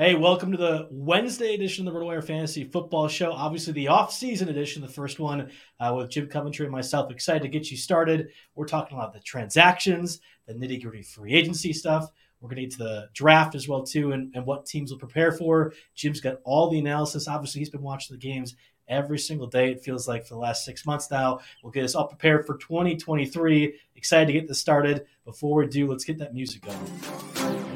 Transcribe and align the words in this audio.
Hey, 0.00 0.14
welcome 0.14 0.52
to 0.52 0.56
the 0.56 0.86
Wednesday 0.92 1.54
edition 1.54 1.88
of 1.88 1.92
the 1.92 1.98
RotoWire 1.98 2.22
Fantasy 2.22 2.62
Football 2.62 3.08
Show. 3.08 3.32
Obviously, 3.32 3.72
the 3.72 3.88
off-season 3.88 4.48
edition, 4.48 4.80
the 4.80 4.86
first 4.86 5.18
one 5.18 5.50
uh, 5.80 5.92
with 5.96 6.08
Jim 6.08 6.28
Coventry 6.28 6.66
and 6.66 6.72
myself. 6.72 7.10
Excited 7.10 7.42
to 7.42 7.48
get 7.48 7.68
you 7.68 7.76
started. 7.76 8.28
We're 8.54 8.68
talking 8.68 8.96
about 8.96 9.12
the 9.12 9.18
transactions, 9.18 10.20
the 10.46 10.54
nitty-gritty 10.54 11.02
free 11.02 11.34
agency 11.34 11.72
stuff. 11.72 12.12
We're 12.40 12.48
going 12.48 12.58
to 12.58 12.62
get 12.62 12.70
to 12.76 12.78
the 12.78 13.08
draft 13.12 13.56
as 13.56 13.66
well 13.66 13.82
too, 13.82 14.12
and, 14.12 14.32
and 14.36 14.46
what 14.46 14.66
teams 14.66 14.92
will 14.92 15.00
prepare 15.00 15.32
for. 15.32 15.72
Jim's 15.96 16.20
got 16.20 16.36
all 16.44 16.70
the 16.70 16.78
analysis. 16.78 17.26
Obviously, 17.26 17.58
he's 17.58 17.70
been 17.70 17.82
watching 17.82 18.14
the 18.14 18.20
games 18.20 18.54
every 18.86 19.18
single 19.18 19.48
day. 19.48 19.72
It 19.72 19.82
feels 19.82 20.06
like 20.06 20.24
for 20.24 20.34
the 20.34 20.40
last 20.40 20.64
six 20.64 20.86
months 20.86 21.10
now. 21.10 21.40
We'll 21.64 21.72
get 21.72 21.82
us 21.82 21.96
all 21.96 22.06
prepared 22.06 22.46
for 22.46 22.56
2023. 22.56 23.74
Excited 23.96 24.26
to 24.26 24.32
get 24.32 24.46
this 24.46 24.60
started. 24.60 25.06
Before 25.24 25.56
we 25.56 25.66
do, 25.66 25.90
let's 25.90 26.04
get 26.04 26.18
that 26.18 26.34
music 26.34 26.62
going. 26.62 27.67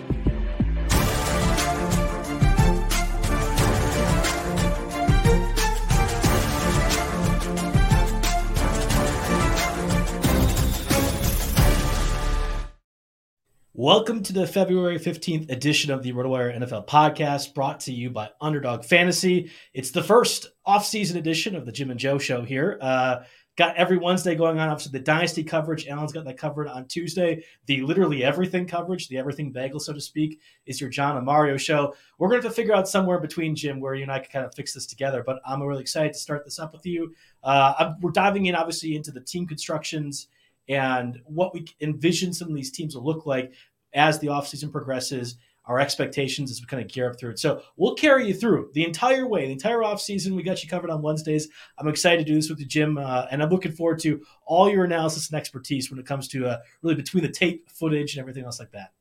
Welcome 13.75 14.23
to 14.25 14.34
the 14.34 14.47
February 14.47 14.98
15th 14.98 15.51
edition 15.51 15.91
of 15.91 16.03
the 16.03 16.12
RotoWire 16.12 16.55
NFL 16.59 16.87
podcast 16.87 17.55
brought 17.55 17.81
to 17.81 17.92
you 17.92 18.11
by 18.11 18.29
Underdog 18.39 18.84
Fantasy. 18.84 19.51
It's 19.73 19.92
the 19.92 20.03
first 20.03 20.48
off-season 20.67 21.17
edition 21.17 21.56
of 21.56 21.64
the 21.64 21.73
Jim 21.73 21.91
and 21.91 21.98
Joe 21.98 22.19
show 22.19 22.42
here. 22.42 22.77
Uh, 22.83 23.20
got 23.56 23.75
every 23.77 23.97
Wednesday 23.97 24.34
going 24.34 24.59
on. 24.59 24.69
Obviously, 24.69 24.92
the 24.92 25.03
Dynasty 25.03 25.42
coverage. 25.42 25.89
Alan's 25.89 26.12
got 26.12 26.27
that 26.27 26.37
covered 26.37 26.69
on 26.69 26.84
Tuesday. 26.84 27.45
The 27.64 27.81
literally 27.81 28.23
everything 28.23 28.67
coverage, 28.67 29.08
the 29.08 29.17
everything 29.17 29.52
bagel, 29.52 29.80
so 29.80 29.95
to 29.95 30.02
speak, 30.02 30.39
is 30.67 30.79
your 30.79 30.91
John 30.91 31.17
and 31.17 31.25
Mario 31.25 31.57
show. 31.57 31.95
We're 32.19 32.29
going 32.29 32.42
to 32.42 32.48
have 32.48 32.55
to 32.55 32.61
figure 32.61 32.75
out 32.75 32.89
somewhere 32.89 33.20
between 33.20 33.57
Jim 33.57 33.80
where 33.80 33.95
you 33.95 34.02
and 34.02 34.13
I 34.13 34.19
can 34.19 34.30
kind 34.30 34.45
of 34.45 34.55
fix 34.55 34.75
this 34.75 34.85
together. 34.85 35.23
But 35.25 35.41
I'm 35.46 35.63
really 35.63 35.80
excited 35.80 36.13
to 36.13 36.19
start 36.19 36.45
this 36.45 36.58
up 36.58 36.75
with 36.75 36.85
you. 36.85 37.14
Uh, 37.42 37.95
we're 38.02 38.11
diving 38.11 38.45
in, 38.45 38.55
obviously, 38.55 38.96
into 38.96 39.13
the 39.13 39.23
team 39.23 39.46
constructions 39.46 40.29
and 40.69 41.20
what 41.25 41.52
we 41.55 41.67
envision 41.80 42.33
some 42.33 42.48
of 42.48 42.55
these 42.55 42.70
teams 42.70 42.95
will 42.95 43.05
look 43.05 43.27
like 43.27 43.52
as 43.95 44.19
the 44.19 44.29
offseason 44.29 44.70
progresses, 44.70 45.36
our 45.67 45.79
expectations 45.79 46.51
as 46.51 46.61
we 46.61 46.67
kind 46.67 46.83
of 46.83 46.91
gear 46.91 47.08
up 47.08 47.19
through 47.19 47.30
it. 47.30 47.39
So 47.39 47.63
we'll 47.77 47.95
carry 47.95 48.27
you 48.27 48.35
through 48.35 48.70
the 48.75 48.85
entire 48.85 49.27
way, 49.27 49.47
the 49.47 49.53
entire 49.53 49.79
offseason. 49.79 50.33
We 50.33 50.42
got 50.42 50.63
you 50.63 50.69
covered 50.69 50.91
on 50.91 51.03
Wednesdays. 51.03 51.48
I'm 51.79 51.89
excited 51.89 52.27
to 52.27 52.33
do 52.33 52.35
this 52.35 52.51
with 52.51 52.58
you, 52.58 52.67
Jim, 52.67 52.98
uh, 52.98 53.27
and 53.31 53.42
I'm 53.42 53.51
looking 53.51 53.73
forward 53.73 54.01
to 54.01 54.20
all 54.45 54.69
your 54.69 54.85
analysis 54.85 55.31
and 55.31 55.39
expertise 55.39 55.91
when 55.91 56.01
it 56.01 56.07
comes 56.07 56.29
to 56.29 56.47
uh, 56.47 56.58
really 56.83 56.97
between 56.97 57.23
the 57.23 57.31
tape 57.31 57.70
footage 57.70 58.14
and 58.14 58.20
everything 58.20 58.45
else 58.45 58.58
like 58.58 58.73
that. 58.73 58.92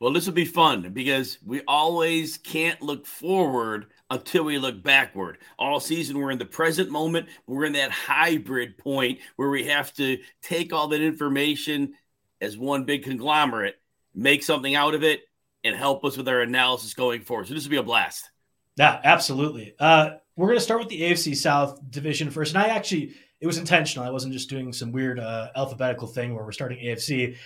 Well, 0.00 0.12
this 0.12 0.26
will 0.26 0.34
be 0.34 0.44
fun 0.44 0.92
because 0.92 1.38
we 1.44 1.62
always 1.66 2.38
can't 2.38 2.80
look 2.80 3.04
forward 3.04 3.86
until 4.10 4.44
we 4.44 4.56
look 4.58 4.80
backward. 4.80 5.38
All 5.58 5.80
season, 5.80 6.18
we're 6.18 6.30
in 6.30 6.38
the 6.38 6.44
present 6.44 6.88
moment. 6.88 7.28
We're 7.48 7.64
in 7.64 7.72
that 7.72 7.90
hybrid 7.90 8.78
point 8.78 9.18
where 9.34 9.50
we 9.50 9.64
have 9.64 9.92
to 9.94 10.18
take 10.40 10.72
all 10.72 10.86
that 10.88 11.00
information 11.00 11.94
as 12.40 12.56
one 12.56 12.84
big 12.84 13.02
conglomerate 13.02 13.74
make 14.14 14.42
something 14.42 14.74
out 14.74 14.94
of 14.94 15.02
it, 15.02 15.22
and 15.64 15.74
help 15.74 16.04
us 16.04 16.16
with 16.16 16.28
our 16.28 16.40
analysis 16.40 16.94
going 16.94 17.22
forward. 17.22 17.48
So 17.48 17.54
this 17.54 17.64
will 17.64 17.70
be 17.70 17.76
a 17.76 17.82
blast. 17.82 18.30
Yeah, 18.76 19.00
absolutely. 19.02 19.74
Uh, 19.78 20.10
we're 20.36 20.46
going 20.46 20.58
to 20.58 20.64
start 20.64 20.80
with 20.80 20.88
the 20.88 21.00
AFC 21.02 21.34
South 21.34 21.80
division 21.90 22.30
first. 22.30 22.54
And 22.54 22.62
I 22.62 22.68
actually, 22.68 23.14
it 23.40 23.46
was 23.46 23.58
intentional. 23.58 24.06
I 24.06 24.10
wasn't 24.10 24.32
just 24.32 24.48
doing 24.48 24.72
some 24.72 24.92
weird 24.92 25.18
uh, 25.18 25.48
alphabetical 25.56 26.06
thing 26.06 26.32
where 26.34 26.44
we're 26.44 26.52
starting 26.52 26.78
AFC. 26.78 27.36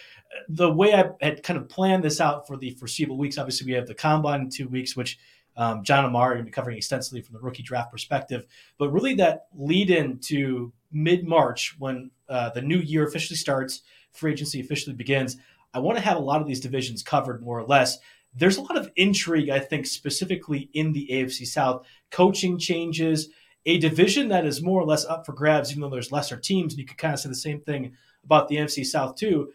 The 0.51 0.71
way 0.71 0.93
I 0.95 1.05
had 1.23 1.43
kind 1.43 1.59
of 1.59 1.71
planned 1.71 2.05
this 2.05 2.21
out 2.21 2.47
for 2.47 2.59
the 2.59 2.73
foreseeable 2.73 3.17
weeks, 3.17 3.39
obviously, 3.39 3.67
we 3.67 3.73
have 3.73 3.87
the 3.87 3.95
combine 3.95 4.43
in 4.43 4.51
two 4.51 4.69
weeks, 4.69 4.95
which 4.95 5.19
um, 5.57 5.83
John 5.85 6.05
are 6.05 6.29
going 6.31 6.39
to 6.39 6.45
be 6.45 6.51
covering 6.51 6.77
extensively 6.77 7.23
from 7.23 7.35
the 7.35 7.41
rookie 7.41 7.63
draft 7.63 7.91
perspective. 7.91 8.47
But 8.79 8.91
really, 8.91 9.15
that 9.15 9.47
lead 9.55 9.91
in 9.91 10.19
to 10.21 10.73
mid 10.91 11.27
March 11.27 11.77
when 11.79 12.11
uh, 12.29 12.51
the 12.51 12.63
new 12.63 12.79
year 12.79 13.07
officially 13.07 13.37
starts, 13.37 13.83
free 14.13 14.33
agency 14.33 14.61
officially 14.61 14.95
begins. 14.95 15.39
I 15.75 15.79
want 15.79 15.99
to 15.99 16.05
have 16.05 16.17
a 16.17 16.21
lot 16.21 16.41
of 16.41 16.47
these 16.47 16.61
divisions 16.61 17.03
covered 17.03 17.43
more 17.43 17.59
or 17.59 17.67
less. 17.67 17.99
There's 18.35 18.57
a 18.57 18.63
lot 18.63 18.79
of 18.79 18.91
intrigue, 18.97 19.51
I 19.51 19.59
think, 19.59 19.87
specifically 19.87 20.71
in 20.73 20.93
the 20.93 21.09
AFC 21.11 21.47
South. 21.47 21.87
Coaching 22.11 22.59
changes, 22.59 23.29
a 23.67 23.79
division 23.79 24.29
that 24.29 24.47
is 24.47 24.63
more 24.63 24.81
or 24.81 24.87
less 24.87 25.05
up 25.05 25.27
for 25.27 25.33
grabs, 25.33 25.71
even 25.71 25.83
though 25.83 25.91
there's 25.91 26.13
lesser 26.13 26.39
teams. 26.39 26.73
And 26.73 26.81
you 26.81 26.87
could 26.87 26.99
kind 26.99 27.15
of 27.15 27.21
say 27.21 27.29
the 27.29 27.35
same 27.35 27.61
thing 27.61 27.93
about 28.25 28.49
the 28.49 28.57
NFC 28.57 28.85
South, 28.85 29.17
too. 29.17 29.53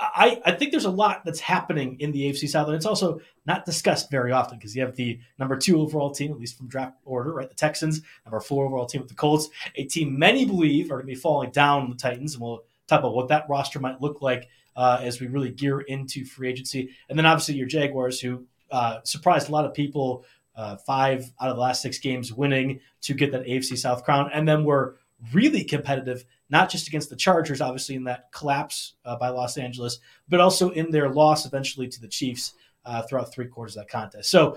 I, 0.00 0.40
I 0.46 0.52
think 0.52 0.70
there's 0.70 0.86
a 0.86 0.90
lot 0.90 1.26
that's 1.26 1.40
happening 1.40 2.00
in 2.00 2.10
the 2.10 2.22
AFC 2.22 2.48
South, 2.48 2.68
and 2.68 2.74
it's 2.74 2.86
also 2.86 3.20
not 3.44 3.66
discussed 3.66 4.10
very 4.10 4.32
often 4.32 4.56
because 4.56 4.74
you 4.74 4.80
have 4.80 4.96
the 4.96 5.20
number 5.38 5.58
two 5.58 5.78
overall 5.78 6.10
team, 6.10 6.32
at 6.32 6.38
least 6.38 6.56
from 6.56 6.68
draft 6.68 6.96
order, 7.04 7.34
right? 7.34 7.48
The 7.48 7.54
Texans, 7.54 8.00
number 8.24 8.40
four 8.40 8.64
overall 8.64 8.86
team 8.86 9.02
with 9.02 9.10
the 9.10 9.14
Colts, 9.14 9.50
a 9.76 9.84
team 9.84 10.18
many 10.18 10.46
believe 10.46 10.86
are 10.86 10.96
going 10.96 11.06
to 11.06 11.12
be 11.12 11.14
falling 11.14 11.50
down 11.50 11.90
the 11.90 11.96
Titans, 11.96 12.32
and 12.32 12.42
we'll 12.42 12.64
talk 12.86 13.00
about 13.00 13.14
what 13.14 13.28
that 13.28 13.46
roster 13.50 13.78
might 13.78 14.00
look 14.00 14.22
like 14.22 14.48
uh, 14.80 14.98
as 15.02 15.20
we 15.20 15.26
really 15.26 15.50
gear 15.50 15.80
into 15.80 16.24
free 16.24 16.48
agency. 16.48 16.88
And 17.10 17.18
then 17.18 17.26
obviously 17.26 17.54
your 17.54 17.66
Jaguars, 17.66 18.18
who 18.18 18.46
uh, 18.70 19.00
surprised 19.04 19.50
a 19.50 19.52
lot 19.52 19.66
of 19.66 19.74
people, 19.74 20.24
uh, 20.56 20.76
five 20.78 21.30
out 21.38 21.50
of 21.50 21.56
the 21.56 21.60
last 21.60 21.82
six 21.82 21.98
games 21.98 22.32
winning 22.32 22.80
to 23.02 23.12
get 23.12 23.30
that 23.32 23.44
AFC 23.44 23.76
South 23.76 24.04
crown, 24.04 24.30
and 24.32 24.48
then 24.48 24.64
were 24.64 24.96
really 25.34 25.64
competitive, 25.64 26.24
not 26.48 26.70
just 26.70 26.88
against 26.88 27.10
the 27.10 27.16
Chargers, 27.16 27.60
obviously 27.60 27.94
in 27.94 28.04
that 28.04 28.32
collapse 28.32 28.94
uh, 29.04 29.16
by 29.16 29.28
Los 29.28 29.58
Angeles, 29.58 29.98
but 30.30 30.40
also 30.40 30.70
in 30.70 30.90
their 30.90 31.10
loss 31.10 31.44
eventually 31.44 31.86
to 31.86 32.00
the 32.00 32.08
Chiefs 32.08 32.54
uh, 32.86 33.02
throughout 33.02 33.30
three 33.34 33.48
quarters 33.48 33.76
of 33.76 33.82
that 33.82 33.90
contest. 33.90 34.30
So, 34.30 34.56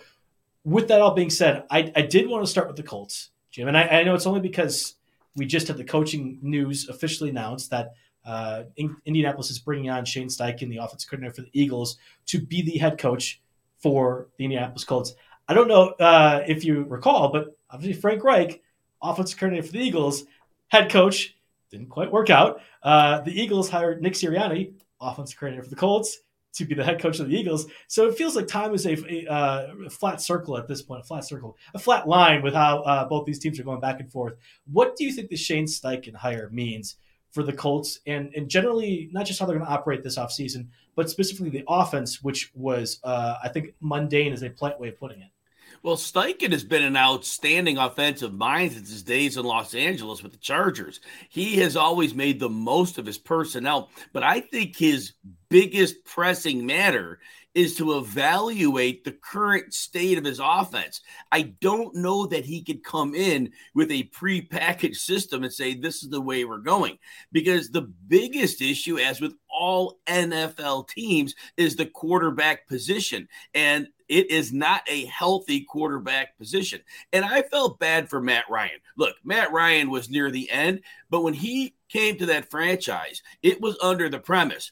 with 0.64 0.88
that 0.88 1.02
all 1.02 1.14
being 1.14 1.30
said, 1.30 1.66
I, 1.70 1.92
I 1.98 2.04
did 2.04 2.30
want 2.30 2.46
to 2.46 2.50
start 2.50 2.68
with 2.68 2.78
the 2.78 2.84
Colts, 2.84 3.32
Jim, 3.52 3.68
and 3.68 3.78
I, 3.78 3.88
I 3.88 4.04
know 4.04 4.16
it's 4.16 4.26
only 4.26 4.40
because 4.40 4.96
we 5.36 5.46
just 5.46 5.68
had 5.68 5.76
the 5.76 5.84
coaching 5.84 6.40
news 6.42 6.88
officially 6.88 7.30
announced 7.30 7.72
that 7.72 7.96
uh, 8.26 8.64
Indianapolis 9.06 9.50
is 9.50 9.60
bringing 9.60 9.90
on 9.90 10.06
Shane 10.06 10.28
Steichen, 10.28 10.70
the 10.70 10.78
offensive 10.78 11.10
coordinator 11.10 11.36
for 11.36 11.42
the 11.42 11.50
Eagles, 11.54 11.98
to 12.28 12.40
be 12.40 12.62
the 12.62 12.78
head 12.78 12.98
coach 12.98 13.42
for 13.80 14.28
the 14.38 14.46
Indianapolis 14.46 14.86
Colts. 14.86 15.14
I 15.48 15.54
don't 15.54 15.68
know 15.68 15.90
uh, 16.00 16.44
if 16.48 16.64
you 16.64 16.84
recall, 16.84 17.30
but 17.30 17.58
obviously 17.70 18.00
Frank 18.00 18.24
Reich, 18.24 18.62
offensive 19.02 19.38
coordinator 19.38 19.68
for 19.68 19.74
the 19.74 19.84
Eagles, 19.84 20.24
head 20.70 20.90
coach, 20.90 21.36
didn't 21.70 21.90
quite 21.90 22.12
work 22.12 22.30
out. 22.30 22.62
Uh, 22.82 23.20
the 23.22 23.40
Eagles 23.40 23.70
hired 23.70 24.02
Nick 24.02 24.14
Sirianni, 24.14 24.74
offensive 25.02 25.38
coordinator 25.38 25.64
for 25.64 25.70
the 25.70 25.76
Colts, 25.76 26.20
to 26.54 26.66
be 26.66 26.76
the 26.76 26.84
head 26.84 27.02
coach 27.02 27.20
of 27.20 27.28
the 27.28 27.36
Eagles. 27.36 27.66
So 27.88 28.08
it 28.08 28.16
feels 28.16 28.36
like 28.36 28.48
time 28.48 28.74
is 28.74 28.86
a, 28.86 28.96
a, 29.12 29.32
uh, 29.32 29.90
flat 29.90 30.22
circle 30.22 30.58
at 30.58 30.68
this 30.68 30.82
point, 30.82 31.02
a 31.02 31.04
flat 31.04 31.26
circle, 31.26 31.58
a 31.74 31.80
flat 31.80 32.08
line 32.08 32.42
with 32.42 32.54
how 32.54 32.82
uh, 32.84 33.06
both 33.06 33.26
these 33.26 33.40
teams 33.40 33.60
are 33.60 33.64
going 33.64 33.80
back 33.80 34.00
and 34.00 34.12
forth. 34.12 34.36
What 34.72 34.96
do 34.96 35.04
you 35.04 35.12
think 35.12 35.30
the 35.30 35.36
Shane 35.36 35.66
Steichen 35.66 36.16
hire 36.16 36.50
means 36.52 36.98
for 37.34 37.44
the 37.44 37.52
Colts 37.52 38.00
and, 38.06 38.32
and 38.36 38.48
generally 38.48 39.10
not 39.12 39.26
just 39.26 39.40
how 39.40 39.46
they're 39.46 39.58
going 39.58 39.68
to 39.68 39.74
operate 39.74 40.04
this 40.04 40.18
offseason, 40.18 40.68
but 40.96 41.10
specifically 41.10 41.50
the 41.50 41.66
offense, 41.68 42.22
which 42.22 42.52
was, 42.54 43.00
uh, 43.04 43.36
I 43.44 43.50
think, 43.50 43.74
mundane 43.82 44.32
is 44.32 44.44
a 44.44 44.50
polite 44.50 44.80
way 44.80 44.90
of 44.90 45.00
putting 45.00 45.22
it. 45.22 45.30
Well, 45.82 45.98
Steichen 45.98 46.54
has 46.54 46.64
been 46.64 46.84
an 46.84 46.96
outstanding 46.96 47.78
offensive 47.78 48.34
mind 48.34 48.72
since 48.72 48.90
his 48.90 49.04
days 49.04 49.36
in 49.36 49.44
Los 49.44 49.74
Angeles 49.76 50.24
with 50.24 50.32
the 50.32 50.38
Chargers. 50.38 51.02
He 51.28 51.58
has 51.58 51.76
always 51.76 52.14
made 52.14 52.40
the 52.40 52.48
most 52.48 52.98
of 52.98 53.06
his 53.06 53.18
personnel, 53.18 53.90
but 54.14 54.24
I 54.24 54.40
think 54.40 54.78
his 54.78 55.12
biggest 55.50 56.06
pressing 56.06 56.66
matter 56.66 57.20
is 57.56 57.76
to 57.76 57.98
evaluate 57.98 59.04
the 59.04 59.12
current 59.12 59.74
state 59.74 60.18
of 60.18 60.26
his 60.26 60.40
offense. 60.44 61.02
I 61.32 61.54
don't 61.62 61.96
know 61.96 62.26
that 62.28 62.46
he 62.46 62.64
could 62.64 62.84
come 62.84 63.14
in 63.14 63.52
with 63.76 63.92
a 63.92 64.04
pre-packaged 64.04 65.00
system 65.00 65.44
and 65.44 65.54
say 65.54 65.74
this 65.74 66.04
is 66.04 66.10
the 66.10 66.22
way 66.22 66.46
we're 66.46 66.58
going 66.58 66.98
because 67.32 67.70
the 67.70 67.94
biggest 68.08 68.62
issue 68.62 68.98
as 68.98 69.22
with 69.22 69.34
all 69.50 70.00
NFL 70.08 70.88
teams 70.88 71.36
is 71.58 71.76
the 71.76 71.86
quarterback 71.86 72.68
position 72.68 73.28
and 73.54 73.88
it 74.10 74.30
is 74.30 74.52
not 74.52 74.82
a 74.88 75.06
healthy 75.06 75.62
quarterback 75.62 76.38
position. 76.38 76.82
And 77.14 77.24
I 77.24 77.42
felt 77.44 77.80
bad 77.80 78.10
for 78.10 78.22
Matt 78.22 78.46
Ryan. 78.50 78.80
Look, 78.98 79.16
Matt 79.24 79.52
Ryan 79.52 79.90
was 79.90 80.10
near 80.10 80.30
the 80.30 80.50
end, 80.52 80.82
but 81.10 81.22
when 81.22 81.34
he 81.34 81.76
came 81.90 82.18
to 82.18 82.28
that 82.28 82.50
franchise, 82.50 83.22
it 83.42 83.62
was 83.62 83.78
under 83.82 84.10
the 84.10 84.20
premise 84.20 84.72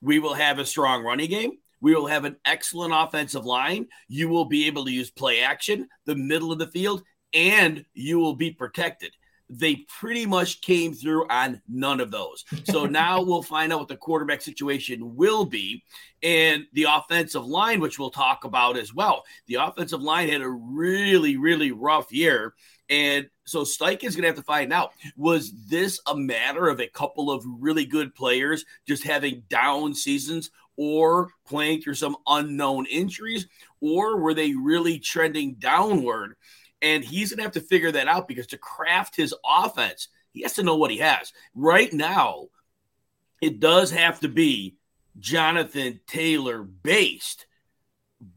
we 0.00 0.18
will 0.18 0.34
have 0.34 0.58
a 0.58 0.66
strong 0.66 1.02
running 1.02 1.30
game. 1.30 1.58
We 1.80 1.94
will 1.94 2.06
have 2.06 2.24
an 2.24 2.36
excellent 2.44 2.92
offensive 2.94 3.44
line. 3.44 3.88
You 4.08 4.28
will 4.28 4.46
be 4.46 4.66
able 4.66 4.84
to 4.84 4.92
use 4.92 5.10
play 5.10 5.40
action, 5.40 5.88
the 6.04 6.16
middle 6.16 6.52
of 6.52 6.58
the 6.58 6.68
field, 6.68 7.02
and 7.34 7.84
you 7.94 8.18
will 8.18 8.34
be 8.34 8.50
protected. 8.50 9.12
They 9.48 9.86
pretty 10.00 10.26
much 10.26 10.60
came 10.60 10.92
through 10.92 11.28
on 11.28 11.62
none 11.68 12.00
of 12.00 12.10
those. 12.10 12.44
So 12.64 12.86
now 12.86 13.22
we'll 13.22 13.42
find 13.42 13.72
out 13.72 13.78
what 13.78 13.88
the 13.88 13.96
quarterback 13.96 14.42
situation 14.42 15.14
will 15.14 15.44
be 15.44 15.84
and 16.22 16.64
the 16.72 16.86
offensive 16.90 17.46
line, 17.46 17.80
which 17.80 17.98
we'll 17.98 18.10
talk 18.10 18.44
about 18.44 18.76
as 18.76 18.92
well. 18.92 19.24
The 19.46 19.56
offensive 19.56 20.02
line 20.02 20.28
had 20.28 20.40
a 20.40 20.48
really, 20.48 21.36
really 21.36 21.70
rough 21.70 22.12
year. 22.12 22.54
And 22.88 23.28
so 23.44 23.62
Steichen's 23.62 24.14
going 24.14 24.22
to 24.22 24.28
have 24.28 24.36
to 24.36 24.42
find 24.42 24.72
out 24.72 24.92
was 25.16 25.52
this 25.68 26.00
a 26.06 26.16
matter 26.16 26.68
of 26.68 26.80
a 26.80 26.88
couple 26.88 27.30
of 27.30 27.44
really 27.46 27.84
good 27.84 28.14
players 28.14 28.64
just 28.86 29.04
having 29.04 29.42
down 29.48 29.94
seasons 29.94 30.50
or 30.76 31.30
playing 31.46 31.80
through 31.80 31.94
some 31.94 32.16
unknown 32.26 32.86
injuries, 32.86 33.46
or 33.80 34.18
were 34.18 34.34
they 34.34 34.54
really 34.54 34.98
trending 34.98 35.54
downward? 35.54 36.36
And 36.82 37.02
he's 37.04 37.30
going 37.30 37.38
to 37.38 37.42
have 37.44 37.52
to 37.52 37.60
figure 37.60 37.92
that 37.92 38.08
out 38.08 38.28
because 38.28 38.46
to 38.48 38.58
craft 38.58 39.16
his 39.16 39.34
offense, 39.44 40.08
he 40.32 40.42
has 40.42 40.54
to 40.54 40.62
know 40.62 40.76
what 40.76 40.90
he 40.90 40.98
has. 40.98 41.32
Right 41.54 41.92
now, 41.92 42.48
it 43.40 43.60
does 43.60 43.90
have 43.90 44.20
to 44.20 44.28
be 44.28 44.76
Jonathan 45.18 46.00
Taylor 46.06 46.62
based. 46.62 47.46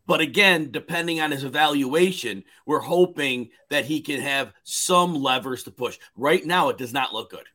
But 0.05 0.21
again, 0.21 0.71
depending 0.71 1.21
on 1.21 1.31
his 1.31 1.43
evaluation, 1.43 2.43
we're 2.65 2.79
hoping 2.79 3.49
that 3.69 3.85
he 3.85 4.01
can 4.01 4.21
have 4.21 4.53
some 4.63 5.15
levers 5.15 5.63
to 5.63 5.71
push. 5.71 5.97
Right 6.15 6.45
now, 6.45 6.69
it 6.69 6.77
does 6.77 6.93
not 6.93 7.13
look 7.13 7.31
good. 7.31 7.45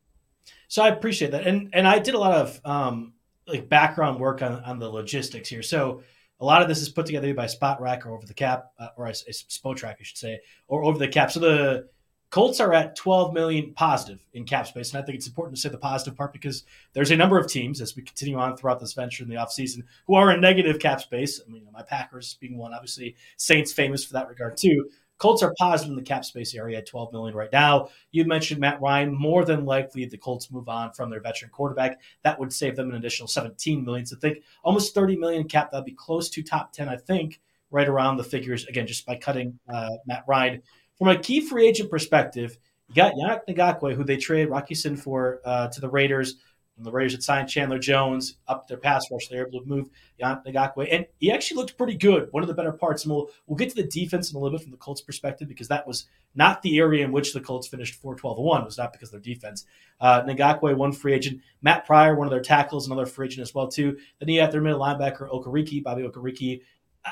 So 0.68 0.82
I 0.82 0.88
appreciate 0.88 1.30
that, 1.32 1.46
and 1.46 1.70
and 1.72 1.86
I 1.86 1.98
did 1.98 2.14
a 2.14 2.18
lot 2.18 2.32
of 2.32 2.60
um, 2.64 3.13
like 3.46 3.68
background 3.68 4.20
work 4.20 4.42
on, 4.42 4.62
on 4.64 4.78
the 4.78 4.88
logistics 4.88 5.48
here. 5.48 5.62
So 5.62 6.02
a 6.40 6.44
lot 6.44 6.62
of 6.62 6.68
this 6.68 6.80
is 6.80 6.88
put 6.88 7.06
together 7.06 7.32
by 7.34 7.46
Spotrac 7.46 8.06
or 8.06 8.16
over 8.16 8.26
the 8.26 8.34
cap, 8.34 8.72
uh, 8.78 8.88
or 8.96 9.06
a 9.06 9.14
spot 9.14 9.76
Spotrac, 9.76 9.96
I 10.00 10.02
should 10.02 10.18
say, 10.18 10.40
or 10.68 10.84
over 10.84 10.98
the 10.98 11.08
cap. 11.08 11.30
So 11.30 11.40
the 11.40 11.88
Colts 12.34 12.58
are 12.58 12.74
at 12.74 12.96
12 12.96 13.32
million 13.32 13.72
positive 13.74 14.18
in 14.32 14.44
cap 14.44 14.66
space. 14.66 14.92
And 14.92 15.00
I 15.00 15.06
think 15.06 15.14
it's 15.14 15.28
important 15.28 15.54
to 15.54 15.60
say 15.60 15.68
the 15.68 15.78
positive 15.78 16.16
part 16.16 16.32
because 16.32 16.64
there's 16.92 17.12
a 17.12 17.16
number 17.16 17.38
of 17.38 17.46
teams 17.46 17.80
as 17.80 17.94
we 17.94 18.02
continue 18.02 18.36
on 18.36 18.56
throughout 18.56 18.80
this 18.80 18.92
venture 18.92 19.22
in 19.22 19.28
the 19.30 19.36
offseason 19.36 19.84
who 20.08 20.16
are 20.16 20.32
in 20.32 20.40
negative 20.40 20.80
cap 20.80 21.00
space. 21.00 21.40
I 21.40 21.48
mean, 21.48 21.64
my 21.72 21.82
Packers 21.82 22.36
being 22.40 22.58
one, 22.58 22.74
obviously, 22.74 23.14
Saints 23.36 23.72
famous 23.72 24.04
for 24.04 24.14
that 24.14 24.28
regard 24.28 24.56
too. 24.56 24.90
Colts 25.18 25.42
are 25.42 25.54
positive 25.58 25.90
in 25.90 25.96
the 25.96 26.02
cap 26.02 26.24
space 26.24 26.54
area 26.54 26.78
at 26.78 26.86
12 26.86 27.12
million 27.12 27.36
right 27.36 27.52
now. 27.52 27.88
You 28.10 28.24
mentioned 28.24 28.60
Matt 28.60 28.80
Ryan. 28.80 29.14
More 29.14 29.44
than 29.44 29.64
likely, 29.64 30.04
the 30.06 30.18
Colts 30.18 30.50
move 30.50 30.68
on 30.68 30.92
from 30.92 31.10
their 31.10 31.20
veteran 31.20 31.50
quarterback. 31.50 32.00
That 32.22 32.38
would 32.38 32.52
save 32.52 32.76
them 32.76 32.90
an 32.90 32.96
additional 32.96 33.28
17 33.28 33.84
million. 33.84 34.06
So 34.06 34.16
think 34.16 34.42
almost 34.62 34.94
30 34.94 35.16
million 35.16 35.44
cap. 35.48 35.70
That'd 35.70 35.84
be 35.84 35.92
close 35.92 36.28
to 36.30 36.42
top 36.42 36.72
10, 36.72 36.88
I 36.88 36.96
think, 36.96 37.40
right 37.70 37.88
around 37.88 38.16
the 38.16 38.24
figures. 38.24 38.66
Again, 38.66 38.86
just 38.86 39.06
by 39.06 39.16
cutting 39.16 39.58
uh, 39.72 39.90
Matt 40.06 40.24
Ryan. 40.26 40.62
From 40.98 41.08
a 41.08 41.18
key 41.18 41.40
free 41.40 41.66
agent 41.66 41.90
perspective, 41.90 42.58
you 42.88 42.94
got 42.94 43.14
Yannick 43.14 43.46
Ngakoue, 43.48 43.94
who 43.94 44.04
they 44.04 44.16
traded 44.16 44.50
Rock 44.50 44.70
Ya-Sin 44.70 44.96
for 44.96 45.40
uh, 45.44 45.68
to 45.68 45.80
the 45.80 45.88
Raiders 45.88 46.36
when 46.76 46.84
the 46.84 46.90
Raiders 46.90 47.12
had 47.12 47.22
signed 47.22 47.48
Chandler 47.48 47.78
Jones 47.78 48.36
up 48.48 48.66
their 48.66 48.76
pass 48.76 49.02
rush, 49.10 49.28
they 49.28 49.36
were 49.36 49.46
able 49.46 49.60
to 49.60 49.68
move 49.68 49.90
Ngakoue. 50.20 50.88
And 50.90 51.06
he 51.18 51.30
actually 51.30 51.58
looked 51.58 51.78
pretty 51.78 51.94
good, 51.94 52.28
one 52.32 52.42
of 52.42 52.48
the 52.48 52.54
better 52.54 52.72
parts. 52.72 53.04
And 53.04 53.14
we'll, 53.14 53.30
we'll 53.46 53.56
get 53.56 53.70
to 53.70 53.76
the 53.76 53.88
defense 53.88 54.30
in 54.30 54.36
a 54.36 54.40
little 54.40 54.58
bit 54.58 54.62
from 54.62 54.72
the 54.72 54.76
Colts' 54.78 55.00
perspective 55.00 55.46
because 55.48 55.68
that 55.68 55.86
was 55.86 56.06
not 56.34 56.62
the 56.62 56.78
area 56.78 57.04
in 57.04 57.12
which 57.12 57.32
the 57.32 57.40
Colts 57.40 57.68
finished 57.68 57.94
4 57.94 58.16
12 58.16 58.38
1. 58.38 58.62
It 58.62 58.64
was 58.64 58.78
not 58.78 58.92
because 58.92 59.12
of 59.12 59.22
their 59.22 59.34
defense. 59.34 59.66
Uh, 60.00 60.22
Ngakoue, 60.22 60.76
one 60.76 60.92
free 60.92 61.12
agent. 61.12 61.40
Matt 61.62 61.86
Pryor, 61.86 62.16
one 62.16 62.26
of 62.26 62.32
their 62.32 62.40
tackles, 62.40 62.86
another 62.86 63.06
free 63.06 63.26
agent 63.26 63.42
as 63.42 63.54
well, 63.54 63.68
too. 63.68 63.96
Then 64.18 64.28
you 64.28 64.40
have 64.40 64.50
their 64.50 64.60
middle 64.60 64.80
linebacker, 64.80 65.30
Okereke, 65.30 65.82
Bobby 65.82 66.02
Okereke. 66.02 66.62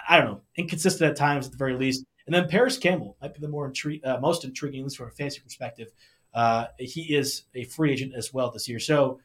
I 0.08 0.16
don't 0.16 0.26
know, 0.26 0.40
inconsistent 0.56 1.10
at 1.10 1.16
times 1.16 1.46
at 1.46 1.52
the 1.52 1.58
very 1.58 1.76
least. 1.76 2.04
And 2.26 2.34
then 2.34 2.48
Parris 2.48 2.78
Campbell 2.78 3.16
might 3.20 3.34
be 3.34 3.40
the 3.40 3.48
more 3.48 3.70
intri- 3.70 4.04
uh, 4.06 4.18
most 4.20 4.44
intriguing, 4.44 4.80
at 4.80 4.84
least 4.84 4.96
from 4.96 5.08
a 5.08 5.10
fantasy 5.10 5.40
perspective. 5.40 5.88
Uh, 6.32 6.66
he 6.78 7.14
is 7.14 7.44
a 7.54 7.64
free 7.64 7.92
agent 7.92 8.14
as 8.16 8.32
well 8.32 8.50
this 8.50 8.68
year. 8.68 8.78
So, 8.78 9.20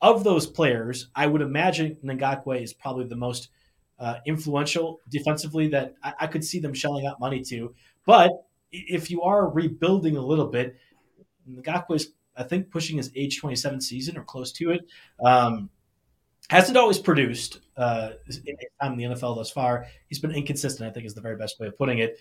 of 0.00 0.24
those 0.24 0.46
players, 0.46 1.08
I 1.14 1.26
would 1.26 1.42
imagine 1.42 1.96
Ngakoue 2.04 2.62
is 2.62 2.72
probably 2.72 3.06
the 3.06 3.16
most 3.16 3.48
uh, 3.98 4.16
influential 4.26 5.00
defensively 5.08 5.68
that 5.68 5.94
I, 6.02 6.14
I, 6.20 6.26
could 6.28 6.44
see 6.44 6.60
them 6.60 6.72
shelling 6.72 7.06
out 7.06 7.18
money 7.18 7.42
to. 7.42 7.74
But 8.06 8.30
if 8.70 9.10
you 9.10 9.22
are 9.22 9.48
rebuilding 9.48 10.16
a 10.16 10.24
little 10.24 10.46
bit, 10.46 10.76
Ngakoue 11.50 11.96
is, 11.96 12.12
I 12.36 12.44
think, 12.44 12.70
pushing 12.70 12.96
his 12.96 13.10
age 13.16 13.40
27 13.40 13.80
season 13.80 14.16
or 14.16 14.22
close 14.22 14.52
to 14.52 14.70
it. 14.70 14.86
Um, 15.24 15.70
hasn't 16.48 16.78
always 16.78 16.98
produced 16.98 17.60
uh, 17.76 18.10
in 18.46 18.56
in 18.82 18.96
the 18.96 19.04
NFL 19.04 19.36
thus 19.36 19.50
far. 19.50 19.86
He's 20.08 20.18
been 20.18 20.30
inconsistent, 20.30 20.88
I 20.88 20.92
think, 20.92 21.04
is 21.04 21.14
the 21.14 21.20
very 21.20 21.36
best 21.36 21.58
way 21.60 21.66
of 21.66 21.76
putting 21.76 21.98
it 21.98 22.18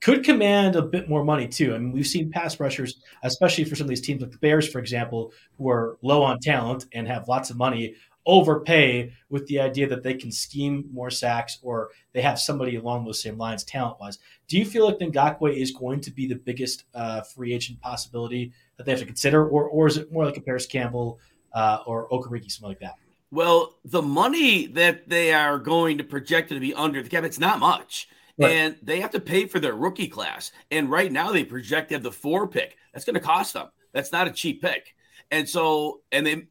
could 0.00 0.24
command 0.24 0.76
a 0.76 0.82
bit 0.82 1.08
more 1.08 1.24
money 1.24 1.48
too. 1.48 1.74
I 1.74 1.78
mean, 1.78 1.92
we've 1.92 2.06
seen 2.06 2.30
pass 2.30 2.58
rushers, 2.60 3.00
especially 3.22 3.64
for 3.64 3.76
some 3.76 3.84
of 3.84 3.88
these 3.88 4.00
teams 4.00 4.22
like 4.22 4.30
the 4.30 4.38
Bears, 4.38 4.68
for 4.68 4.78
example, 4.78 5.32
who 5.58 5.68
are 5.68 5.98
low 6.02 6.22
on 6.22 6.40
talent 6.40 6.86
and 6.92 7.06
have 7.06 7.28
lots 7.28 7.50
of 7.50 7.56
money, 7.56 7.94
overpay 8.26 9.12
with 9.28 9.46
the 9.46 9.60
idea 9.60 9.86
that 9.86 10.02
they 10.02 10.14
can 10.14 10.32
scheme 10.32 10.88
more 10.92 11.10
sacks 11.10 11.58
or 11.62 11.90
they 12.12 12.22
have 12.22 12.38
somebody 12.38 12.76
along 12.76 13.04
those 13.04 13.20
same 13.20 13.36
lines 13.36 13.64
talent 13.64 13.98
wise. 14.00 14.18
Do 14.48 14.58
you 14.58 14.64
feel 14.64 14.86
like 14.86 14.98
Ngakoue 14.98 15.54
is 15.54 15.72
going 15.72 16.00
to 16.00 16.10
be 16.10 16.26
the 16.26 16.36
biggest 16.36 16.84
uh, 16.94 17.22
free 17.22 17.52
agent 17.52 17.80
possibility 17.80 18.52
that 18.76 18.84
they 18.84 18.92
have 18.92 19.00
to 19.00 19.06
consider, 19.06 19.46
or 19.46 19.68
or 19.68 19.86
is 19.86 19.96
it 19.96 20.12
more 20.12 20.24
like 20.24 20.36
a 20.36 20.40
Parris 20.40 20.66
Campbell 20.66 21.18
uh, 21.52 21.78
or 21.86 22.08
Okereke, 22.08 22.50
something 22.50 22.70
like 22.70 22.80
that? 22.80 22.94
Well, 23.30 23.74
the 23.84 24.02
money 24.02 24.66
that 24.68 25.08
they 25.08 25.32
are 25.32 25.58
going 25.58 25.98
to 25.98 26.04
project 26.04 26.50
to 26.50 26.60
be 26.60 26.72
under 26.72 27.02
the 27.02 27.08
cap, 27.08 27.24
it's 27.24 27.38
not 27.38 27.58
much. 27.58 28.08
Right. 28.36 28.50
And 28.50 28.76
they 28.82 29.00
have 29.00 29.12
to 29.12 29.20
pay 29.20 29.46
for 29.46 29.60
their 29.60 29.74
rookie 29.74 30.08
class. 30.08 30.50
And 30.70 30.90
right 30.90 31.10
now 31.10 31.30
they 31.30 31.44
project 31.44 31.88
to 31.88 31.94
have 31.94 32.02
the 32.02 32.10
four 32.10 32.48
pick. 32.48 32.76
That's 32.92 33.04
going 33.04 33.14
to 33.14 33.20
cost 33.20 33.54
them. 33.54 33.68
That's 33.92 34.12
not 34.12 34.26
a 34.26 34.32
cheap 34.32 34.60
pick. 34.60 34.94
And 35.30 35.48
so, 35.48 36.00
and 36.10 36.26
they 36.26 36.48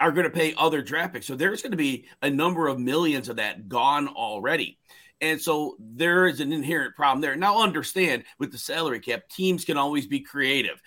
are 0.00 0.12
going 0.12 0.24
to 0.24 0.30
pay 0.30 0.54
other 0.56 0.82
draft 0.82 1.14
picks. 1.14 1.26
So 1.26 1.34
there's 1.34 1.62
going 1.62 1.72
to 1.72 1.76
be 1.76 2.06
a 2.22 2.30
number 2.30 2.68
of 2.68 2.78
millions 2.78 3.28
of 3.28 3.36
that 3.36 3.68
gone 3.68 4.08
already. 4.08 4.78
And 5.20 5.40
so 5.40 5.76
there 5.78 6.26
is 6.26 6.40
an 6.40 6.52
inherent 6.52 6.94
problem 6.94 7.20
there. 7.20 7.36
Now, 7.36 7.62
understand 7.62 8.24
with 8.38 8.52
the 8.52 8.58
salary 8.58 9.00
cap, 9.00 9.28
teams 9.28 9.64
can 9.64 9.76
always 9.76 10.06
be 10.06 10.20
creative. 10.20 10.80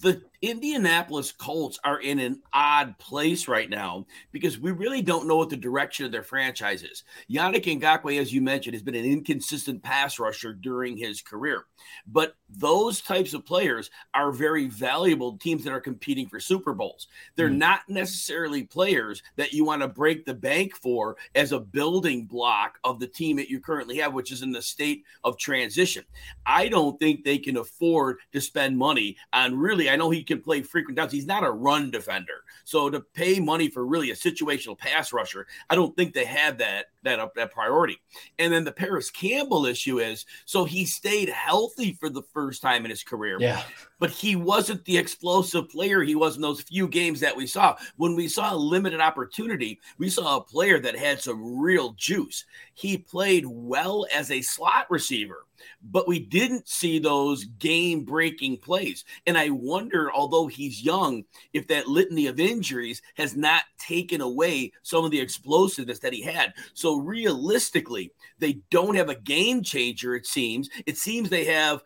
The 0.00 0.22
Indianapolis 0.42 1.32
Colts 1.32 1.78
are 1.84 2.00
in 2.00 2.18
an 2.18 2.42
odd 2.52 2.98
place 2.98 3.48
right 3.48 3.68
now 3.68 4.06
because 4.32 4.58
we 4.58 4.70
really 4.70 5.02
don't 5.02 5.26
know 5.26 5.36
what 5.36 5.50
the 5.50 5.56
direction 5.56 6.06
of 6.06 6.12
their 6.12 6.22
franchise 6.22 6.82
is. 6.82 7.04
Yannick 7.30 7.64
Ngakoue, 7.64 8.20
as 8.20 8.32
you 8.32 8.40
mentioned, 8.40 8.74
has 8.74 8.82
been 8.82 8.94
an 8.94 9.04
inconsistent 9.04 9.82
pass 9.82 10.18
rusher 10.18 10.52
during 10.52 10.96
his 10.96 11.20
career. 11.22 11.64
But 12.06 12.34
those 12.48 13.00
types 13.00 13.34
of 13.34 13.44
players 13.44 13.90
are 14.14 14.32
very 14.32 14.66
valuable 14.66 15.36
teams 15.38 15.64
that 15.64 15.72
are 15.72 15.80
competing 15.80 16.28
for 16.28 16.40
Super 16.40 16.74
Bowls. 16.74 17.08
They're 17.34 17.48
mm. 17.48 17.56
not 17.56 17.80
necessarily 17.88 18.64
players 18.64 19.22
that 19.36 19.52
you 19.52 19.64
want 19.64 19.82
to 19.82 19.88
break 19.88 20.24
the 20.24 20.34
bank 20.34 20.76
for 20.76 21.16
as 21.34 21.52
a 21.52 21.60
building 21.60 22.26
block 22.26 22.78
of 22.84 23.00
the 23.00 23.06
team 23.06 23.36
that 23.36 23.48
you 23.48 23.60
currently 23.60 23.98
have, 23.98 24.14
which 24.14 24.32
is 24.32 24.42
in 24.42 24.52
the 24.52 24.62
state 24.62 25.04
of 25.24 25.38
transition. 25.38 26.04
I 26.44 26.68
don't 26.68 26.98
think 27.00 27.24
they 27.24 27.38
can 27.38 27.56
afford 27.56 28.18
to 28.32 28.40
spend 28.40 28.78
money 28.78 29.16
on 29.32 29.56
really, 29.56 29.90
I 29.90 29.96
know 29.96 30.10
he 30.10 30.22
can 30.26 30.40
play 30.40 30.62
frequent 30.62 30.96
downs. 30.96 31.12
He's 31.12 31.26
not 31.26 31.44
a 31.44 31.50
run 31.50 31.90
defender. 31.90 32.44
So 32.64 32.90
to 32.90 33.00
pay 33.00 33.40
money 33.40 33.68
for 33.68 33.86
really 33.86 34.10
a 34.10 34.14
situational 34.14 34.76
pass 34.76 35.12
rusher, 35.12 35.46
I 35.70 35.74
don't 35.74 35.96
think 35.96 36.12
they 36.12 36.24
have 36.24 36.58
that 36.58 36.86
that 37.06 37.18
up 37.18 37.34
that 37.34 37.50
priority. 37.50 37.98
And 38.38 38.52
then 38.52 38.64
the 38.64 38.72
Parris 38.72 39.10
Campbell 39.10 39.66
issue 39.66 39.98
is 39.98 40.26
so 40.44 40.64
he 40.64 40.84
stayed 40.84 41.28
healthy 41.28 41.94
for 41.94 42.08
the 42.08 42.22
first 42.34 42.62
time 42.62 42.84
in 42.84 42.90
his 42.90 43.02
career. 43.02 43.38
Yeah. 43.40 43.62
But 43.98 44.10
he 44.10 44.36
wasn't 44.36 44.84
the 44.84 44.98
explosive 44.98 45.70
player 45.70 46.02
he 46.02 46.14
was 46.14 46.36
in 46.36 46.42
those 46.42 46.60
few 46.60 46.86
games 46.86 47.20
that 47.20 47.36
we 47.36 47.46
saw. 47.46 47.76
When 47.96 48.14
we 48.14 48.28
saw 48.28 48.54
a 48.54 48.56
limited 48.56 49.00
opportunity, 49.00 49.80
we 49.98 50.10
saw 50.10 50.36
a 50.36 50.44
player 50.44 50.78
that 50.80 50.96
had 50.96 51.20
some 51.20 51.58
real 51.58 51.92
juice. 51.92 52.44
He 52.74 52.98
played 52.98 53.44
well 53.46 54.06
as 54.12 54.30
a 54.30 54.42
slot 54.42 54.90
receiver 54.90 55.46
but 55.82 56.08
we 56.08 56.18
didn't 56.18 56.68
see 56.68 56.98
those 56.98 57.44
game 57.44 58.04
breaking 58.04 58.58
plays. 58.58 59.04
And 59.26 59.38
I 59.38 59.50
wonder, 59.50 60.12
although 60.12 60.46
he's 60.46 60.82
young, 60.82 61.24
if 61.52 61.66
that 61.68 61.88
litany 61.88 62.26
of 62.26 62.40
injuries 62.40 63.02
has 63.16 63.36
not 63.36 63.64
taken 63.78 64.20
away 64.20 64.72
some 64.82 65.04
of 65.04 65.10
the 65.10 65.20
explosiveness 65.20 65.98
that 66.00 66.12
he 66.12 66.22
had. 66.22 66.54
So 66.74 66.95
realistically, 67.00 68.12
they 68.38 68.60
don't 68.70 68.96
have 68.96 69.08
a 69.08 69.20
game 69.20 69.62
changer, 69.62 70.14
it 70.14 70.26
seems. 70.26 70.68
It 70.86 70.98
seems 70.98 71.28
they 71.28 71.44
have 71.46 71.82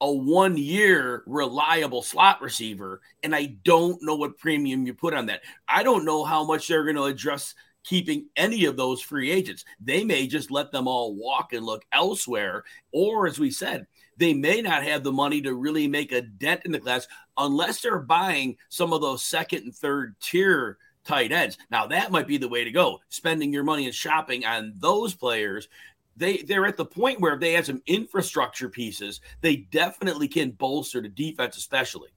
a 0.00 0.12
one 0.12 0.56
year 0.56 1.22
reliable 1.26 2.02
slot 2.02 2.42
receiver, 2.42 3.00
and 3.22 3.34
I 3.34 3.56
don't 3.64 4.02
know 4.02 4.16
what 4.16 4.38
premium 4.38 4.86
you 4.86 4.94
put 4.94 5.14
on 5.14 5.26
that. 5.26 5.42
I 5.68 5.82
don't 5.82 6.04
know 6.04 6.24
how 6.24 6.44
much 6.44 6.68
they're 6.68 6.84
going 6.84 6.96
to 6.96 7.04
address 7.04 7.54
keeping 7.84 8.26
any 8.36 8.64
of 8.64 8.76
those 8.76 9.00
free 9.00 9.30
agents. 9.30 9.64
They 9.80 10.04
may 10.04 10.26
just 10.26 10.50
let 10.50 10.72
them 10.72 10.88
all 10.88 11.14
walk 11.14 11.52
and 11.52 11.64
look 11.64 11.84
elsewhere. 11.92 12.64
Or, 12.92 13.26
as 13.26 13.38
we 13.38 13.50
said, 13.50 13.86
they 14.16 14.34
may 14.34 14.62
not 14.62 14.82
have 14.82 15.04
the 15.04 15.12
money 15.12 15.40
to 15.42 15.54
really 15.54 15.86
make 15.86 16.12
a 16.12 16.22
dent 16.22 16.62
in 16.64 16.72
the 16.72 16.80
class 16.80 17.06
unless 17.36 17.80
they're 17.80 17.98
buying 17.98 18.56
some 18.68 18.92
of 18.92 19.00
those 19.00 19.22
second 19.22 19.64
and 19.64 19.74
third 19.74 20.16
tier 20.20 20.78
tight 21.04 21.32
ends. 21.32 21.58
Now, 21.70 21.86
that 21.88 22.10
might 22.10 22.26
be 22.26 22.36
the 22.36 22.48
way 22.48 22.64
to 22.64 22.70
go, 22.70 23.00
spending 23.08 23.52
your 23.52 23.64
money 23.64 23.86
and 23.86 23.94
shopping 23.94 24.44
on 24.44 24.74
those 24.76 25.14
players. 25.14 25.68
They, 26.16 26.38
they're 26.38 26.66
at 26.66 26.76
the 26.76 26.84
point 26.84 27.20
where 27.20 27.34
if 27.34 27.40
they 27.40 27.52
have 27.52 27.66
some 27.66 27.82
infrastructure 27.86 28.68
pieces, 28.68 29.20
they 29.40 29.56
definitely 29.56 30.28
can 30.28 30.52
bolster 30.52 31.00
the 31.00 31.08
defense, 31.08 31.56
especially. 31.56 32.10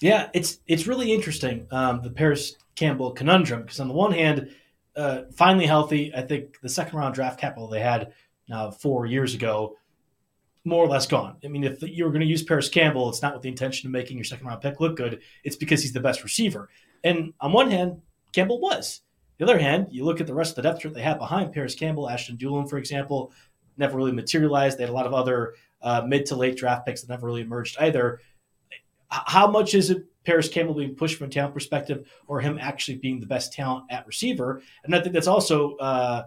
Yeah, 0.00 0.28
it's 0.34 0.58
it's 0.66 0.86
really 0.86 1.12
interesting 1.12 1.66
um, 1.70 2.02
the 2.02 2.10
Parris 2.10 2.56
Campbell 2.74 3.12
conundrum 3.12 3.62
because 3.62 3.80
on 3.80 3.88
the 3.88 3.94
one 3.94 4.12
hand, 4.12 4.50
uh, 4.96 5.22
finally 5.32 5.66
healthy. 5.66 6.12
I 6.14 6.22
think 6.22 6.60
the 6.60 6.68
second 6.68 6.98
round 6.98 7.14
draft 7.14 7.40
capital 7.40 7.68
they 7.68 7.80
had 7.80 8.12
now 8.48 8.70
four 8.70 9.06
years 9.06 9.34
ago, 9.34 9.76
more 10.64 10.84
or 10.84 10.88
less 10.88 11.06
gone. 11.06 11.36
I 11.44 11.48
mean, 11.48 11.64
if 11.64 11.82
you 11.82 12.04
were 12.04 12.10
going 12.10 12.22
to 12.22 12.26
use 12.26 12.42
Parris 12.42 12.68
Campbell, 12.68 13.08
it's 13.08 13.22
not 13.22 13.34
with 13.34 13.42
the 13.42 13.48
intention 13.48 13.86
of 13.86 13.92
making 13.92 14.16
your 14.16 14.24
second 14.24 14.46
round 14.46 14.62
pick 14.62 14.80
look 14.80 14.96
good. 14.96 15.20
It's 15.44 15.56
because 15.56 15.82
he's 15.82 15.92
the 15.92 16.00
best 16.00 16.22
receiver. 16.22 16.68
And 17.04 17.34
on 17.40 17.52
one 17.52 17.70
hand, 17.70 18.00
Campbell 18.34 18.60
was. 18.60 19.02
The 19.38 19.44
other 19.44 19.58
hand, 19.58 19.88
you 19.90 20.04
look 20.04 20.20
at 20.20 20.26
the 20.26 20.34
rest 20.34 20.52
of 20.52 20.56
the 20.56 20.62
depth 20.62 20.80
chart 20.80 20.94
they 20.94 21.02
had 21.02 21.18
behind 21.18 21.52
Parris 21.52 21.74
Campbell, 21.74 22.08
Ashton 22.08 22.36
Dulin, 22.36 22.68
for 22.68 22.78
example, 22.78 23.32
never 23.76 23.96
really 23.96 24.12
materialized. 24.12 24.78
They 24.78 24.84
had 24.84 24.90
a 24.90 24.94
lot 24.94 25.06
of 25.06 25.14
other 25.14 25.54
uh, 25.82 26.02
mid 26.06 26.26
to 26.26 26.36
late 26.36 26.56
draft 26.56 26.86
picks 26.86 27.02
that 27.02 27.08
never 27.08 27.26
really 27.26 27.42
emerged 27.42 27.76
either. 27.80 28.20
How 29.08 29.48
much 29.48 29.74
is 29.74 29.90
it 29.90 30.06
Parris 30.24 30.48
Campbell 30.48 30.74
being 30.74 30.94
pushed 30.94 31.18
from 31.18 31.28
a 31.28 31.30
talent 31.30 31.54
perspective 31.54 32.08
or 32.26 32.40
him 32.40 32.58
actually 32.60 32.96
being 32.96 33.20
the 33.20 33.26
best 33.26 33.52
talent 33.52 33.84
at 33.90 34.06
receiver. 34.06 34.62
And 34.84 34.94
I 34.94 35.00
think 35.00 35.12
that's 35.12 35.26
also 35.26 35.76
uh, 35.76 36.24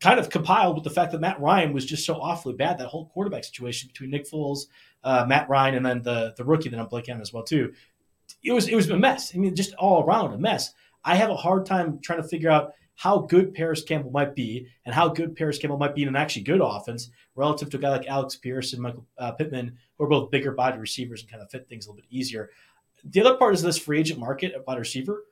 kind 0.00 0.18
of 0.18 0.30
compiled 0.30 0.76
with 0.76 0.84
the 0.84 0.90
fact 0.90 1.12
that 1.12 1.20
Matt 1.20 1.40
Ryan 1.40 1.72
was 1.72 1.84
just 1.84 2.06
so 2.06 2.14
awfully 2.14 2.54
bad. 2.54 2.78
That 2.78 2.88
whole 2.88 3.06
quarterback 3.06 3.44
situation 3.44 3.88
between 3.88 4.10
Nick 4.10 4.28
Foles, 4.30 4.66
uh, 5.04 5.24
Matt 5.28 5.48
Ryan, 5.48 5.74
and 5.74 5.86
then 5.86 6.02
the 6.02 6.34
the 6.36 6.44
rookie 6.44 6.68
that 6.68 6.78
I'm 6.78 6.86
blanking 6.86 7.14
on 7.14 7.20
as 7.20 7.32
well 7.32 7.42
too. 7.42 7.72
It 8.42 8.52
was 8.52 8.68
it 8.68 8.76
was 8.76 8.88
a 8.90 8.96
mess. 8.96 9.34
I 9.34 9.38
mean, 9.38 9.54
just 9.54 9.74
all 9.74 10.04
around 10.04 10.32
a 10.32 10.38
mess. 10.38 10.72
I 11.06 11.14
have 11.14 11.30
a 11.30 11.36
hard 11.36 11.64
time 11.64 11.98
trying 12.02 12.20
to 12.20 12.28
figure 12.28 12.50
out 12.50 12.74
how 12.96 13.20
good 13.20 13.54
Parris 13.54 13.82
Campbell 13.82 14.10
might 14.10 14.34
be 14.34 14.66
and 14.84 14.94
how 14.94 15.08
good 15.08 15.36
Parris 15.36 15.58
Campbell 15.58 15.78
might 15.78 15.94
be 15.94 16.02
in 16.02 16.08
an 16.08 16.16
actually 16.16 16.42
good 16.42 16.60
offense 16.62 17.10
relative 17.34 17.70
to 17.70 17.76
a 17.78 17.80
guy 17.80 17.90
like 17.90 18.06
Alec 18.06 18.32
Pierce 18.42 18.72
and 18.72 18.82
Michael 18.82 19.06
uh, 19.18 19.32
Pittman, 19.32 19.76
who 19.96 20.04
are 20.04 20.08
both 20.08 20.30
bigger 20.30 20.52
body 20.52 20.78
receivers 20.78 21.22
and 21.22 21.30
kind 21.30 21.42
of 21.42 21.50
fit 21.50 21.68
things 21.68 21.86
a 21.86 21.90
little 21.90 22.02
bit 22.02 22.10
easier 22.10 22.50
the 23.10 23.20
other 23.20 23.36
part 23.36 23.54
is 23.54 23.62
this 23.62 23.78
free 23.78 24.00
agent 24.00 24.18
market 24.18 24.52
at 24.52 24.66
wide 24.66 24.78
receiver, 24.78 25.24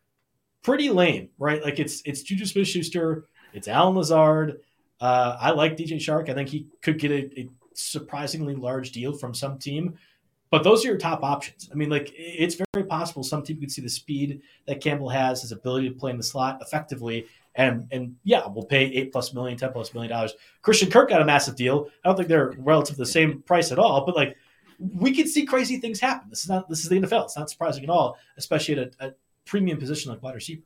pretty 0.63 0.91
lame, 0.91 1.31
right? 1.39 1.63
Like 1.63 1.79
it's 1.79 2.03
it's 2.05 2.23
Juju 2.23 2.47
Smith 2.47 2.69
Schuster, 2.69 3.27
it's 3.53 3.69
Allen 3.69 3.97
Lazard. 3.97 4.61
Uh, 5.01 5.37
I 5.41 5.51
like 5.51 5.77
DJ 5.77 5.97
Chark. 5.97 6.29
I 6.29 6.35
think 6.35 6.49
he 6.49 6.67
could 6.81 6.99
get 6.99 7.11
a, 7.11 7.41
a, 7.41 7.49
surprisingly 7.75 8.55
large 8.55 8.93
deal 8.93 9.13
from 9.13 9.35
some 9.35 9.59
team. 9.59 9.99
But 10.55 10.63
those 10.63 10.85
are 10.85 10.89
your 10.89 10.99
top 10.99 11.25
options. 11.25 11.69
I 11.73 11.75
mean, 11.75 11.91
like 11.91 12.13
it's 12.17 12.55
very 12.55 12.87
possible 12.87 13.25
some 13.25 13.43
team 13.43 13.59
could 13.59 13.73
see 13.73 13.83
the 13.83 13.89
speed 13.89 14.41
that 14.69 14.81
Campbell 14.81 15.09
has, 15.09 15.43
his 15.43 15.51
ability 15.51 15.89
to 15.89 15.95
play 15.97 16.13
in 16.13 16.17
the 16.17 16.23
slot 16.23 16.59
effectively, 16.61 17.27
and 17.57 17.89
and 17.91 18.15
yeah, 18.23 18.47
we'll 18.47 18.65
pay 18.65 18.85
eight 18.85 19.11
plus 19.11 19.35
million, 19.35 19.59
ten 19.59 19.73
plus 19.73 19.93
million 19.93 20.13
dollars. 20.13 20.35
Christian 20.63 20.93
Kirk 20.93 21.09
got 21.09 21.21
a 21.21 21.25
massive 21.25 21.57
deal. 21.57 21.89
I 22.05 22.09
don't 22.09 22.17
think 22.17 22.29
they're 22.29 22.55
relative 22.57 22.95
to 22.95 23.01
the 23.01 23.05
same 23.05 23.43
price 23.43 23.73
at 23.73 23.81
all, 23.81 24.07
but 24.07 24.15
like 24.15 24.37
we 24.79 25.13
can 25.13 25.27
see 25.27 25.45
crazy 25.45 25.81
things 25.81 25.99
happen. 25.99 26.31
This 26.31 26.45
is 26.45 26.49
not 26.49 26.69
this 26.69 26.85
is 26.85 26.89
the 26.89 27.01
NFL. 27.01 27.25
It's 27.25 27.37
not 27.37 27.51
surprising 27.51 27.83
at 27.83 27.91
all, 27.91 28.17
especially 28.37 28.79
at 28.79 28.95
a, 29.01 29.09
a 29.09 29.15
premium 29.47 29.79
position 29.79 30.13
like 30.13 30.23
wide 30.23 30.37
receiver. 30.37 30.63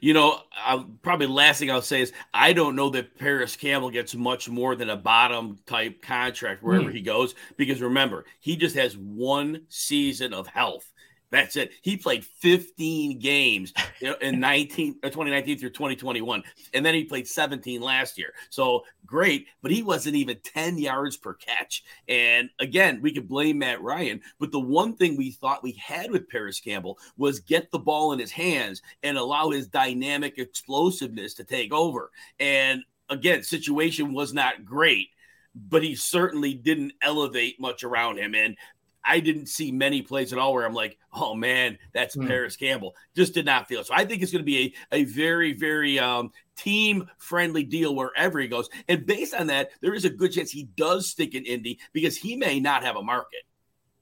You 0.00 0.14
know, 0.14 0.40
I'll, 0.64 0.84
probably 1.02 1.26
last 1.26 1.58
thing 1.58 1.70
I'll 1.70 1.82
say 1.82 2.02
is 2.02 2.12
I 2.32 2.52
don't 2.52 2.76
know 2.76 2.90
that 2.90 3.18
Parris 3.18 3.56
Campbell 3.56 3.90
gets 3.90 4.14
much 4.14 4.48
more 4.48 4.74
than 4.74 4.90
a 4.90 4.96
bottom 4.96 5.58
type 5.66 6.02
contract 6.02 6.62
wherever 6.62 6.90
mm. 6.90 6.94
he 6.94 7.00
goes 7.00 7.34
because 7.56 7.80
remember 7.80 8.24
he 8.40 8.56
just 8.56 8.76
has 8.76 8.96
one 8.96 9.62
season 9.68 10.32
of 10.32 10.46
health 10.46 10.92
that's 11.32 11.56
it. 11.56 11.72
He 11.80 11.96
played 11.96 12.24
15 12.24 13.18
games 13.18 13.72
in 14.20 14.38
19, 14.38 14.96
uh, 15.02 15.08
2019 15.08 15.58
through 15.58 15.70
2021, 15.70 16.42
and 16.74 16.86
then 16.86 16.94
he 16.94 17.04
played 17.04 17.26
17 17.26 17.80
last 17.80 18.18
year. 18.18 18.34
So 18.50 18.84
great, 19.06 19.46
but 19.62 19.72
he 19.72 19.82
wasn't 19.82 20.16
even 20.16 20.38
10 20.44 20.78
yards 20.78 21.16
per 21.16 21.32
catch. 21.32 21.84
And 22.06 22.50
again, 22.60 23.00
we 23.00 23.12
could 23.12 23.28
blame 23.28 23.58
Matt 23.58 23.82
Ryan, 23.82 24.20
but 24.38 24.52
the 24.52 24.60
one 24.60 24.94
thing 24.94 25.16
we 25.16 25.30
thought 25.30 25.62
we 25.62 25.72
had 25.72 26.10
with 26.10 26.28
Parris 26.28 26.60
Campbell 26.60 26.98
was 27.16 27.40
get 27.40 27.70
the 27.70 27.78
ball 27.78 28.12
in 28.12 28.18
his 28.18 28.30
hands 28.30 28.82
and 29.02 29.16
allow 29.16 29.50
his 29.50 29.66
dynamic 29.66 30.38
explosiveness 30.38 31.32
to 31.34 31.44
take 31.44 31.72
over. 31.72 32.10
And 32.38 32.82
again, 33.08 33.42
situation 33.42 34.12
was 34.12 34.34
not 34.34 34.66
great 34.66 35.08
but 35.54 35.82
he 35.82 35.94
certainly 35.94 36.54
didn't 36.54 36.94
elevate 37.02 37.60
much 37.60 37.84
around 37.84 38.18
him. 38.18 38.34
And 38.34 38.56
I 39.04 39.20
didn't 39.20 39.46
see 39.46 39.72
many 39.72 40.02
plays 40.02 40.32
at 40.32 40.38
all 40.38 40.52
where 40.52 40.64
I'm 40.64 40.74
like, 40.74 40.98
oh 41.12 41.34
man, 41.34 41.78
that's 41.92 42.16
mm. 42.16 42.26
Parris 42.26 42.56
Campbell. 42.56 42.94
Just 43.14 43.34
did 43.34 43.44
not 43.44 43.68
feel. 43.68 43.84
So 43.84 43.94
I 43.94 44.04
think 44.04 44.22
it's 44.22 44.32
going 44.32 44.44
to 44.44 44.46
be 44.46 44.74
a, 44.92 45.00
a 45.00 45.04
very, 45.04 45.52
very 45.52 45.98
um, 45.98 46.30
team 46.56 47.08
friendly 47.18 47.64
deal 47.64 47.94
wherever 47.94 48.38
he 48.38 48.48
goes. 48.48 48.68
And 48.88 49.04
based 49.06 49.34
on 49.34 49.48
that, 49.48 49.70
there 49.80 49.94
is 49.94 50.04
a 50.04 50.10
good 50.10 50.32
chance 50.32 50.50
he 50.50 50.64
does 50.76 51.08
stick 51.08 51.34
in 51.34 51.44
Indy 51.44 51.78
because 51.92 52.16
he 52.16 52.36
may 52.36 52.60
not 52.60 52.84
have 52.84 52.96
a 52.96 53.02
market. 53.02 53.42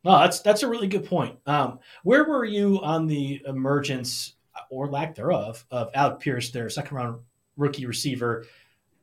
No, 0.04 0.18
that's 0.18 0.40
that's 0.40 0.62
a 0.62 0.68
really 0.68 0.86
good 0.86 1.04
point. 1.04 1.38
Um, 1.46 1.78
where 2.04 2.24
were 2.24 2.44
you 2.44 2.80
on 2.80 3.06
the 3.06 3.42
emergence 3.46 4.34
or 4.70 4.88
lack 4.88 5.14
thereof 5.14 5.64
of 5.70 5.90
Alec 5.94 6.20
Pierce, 6.20 6.50
their 6.50 6.70
second 6.70 6.96
round 6.96 7.20
rookie 7.56 7.86
receiver? 7.86 8.46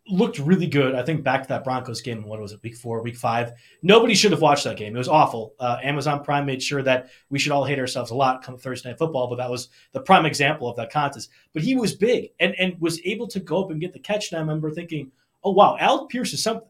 Looked 0.09 0.39
really 0.39 0.67
good. 0.67 0.95
I 0.95 1.03
think 1.03 1.23
back 1.23 1.43
to 1.43 1.49
that 1.49 1.63
Broncos 1.63 2.01
game. 2.01 2.23
What 2.23 2.39
was 2.39 2.51
it? 2.51 2.63
Week 2.63 2.75
four, 2.75 3.01
week 3.01 3.17
five. 3.17 3.51
Nobody 3.81 4.15
should 4.15 4.31
have 4.31 4.41
watched 4.41 4.63
that 4.63 4.77
game. 4.77 4.95
It 4.95 4.97
was 4.97 5.07
awful. 5.07 5.53
Uh, 5.59 5.77
Amazon 5.83 6.23
Prime 6.23 6.45
made 6.45 6.61
sure 6.61 6.81
that 6.83 7.09
we 7.29 7.39
should 7.39 7.51
all 7.51 7.65
hate 7.65 7.79
ourselves 7.79 8.11
a 8.11 8.15
lot 8.15 8.43
come 8.43 8.57
Thursday 8.57 8.89
night 8.89 8.97
football, 8.97 9.27
but 9.27 9.37
that 9.37 9.49
was 9.49 9.69
the 9.91 9.99
prime 9.99 10.25
example 10.25 10.69
of 10.69 10.75
that 10.77 10.91
contest. 10.91 11.29
But 11.53 11.63
he 11.63 11.75
was 11.75 11.93
big 11.93 12.29
and 12.39 12.55
and 12.55 12.79
was 12.79 13.01
able 13.05 13.27
to 13.27 13.39
go 13.39 13.63
up 13.63 13.71
and 13.71 13.81
get 13.81 13.93
the 13.93 13.99
catch. 13.99 14.31
And 14.31 14.37
I 14.37 14.41
remember 14.41 14.71
thinking, 14.71 15.11
oh 15.43 15.51
wow, 15.51 15.77
Al 15.79 16.07
Pierce 16.07 16.33
is 16.33 16.43
something. 16.43 16.67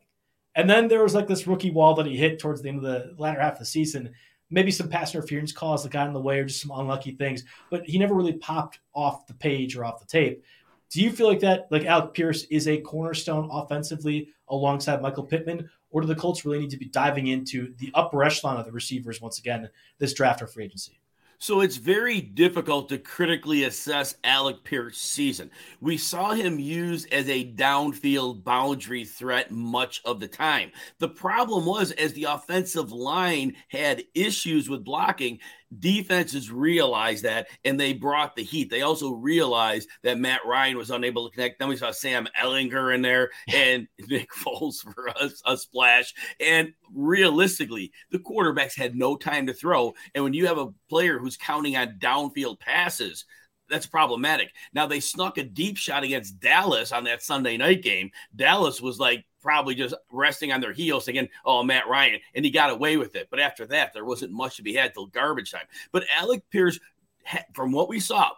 And 0.56 0.70
then 0.70 0.88
there 0.88 1.04
was 1.04 1.14
like 1.14 1.28
this 1.28 1.46
rookie 1.46 1.72
wall 1.72 1.94
that 1.96 2.08
he 2.08 2.18
hit 2.18 2.40
towards 2.40 2.62
the 2.62 2.70
end 2.70 2.78
of 2.78 2.84
the 2.84 3.14
latter 3.18 3.40
half 3.40 3.54
of 3.54 3.60
the 3.60 3.66
season. 3.66 4.14
Maybe 4.50 4.72
some 4.72 4.90
pass 4.90 5.14
interference 5.14 5.52
calls 5.52 5.84
that 5.84 5.92
got 5.92 6.08
in 6.08 6.14
the 6.14 6.22
way, 6.22 6.40
or 6.40 6.46
just 6.46 6.62
some 6.62 6.72
unlucky 6.72 7.12
things. 7.12 7.44
But 7.70 7.84
he 7.84 8.00
never 8.00 8.16
really 8.16 8.38
popped 8.38 8.80
off 8.94 9.28
the 9.28 9.34
page 9.34 9.76
or 9.76 9.86
off 9.86 10.00
the 10.00 10.06
tape. 10.06 10.44
Do 10.90 11.02
you 11.02 11.12
feel 11.12 11.28
like 11.28 11.42
that, 11.42 11.68
like 11.70 11.86
Alec 11.86 12.14
Pierce 12.14 12.44
is 12.46 12.68
a 12.68 12.80
cornerstone 12.80 13.50
offensively 13.52 14.30
alongside 14.50 15.02
Michael 15.02 15.26
Pittman, 15.26 15.70
or 15.90 16.02
do 16.02 16.08
the 16.08 16.16
Colts 16.16 16.46
really 16.46 16.60
need 16.60 16.70
to 16.70 16.78
be 16.78 16.86
diving 16.86 17.28
into 17.28 17.74
the 17.78 17.92
upper 17.94 18.24
echelon 18.24 18.58
of 18.58 18.66
the 18.66 18.72
receivers 18.72 19.22
once 19.22 19.40
again 19.40 19.70
this 20.00 20.14
draft 20.14 20.42
or 20.42 20.48
free 20.48 20.66
agency? 20.66 21.00
So 21.40 21.62
it's 21.62 21.78
very 21.78 22.20
difficult 22.20 22.90
to 22.90 22.98
critically 22.98 23.66
assess 23.66 24.16
Alec 24.24 24.64
Pierce's 24.64 25.02
season. 25.02 25.52
We 25.80 25.96
saw 25.96 26.34
him 26.34 26.58
used 26.58 27.14
as 27.14 27.30
a 27.30 27.54
downfield 27.54 28.44
boundary 28.44 29.06
threat 29.06 29.52
much 29.52 30.02
of 30.04 30.20
the 30.20 30.28
time. 30.28 30.72
The 30.98 31.10
problem 31.10 31.68
was, 31.68 31.92
as 31.92 32.14
the 32.14 32.24
offensive 32.24 32.92
line 32.92 33.56
had 33.68 34.04
issues 34.16 34.68
with 34.68 34.84
blocking, 34.84 35.38
defenses 35.80 36.52
realized 36.52 37.24
that 37.24 37.48
and 37.66 37.80
they 37.80 37.94
brought 37.94 38.36
the 38.36 38.44
heat. 38.44 38.70
They 38.70 38.82
also 38.82 39.12
realized 39.12 39.90
that 40.04 40.18
Matt 40.18 40.42
Ryan 40.46 40.78
was 40.78 40.92
unable 40.92 41.28
to 41.30 41.36
connect. 41.36 41.60
Then 41.60 41.68
we 41.68 41.78
saw 41.78 41.92
Sam 41.92 42.28
Ehlinger 42.42 42.94
in 42.94 43.02
there 43.02 43.30
and 43.54 43.88
Nick 44.08 44.30
Foles 44.32 44.82
for 44.82 45.10
us 45.10 45.42
a 45.46 45.58
splash. 45.58 46.14
And 46.40 46.74
realistically, 46.94 47.92
the 48.12 48.20
quarterbacks 48.20 48.78
had 48.78 48.96
no 48.96 49.16
time 49.16 49.48
to 49.48 49.54
throw. 49.54 49.94
And 50.16 50.24
when 50.24 50.34
you 50.34 50.48
have 50.48 50.58
a 50.58 50.74
player 50.90 51.20
who's 51.20 51.38
counting 51.38 51.76
on 51.76 51.98
downfield 52.00 52.60
passes, 52.60 53.26
that's 53.70 53.86
problematic. 53.86 54.50
Now 54.74 54.88
they 54.88 55.00
snuck 55.00 55.38
a 55.38 55.44
deep 55.44 55.78
shot 55.78 56.04
against 56.04 56.40
Dallas 56.40 56.92
on 56.92 57.04
that 57.04 57.22
Sunday 57.22 57.58
night 57.58 57.84
game. 57.84 58.12
Dallas 58.36 58.80
was 58.82 59.00
like 59.00 59.26
probably 59.48 59.76
just 59.76 59.96
resting 60.12 60.52
on 60.52 60.60
their 60.60 60.74
heels, 60.74 61.06
thinking, 61.06 61.30
"Oh, 61.46 61.64
Matt 61.64 61.88
Ryan," 61.88 62.20
and 62.36 62.44
he 62.44 62.52
got 62.52 62.70
away 62.70 62.98
with 62.98 63.16
it. 63.16 63.30
But 63.32 63.40
after 63.40 63.66
that, 63.68 63.94
there 63.94 64.04
wasn't 64.04 64.34
much 64.34 64.58
to 64.58 64.62
be 64.62 64.74
had 64.74 64.94
till 64.94 65.06
garbage 65.06 65.54
time. 65.54 65.68
But 65.94 66.04
Alec 66.14 66.44
Pierce, 66.50 66.78
from 67.54 67.72
what 67.72 67.88
we 67.88 68.02
saw, 68.02 68.32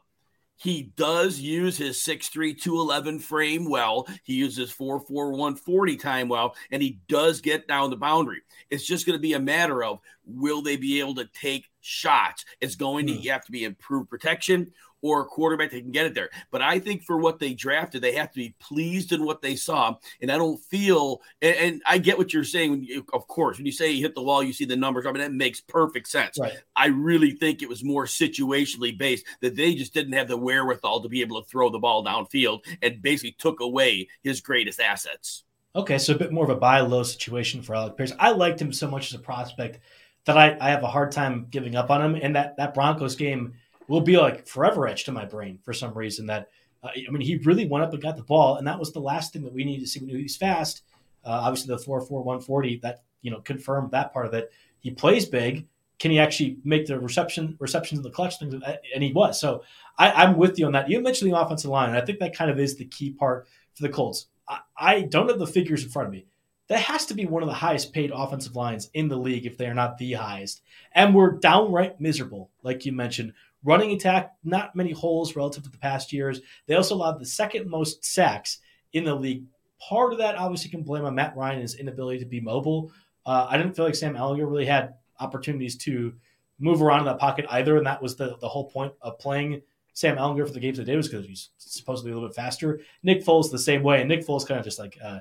he 0.56 0.92
does 0.96 1.40
use 1.40 1.78
his 1.78 1.98
6'3, 1.98 2.54
211 2.54 3.18
frame 3.18 3.68
well. 3.68 4.08
He 4.22 4.36
uses 4.36 4.72
4'4, 4.72 5.32
140 5.32 5.96
time 5.96 6.28
well, 6.28 6.54
and 6.70 6.80
he 6.80 7.00
does 7.08 7.42
get 7.42 7.68
down 7.68 7.90
the 7.90 7.96
boundary. 7.96 8.42
It's 8.70 8.86
just 8.86 9.08
going 9.08 9.18
to 9.18 9.22
be 9.22 9.34
a 9.34 9.40
matter 9.40 9.84
of 9.84 10.00
will 10.28 10.62
they 10.62 10.78
be 10.78 11.00
able 11.00 11.16
to 11.16 11.26
take 11.34 11.72
shots? 11.82 12.46
It's 12.62 12.76
going 12.76 13.08
to 13.08 13.14
hmm. 13.16 13.28
have 13.30 13.46
to 13.46 13.52
be 13.52 13.64
improved 13.64 14.12
protection 14.12 14.74
or 15.02 15.22
a 15.22 15.26
quarterback 15.26 15.72
that 15.72 15.82
can 15.82 15.92
get 15.92 16.06
it 16.06 16.14
there. 16.14 16.30
But 16.52 16.62
I 16.62 16.80
think 16.80 17.04
for 17.04 17.18
what 17.18 17.40
they 17.40 17.54
drafted, 17.54 18.02
they 18.02 18.14
have 18.14 18.32
to 18.32 18.36
be 18.36 18.54
pleased 18.60 19.12
in 19.14 19.24
what 19.24 19.42
they 19.42 19.56
saw. 19.56 19.96
And 20.22 20.32
I 20.32 20.38
don't 20.38 20.60
feel, 20.60 21.22
and, 21.42 21.56
and 21.56 21.82
I 21.86 22.00
get 22.00 22.18
what 22.18 22.34
you're 22.34 22.44
saying. 22.44 22.84
You, 22.84 23.06
of 23.14 23.28
course, 23.28 23.58
when 23.58 23.66
you 23.66 23.72
say 23.72 23.92
you 23.92 24.02
hit 24.02 24.16
the 24.16 24.22
wall, 24.22 24.44
you 24.44 24.52
see 24.52 24.66
the 24.66 24.76
numbers. 24.76 25.06
I 25.06 25.12
mean, 25.12 25.22
that 25.22 25.32
makes 25.32 25.62
perfect 25.62 26.10
sense. 26.10 26.38
Right. 26.38 26.58
I 26.76 26.88
really 26.88 27.32
think 27.32 27.62
it 27.62 27.70
was 27.70 27.84
more 27.84 28.06
situationally 28.06 28.98
based 28.98 29.26
that 29.42 29.56
they 29.56 29.74
just 29.74 29.94
didn't 29.94 30.14
have 30.14 30.28
the 30.28 30.38
wherewithal 30.38 31.02
to 31.02 31.10
be 31.10 31.22
able 31.22 31.42
to 31.42 31.48
throw 31.48 31.70
the 31.70 31.80
ball 31.80 32.04
downfield 32.04 32.60
and 32.82 33.02
basically 33.02 33.36
took 33.40 33.62
away 33.62 34.10
his 34.22 34.42
greatest 34.42 34.82
assets. 34.82 35.46
Okay, 35.76 35.98
so 35.98 36.14
a 36.14 36.18
bit 36.18 36.34
more 36.34 36.44
of 36.44 36.50
a 36.50 36.56
buy 36.56 36.82
low 36.82 37.04
situation 37.04 37.62
for 37.62 37.76
Alec 37.76 37.96
Pierce. 37.96 38.12
I 38.20 38.32
liked 38.32 38.62
him 38.62 38.74
so 38.74 38.90
much 38.90 39.14
as 39.14 39.20
a 39.20 39.24
prospect 39.24 39.80
that 40.26 40.38
I, 40.38 40.58
I 40.60 40.72
have 40.72 40.84
a 40.84 40.88
hard 40.88 41.12
time 41.14 41.48
giving 41.50 41.76
up 41.76 41.90
on 41.90 42.02
him. 42.02 42.20
And 42.22 42.36
that 42.36 42.58
that 42.58 42.74
Broncos 42.74 43.16
game– 43.16 43.54
will 43.90 44.02
be 44.02 44.18
like 44.18 44.48
forever 44.48 44.88
etched 44.88 45.08
in 45.08 45.14
my 45.14 45.26
brain 45.26 45.60
for 45.64 45.74
some 45.74 45.94
reason. 45.94 46.28
That 46.28 46.50
uh, 46.84 46.90
I 46.96 47.12
mean, 47.12 47.22
he 47.22 47.38
really 47.38 47.68
went 47.68 47.84
up 47.84 47.92
and 47.92 48.02
got 48.02 48.16
the 48.16 48.24
ball, 48.24 48.56
and 48.56 48.68
that 48.68 48.80
was 48.80 48.94
the 48.94 49.02
last 49.02 49.34
thing 49.34 49.44
that 49.44 49.54
we 49.54 49.66
needed 49.66 49.82
to 49.82 49.88
see 49.88 50.00
when 50.00 50.10
he's 50.10 50.38
fast. 50.38 50.84
Uh, 51.26 51.32
obviously, 51.32 51.76
the 51.76 51.82
four 51.82 52.00
four 52.00 52.24
one 52.24 52.40
forty 52.40 52.78
that 52.78 53.04
you 53.22 53.32
know 53.32 53.42
confirmed 53.42 53.92
that 53.92 54.14
part 54.14 54.26
of 54.26 54.34
it. 54.34 54.52
He 54.80 54.92
plays 54.92 55.26
big. 55.26 55.68
Can 55.98 56.12
he 56.12 56.20
actually 56.20 56.58
make 56.64 56.86
the 56.86 56.98
reception 56.98 57.58
receptions 57.60 58.00
in 58.00 58.04
the 58.04 58.10
clutch 58.10 58.40
things? 58.40 58.54
And 58.94 59.04
he 59.04 59.12
was. 59.12 59.40
So 59.42 59.64
I, 59.98 60.24
am 60.24 60.38
with 60.38 60.58
you 60.58 60.66
on 60.66 60.72
that. 60.72 60.90
You 60.90 61.02
mentioned 61.02 61.30
the 61.30 61.38
offensive 61.38 61.70
line, 61.70 61.90
and 61.90 61.98
I 61.98 62.06
think 62.06 62.20
that 62.20 62.34
kind 62.34 62.50
of 62.50 62.58
is 62.58 62.78
the 62.78 62.86
key 62.86 63.12
part 63.12 63.48
for 63.76 63.84
the 63.84 63.90
Colts. 63.90 64.28
I, 64.48 64.60
I 64.78 65.02
don't 65.02 65.28
have 65.28 65.40
the 65.40 65.48
figures 65.48 65.84
in 65.84 65.90
front 65.90 66.08
of 66.08 66.14
me. 66.14 66.26
That 66.70 66.80
has 66.82 67.08
to 67.08 67.16
be 67.16 67.26
one 67.26 67.44
of 67.44 67.50
the 67.50 67.56
highest 67.56 67.94
paid 67.94 68.12
offensive 68.14 68.56
lines 68.56 68.90
in 68.94 69.10
the 69.10 69.18
league 69.18 69.46
if 69.46 69.58
they 69.58 69.66
are 69.66 69.74
not 69.74 69.98
the 69.98 70.14
highest. 70.14 70.62
And 70.94 71.16
we're 71.16 71.32
downright 71.32 72.00
miserable, 72.00 72.52
like 72.62 72.86
you 72.86 72.92
mentioned, 72.92 73.34
Running 73.64 73.92
attack, 73.92 74.34
not 74.44 74.76
many 74.76 74.92
holes 74.92 75.36
relative 75.36 75.64
to 75.64 75.70
the 75.70 75.78
past 75.78 76.14
years. 76.14 76.42
They 76.66 76.76
also 76.76 76.96
allowed 76.96 77.20
the 77.20 77.26
second 77.26 77.70
most 77.70 78.06
sacks 78.06 78.60
in 78.94 79.04
the 79.04 79.16
league. 79.16 79.44
Part 79.88 80.14
of 80.14 80.20
that 80.20 80.36
obviously 80.36 80.70
can 80.70 80.84
blame 80.84 81.06
on 81.06 81.16
Matt 81.16 81.36
Ryan 81.36 81.56
and 81.56 81.62
his 81.62 81.76
inability 81.76 82.20
to 82.20 82.26
be 82.26 82.40
mobile. 82.40 82.92
Uh, 83.26 83.48
I 83.50 83.58
didn't 83.58 83.76
feel 83.76 83.86
like 83.86 83.96
Sam 83.96 84.16
Ehlinger 84.16 84.50
really 84.50 84.66
had 84.66 84.96
opportunities 85.20 85.78
to 85.78 86.14
move 86.60 86.82
around 86.82 87.00
in 87.00 87.06
that 87.06 87.20
pocket 87.20 87.46
either, 87.50 87.78
and 87.78 87.86
that 87.86 88.02
was 88.02 88.16
the 88.16 88.38
the 88.40 88.48
whole 88.48 88.70
point 88.70 88.94
of 89.02 89.20
playing 89.20 89.62
Sam 89.94 90.18
Ehlinger 90.18 90.48
for 90.48 90.54
the 90.54 90.60
games 90.60 90.78
they 90.78 90.84
did 90.84 90.96
was 90.96 91.10
because 91.10 91.26
he's 91.26 91.50
supposedly 91.58 92.12
a 92.12 92.14
little 92.14 92.30
bit 92.30 92.36
faster. 92.36 92.80
Nick 93.04 93.24
Foles 93.24 93.52
the 93.52 93.60
same 93.60 93.84
way, 93.84 94.00
and 94.00 94.10
Nick 94.10 94.26
Foles 94.26 94.48
kind 94.48 94.60
of 94.60 94.66
just 94.66 94.80
like 94.80 94.98
uh, 95.04 95.20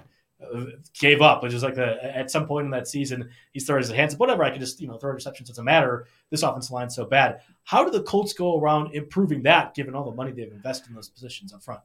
gave 0.99 1.21
up, 1.21 1.43
which 1.43 1.53
is 1.53 1.63
like 1.63 1.75
the 1.75 2.05
at 2.05 2.31
some 2.31 2.47
point 2.47 2.65
in 2.65 2.71
that 2.71 2.87
season 2.87 3.29
he's 3.53 3.67
throwing 3.67 3.83
his 3.83 3.91
hands 3.91 4.15
up. 4.15 4.21
Whatever, 4.21 4.45
I 4.45 4.51
can 4.51 4.61
just 4.61 4.81
you 4.81 4.87
know 4.87 4.97
throw 4.97 5.13
interceptions. 5.13 5.47
Doesn't 5.47 5.65
matter. 5.65 6.07
This 6.31 6.43
offensive 6.43 6.73
line's 6.73 6.95
so 6.95 7.05
bad. 7.05 7.41
How 7.65 7.85
do 7.85 7.91
the 7.91 8.03
Colts 8.03 8.33
go 8.33 8.59
around 8.59 8.95
improving 8.95 9.43
that, 9.43 9.75
given 9.75 9.95
all 9.95 10.05
the 10.05 10.17
money 10.17 10.33
they've 10.33 10.53
invested 10.53 10.91
in 10.91 10.95
those 10.95 11.09
positions 11.09 11.53
up 11.53 11.63
front? 11.63 11.81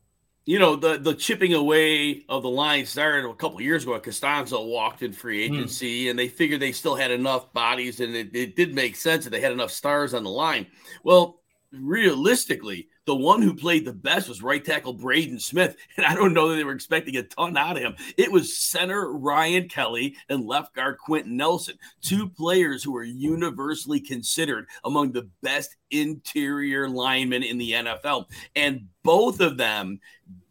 You 0.46 0.60
know 0.60 0.76
the 0.76 0.98
the 0.98 1.16
chipping 1.16 1.54
away 1.54 2.26
of 2.30 2.44
the 2.44 2.50
line 2.50 2.86
started 2.86 3.28
a 3.28 3.34
couple 3.34 3.60
years 3.62 3.84
ago. 3.84 4.00
Castonzo 4.00 4.68
walked 4.68 5.02
in 5.02 5.14
free 5.14 5.48
hmm. 5.48 5.56
agency, 5.56 6.06
mm. 6.06 6.10
and 6.12 6.20
they 6.20 6.28
figured 6.28 6.62
they 6.62 6.74
still 6.74 6.96
had 6.96 7.12
enough 7.12 7.52
bodies, 7.54 8.02
and 8.02 8.16
it, 8.16 8.36
it 8.36 8.56
did 8.56 8.76
make 8.76 8.96
sense 8.96 9.24
that 9.24 9.32
they 9.32 9.42
had 9.42 9.54
enough 9.54 9.72
stars 9.72 10.14
on 10.14 10.24
the 10.24 10.30
line. 10.30 10.68
Well, 11.04 11.42
realistically, 11.72 12.90
the 13.06 13.16
one 13.16 13.42
who 13.42 13.54
played 13.54 13.86
the 13.86 13.94
best 13.94 14.30
was 14.30 14.42
right 14.42 14.64
tackle 14.64 14.94
Braden 14.94 15.40
Smith. 15.40 15.76
And 15.96 16.06
I 16.06 16.16
don't 16.16 16.34
know 16.34 16.50
that 16.50 16.56
they 16.56 16.64
were 16.64 16.74
expecting 16.74 17.18
a 17.18 17.24
ton 17.24 17.56
out 17.56 17.78
of 17.78 17.84
him. 17.84 17.96
It 18.18 18.32
was 18.32 18.58
center 18.58 19.12
Ryan 19.12 19.70
Kelly 19.70 20.16
and 20.28 20.46
left 20.46 20.74
guard 20.74 20.98
Quenton 20.98 21.38
Nelson, 21.38 21.78
two 22.02 22.28
players 22.30 22.84
who 22.84 22.92
were 22.92 23.04
universally 23.04 24.00
considered 24.00 24.66
among 24.84 25.12
the 25.12 25.30
best 25.44 25.76
interior 25.92 26.90
linemen 26.90 27.44
in 27.44 27.60
the 27.60 27.74
NFL. 27.74 28.26
And 28.56 28.88
both 29.04 29.40
of 29.40 29.58
them 29.58 30.00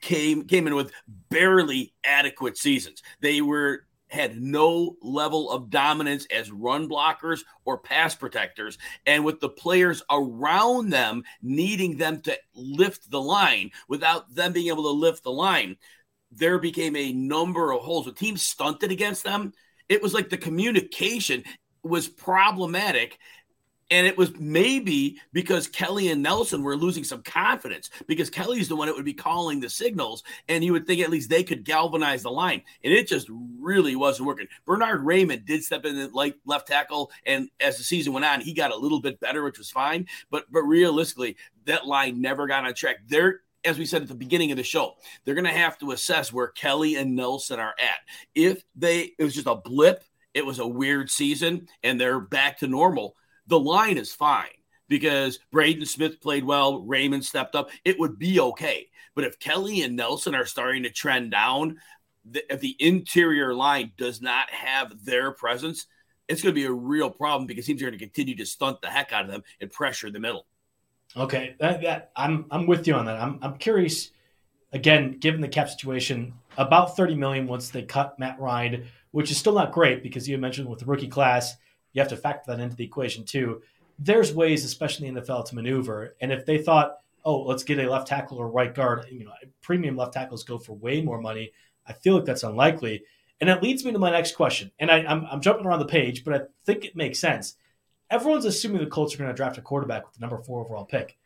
came 0.01 0.47
came 0.47 0.67
in 0.67 0.75
with 0.75 0.93
barely 1.29 1.93
adequate 2.05 2.57
seasons. 2.57 3.03
They 3.21 3.41
were 3.41 3.85
had 4.13 4.39
no 4.41 4.95
level 5.01 5.51
of 5.51 5.71
dominance 5.71 6.27
as 6.27 6.53
run 6.53 6.87
blockers 6.87 7.41
or 7.65 7.79
pass 7.79 8.15
protectors. 8.15 8.77
And 9.07 9.25
with 9.25 9.41
the 9.41 9.49
players 9.49 10.03
around 10.11 10.91
them 10.91 11.25
needing 11.41 11.97
them 11.97 12.21
to 12.23 12.39
lift 12.55 13.11
the 13.11 13.21
line 13.21 13.71
without 13.89 14.35
them 14.35 14.53
being 14.53 14.69
able 14.69 14.83
to 14.83 14.91
lift 14.91 15.25
the 15.25 15.33
line, 15.33 15.77
there 16.31 16.59
became 16.59 16.95
a 16.95 17.13
number 17.13 17.73
of 17.73 17.81
holes. 17.81 18.05
When 18.05 18.15
teams 18.15 18.43
stunted 18.43 18.93
against 18.93 19.25
them, 19.25 19.55
it 19.89 20.03
was 20.03 20.13
like 20.13 20.29
the 20.29 20.37
communication 20.37 21.45
was 21.83 22.07
problematic 22.07 23.19
and 23.93 24.07
it 24.07 24.17
was 24.17 24.35
maybe 24.39 25.21
because 25.35 25.69
Kelly 25.69 26.09
and 26.09 26.23
Nelson 26.23 26.63
were 26.63 26.77
losing 26.77 27.05
some 27.05 27.23
confidence 27.23 27.91
because 28.07 28.31
Kelly's 28.31 28.67
the 28.67 28.75
one 28.75 28.87
that 28.87 28.97
would 28.97 29.05
be 29.05 29.13
calling 29.13 29.61
the 29.61 29.69
signals. 29.69 30.25
And 30.49 30.65
you 30.65 30.73
would 30.73 30.87
think 30.87 31.03
at 31.03 31.11
least 31.11 31.29
they 31.29 31.45
could 31.45 31.63
galvanize 31.63 32.23
the 32.23 32.31
line. 32.31 32.63
And 32.83 32.91
it 32.91 33.07
just 33.07 33.29
really 33.31 33.95
wasn't 33.95 34.29
working. 34.29 34.49
Bernhard 34.65 35.05
Raimann 35.05 35.45
did 35.45 35.63
step 35.63 35.85
in 35.85 36.11
like 36.15 36.37
left 36.47 36.69
tackle. 36.69 37.11
And 37.27 37.51
as 37.61 37.77
the 37.77 37.85
season 37.85 38.15
went 38.15 38.25
on, 38.25 38.41
he 38.41 38.55
got 38.55 38.73
a 38.73 38.77
little 38.77 38.99
bit 38.99 39.21
better, 39.21 39.45
which 39.45 39.59
was 39.59 39.71
fine. 39.71 40.07
But 40.31 40.51
but 40.51 40.63
realistically, 40.63 41.37
that 41.67 41.87
line 41.87 42.23
never 42.23 42.47
got 42.47 42.65
on 42.65 42.73
track. 42.73 42.97
They're 43.07 43.43
as 43.63 43.79
we 43.79 43.85
said 43.85 44.01
at 44.01 44.09
the 44.09 44.15
beginning 44.15 44.53
of 44.53 44.57
the 44.57 44.63
show, 44.63 44.95
they're 45.25 45.35
going 45.35 45.45
to 45.45 45.53
have 45.53 45.79
to 45.79 45.91
assess 45.91 46.33
where 46.33 46.49
Kelly 46.49 46.97
and 46.97 47.15
Nelson 47.15 47.61
are 47.61 47.75
at. 47.79 47.99
If 48.35 48.65
they, 48.75 49.13
it 49.19 49.23
was 49.23 49.35
just 49.35 49.47
a 49.47 49.55
blip, 49.55 50.03
it 50.35 50.45
was 50.45 50.59
a 50.59 50.67
weird 50.67 51.11
season, 51.11 51.69
and 51.85 52.01
they're 52.01 52.19
back 52.19 52.59
to 52.59 52.67
normal 52.67 53.15
the 53.47 53.59
line 53.59 53.99
is 53.99 54.13
fine 54.13 54.49
because 54.89 55.39
Braden 55.51 55.87
Smith 55.87 56.21
played 56.21 56.45
well, 56.45 56.83
Raimann 56.83 57.25
stepped 57.25 57.55
up. 57.55 57.71
It 57.85 57.99
would 57.99 58.19
be 58.19 58.41
okay. 58.41 58.89
But 59.15 59.25
if 59.25 59.39
Kelly 59.39 59.83
and 59.83 59.97
Nelson 59.97 60.35
are 60.35 60.47
starting 60.47 60.83
to 60.85 60.91
trend 60.91 61.31
down, 61.31 61.79
the, 62.25 62.53
if 62.53 62.61
the 62.61 62.77
interior 62.79 63.55
line 63.55 63.93
does 63.97 64.21
not 64.21 64.51
have 64.51 65.05
their 65.05 65.33
presence, 65.33 65.87
it's 66.29 66.43
going 66.43 66.55
to 66.55 66.61
be 66.61 66.67
a 66.67 66.73
real 66.73 67.11
problem 67.11 67.47
because 67.47 67.67
teams 67.67 67.83
are 67.83 67.87
going 67.87 67.99
to 67.99 68.05
continue 68.05 68.37
to 68.37 68.47
stunt 68.47 68.81
the 68.81 68.89
heck 68.89 69.13
out 69.13 69.25
of 69.25 69.31
them 69.31 69.43
and 69.61 69.71
pressure 69.71 70.11
the 70.11 70.21
middle. 70.21 70.47
Okay, 71.17 71.57
that, 71.59 71.83
that 71.83 72.11
I'm 72.17 72.47
I'm 72.51 72.67
with 72.67 72.87
you 72.87 72.95
on 72.95 73.05
that. 73.07 73.21
I'm 73.21 73.39
I'm 73.43 73.59
curious. 73.59 74.11
Again, 74.75 75.19
given 75.19 75.43
the 75.43 75.49
cap 75.49 75.69
situation, 75.69 76.33
about 76.57 76.97
30 76.97 77.15
million 77.17 77.47
once 77.47 77.69
they 77.69 77.83
cut 77.83 78.19
Matt 78.19 78.41
Ryan, 78.41 78.87
which 79.11 79.31
is 79.31 79.37
still 79.37 79.53
not 79.53 79.73
great 79.73 80.03
because 80.03 80.27
you 80.27 80.39
mentioned 80.39 80.67
with 80.67 80.79
the 80.79 80.87
rookie 80.87 81.09
class, 81.09 81.57
you 81.93 82.01
have 82.01 82.09
to 82.11 82.17
factor 82.17 82.51
that 82.51 82.61
into 82.61 82.77
the 82.77 82.85
equation 82.85 83.25
too. 83.25 83.63
There's 83.99 84.35
ways, 84.35 84.65
especially 84.65 85.09
in 85.09 85.15
the 85.15 85.23
NFL, 85.23 85.47
to 85.47 85.55
maneuver. 85.55 86.17
And 86.21 86.33
if 86.33 86.47
they 86.47 86.59
thought, 86.59 86.99
oh, 87.25 87.43
let's 87.43 87.65
get 87.65 87.79
a 87.79 87.91
left 87.91 88.09
tackle 88.09 88.39
or 88.39 88.49
right 88.49 88.75
guard, 88.75 89.07
you 89.11 89.25
know, 89.25 89.33
premium 89.61 89.97
left 89.97 90.15
tackles 90.15 90.45
go 90.45 90.59
for 90.59 90.73
way 90.73 91.03
more 91.03 91.21
money. 91.21 91.53
I 91.87 91.93
feel 91.93 92.17
like 92.17 92.25
that's 92.25 92.43
unlikely. 92.43 93.05
And 93.41 93.49
that 93.49 93.63
leads 93.63 93.85
me 93.85 93.93
to 93.93 93.99
my 93.99 94.11
next 94.11 94.37
question. 94.37 94.71
And 94.79 94.91
I, 94.91 94.99
am 94.99 95.07
I'm, 95.09 95.27
I'm 95.33 95.41
jumping 95.41 95.67
around 95.67 95.81
the 95.81 95.87
page, 95.87 96.25
but 96.25 96.35
I 96.35 96.45
think 96.65 96.85
it 96.85 96.97
makes 96.97 97.19
sense. 97.19 97.57
Everyone's 98.11 98.45
assuming 98.45 98.81
the 98.81 98.91
Colts 98.91 99.15
are 99.15 99.19
going 99.19 99.31
to 99.31 99.35
draft 99.35 99.59
a 99.59 99.63
quarterback 99.63 100.05
with 100.05 100.15
the 100.15 100.21
number 100.21 100.39
four 100.39 100.65
overall 100.65 100.85
pick. 100.85 101.17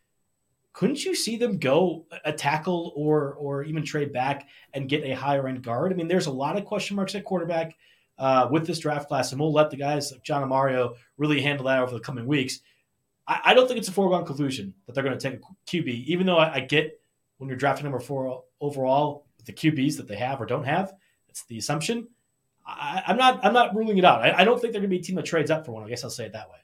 Couldn't 0.73 1.05
you 1.05 1.15
see 1.15 1.37
them 1.37 1.59
go 1.59 2.05
a 2.25 2.33
tackle 2.33 2.93
or 2.95 3.33
or 3.35 3.65
even 3.65 3.83
trade 3.83 4.13
back 4.13 4.47
and 4.75 4.89
get 4.89 5.05
a 5.05 5.15
higher 5.15 5.49
end 5.49 5.63
guard? 5.63 5.91
I 5.91 5.97
mean, 5.97 6.07
there's 6.07 6.27
a 6.27 6.31
lot 6.31 6.59
of 6.59 6.67
question 6.67 6.97
marks 6.97 7.15
at 7.15 7.25
quarterback 7.25 7.75
uh, 8.19 8.49
with 8.51 8.67
this 8.67 8.79
draft 8.79 9.09
class, 9.09 9.33
and 9.33 9.41
we'll 9.41 9.53
let 9.53 9.71
the 9.71 9.77
guys 9.77 10.13
like 10.13 10.23
John 10.23 10.43
and 10.43 10.49
Mario 10.49 10.95
really 11.19 11.41
handle 11.41 11.67
that 11.67 11.83
over 11.83 11.93
the 11.93 12.01
coming 12.01 12.27
weeks. 12.27 12.61
I, 13.27 13.41
I 13.47 13.55
don't 13.55 13.67
think 13.67 13.79
it's 13.79 13.89
a 13.89 13.93
foregone 13.93 14.25
conclusion 14.25 14.75
that 14.87 14.95
they're 14.95 15.05
going 15.05 15.19
to 15.19 15.31
take 15.31 15.41
a 15.41 15.71
QB, 15.71 16.07
even 16.07 16.27
though 16.27 16.39
I, 16.39 16.55
I, 16.55 16.61
get 16.61 17.01
when 17.39 17.49
you're 17.49 17.59
drafting 17.59 17.85
number 17.85 18.01
four 18.01 18.45
overall, 18.61 19.27
the 19.45 19.53
QBs 19.53 19.97
that 19.99 20.09
they 20.09 20.17
have 20.17 20.41
or 20.41 20.47
don't 20.47 20.65
have. 20.65 20.93
It's 21.29 21.45
the 21.45 21.59
assumption. 21.59 22.09
I, 22.67 23.03
am 23.07 23.17
not. 23.17 23.45
I'm 23.45 23.53
not 23.53 23.77
ruling 23.77 23.99
it 23.99 24.05
out. 24.05 24.23
I, 24.23 24.41
I 24.41 24.45
don't 24.45 24.61
think 24.61 24.73
they're 24.73 24.81
going 24.81 24.91
to 24.91 24.97
be 24.97 25.01
a 25.01 25.03
team 25.03 25.17
that 25.17 25.25
trades 25.25 25.51
up 25.51 25.65
for 25.65 25.73
one. 25.73 25.85
I 25.85 25.89
guess 25.89 26.03
I'll 26.03 26.11
say 26.11 26.27
it 26.27 26.33
that 26.33 26.51
way. 26.51 26.59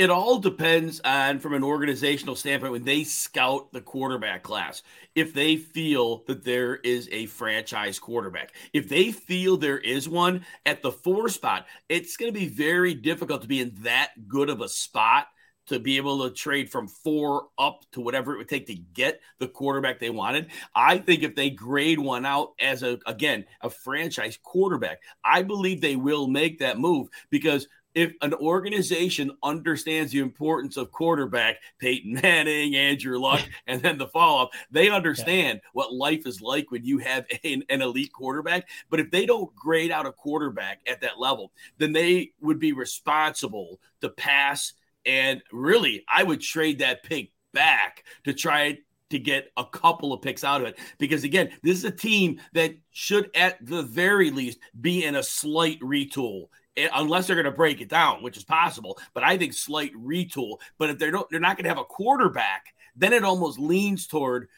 It 0.00 0.08
all 0.08 0.38
depends 0.38 0.98
on, 1.04 1.40
from 1.40 1.52
an 1.52 1.62
organizational 1.62 2.34
standpoint, 2.34 2.72
when 2.72 2.84
they 2.84 3.04
scout 3.04 3.70
the 3.70 3.82
quarterback 3.82 4.42
class, 4.42 4.82
if 5.14 5.34
they 5.34 5.56
feel 5.56 6.24
that 6.26 6.42
there 6.42 6.76
is 6.76 7.06
a 7.12 7.26
franchise 7.26 7.98
quarterback. 7.98 8.54
If 8.72 8.88
they 8.88 9.12
feel 9.12 9.58
there 9.58 9.76
is 9.76 10.08
one 10.08 10.46
at 10.64 10.80
the 10.80 10.90
four 10.90 11.28
spot, 11.28 11.66
it's 11.90 12.16
going 12.16 12.32
to 12.32 12.40
be 12.40 12.48
very 12.48 12.94
difficult 12.94 13.42
to 13.42 13.46
be 13.46 13.60
in 13.60 13.74
that 13.82 14.12
good 14.26 14.48
of 14.48 14.62
a 14.62 14.70
spot 14.70 15.26
to 15.66 15.78
be 15.78 15.98
able 15.98 16.26
to 16.26 16.34
trade 16.34 16.70
from 16.70 16.88
four 16.88 17.48
up 17.58 17.84
to 17.92 18.00
whatever 18.00 18.34
it 18.34 18.38
would 18.38 18.48
take 18.48 18.66
to 18.68 18.74
get 18.74 19.20
the 19.38 19.46
quarterback 19.46 20.00
they 20.00 20.10
wanted. 20.10 20.50
I 20.74 20.96
think 20.96 21.22
if 21.22 21.36
they 21.36 21.50
grade 21.50 22.00
one 22.00 22.24
out 22.24 22.54
as 22.58 22.82
a 22.82 22.98
again 23.06 23.44
a 23.60 23.68
franchise 23.68 24.38
quarterback, 24.42 25.02
I 25.22 25.42
believe 25.42 25.80
they 25.80 25.96
will 25.96 26.26
make 26.26 26.58
that 26.58 26.78
move 26.78 27.08
because 27.30 27.68
if 27.94 28.12
an 28.22 28.34
organization 28.34 29.32
understands 29.42 30.12
the 30.12 30.20
importance 30.20 30.76
of 30.76 30.92
quarterback, 30.92 31.56
Peyton 31.78 32.14
Manning, 32.22 32.76
Andrew 32.76 33.18
Luck, 33.18 33.40
and 33.66 33.82
then 33.82 33.98
the 33.98 34.06
follow 34.08 34.42
up, 34.42 34.50
they 34.70 34.90
understand 34.90 35.60
yeah. 35.62 35.68
what 35.72 35.92
life 35.92 36.26
is 36.26 36.40
like 36.40 36.70
when 36.70 36.84
you 36.84 36.98
have 36.98 37.24
an, 37.44 37.64
an, 37.68 37.82
elite 37.82 38.12
quarterback. 38.12 38.68
But 38.88 39.00
if 39.00 39.10
they 39.10 39.26
don't 39.26 39.54
grade 39.54 39.90
out 39.90 40.06
a 40.06 40.12
quarterback 40.12 40.80
at 40.86 41.00
that 41.00 41.18
level, 41.18 41.52
then 41.78 41.92
they 41.92 42.32
would 42.40 42.58
be 42.58 42.72
responsible 42.72 43.80
to 44.00 44.08
pass. 44.08 44.72
And 45.06 45.42
really, 45.50 46.04
I 46.12 46.22
would 46.22 46.40
trade 46.40 46.80
that 46.80 47.02
pick 47.02 47.32
back 47.52 48.04
to 48.24 48.32
try 48.32 48.78
to 49.10 49.18
get 49.18 49.50
a 49.56 49.64
couple 49.64 50.12
of 50.12 50.22
picks 50.22 50.44
out 50.44 50.60
of 50.60 50.68
it. 50.68 50.78
Because 50.98 51.24
again, 51.24 51.50
this 51.62 51.78
is 51.78 51.84
a 51.84 51.90
team 51.90 52.40
that 52.52 52.74
should, 52.90 53.30
at 53.34 53.64
the 53.64 53.82
very 53.82 54.30
least, 54.30 54.58
be 54.80 55.04
in 55.04 55.16
a 55.16 55.22
slight 55.22 55.80
retool 55.80 56.46
unless 56.92 57.26
they're 57.26 57.36
going 57.36 57.44
to 57.44 57.50
break 57.50 57.80
it 57.80 57.88
down, 57.88 58.22
which 58.22 58.36
is 58.36 58.44
possible. 58.44 58.98
But 59.14 59.24
I 59.24 59.36
think 59.36 59.52
slight 59.52 59.92
retool. 59.94 60.58
But 60.78 60.90
if 60.90 60.98
they're 60.98 61.12
not, 61.12 61.28
they're 61.30 61.40
not 61.40 61.56
going 61.56 61.64
to 61.64 61.70
have 61.70 61.78
a 61.78 61.84
quarterback, 61.84 62.66
then 62.96 63.12
it 63.12 63.24
almost 63.24 63.58
leans 63.58 64.06
toward 64.06 64.48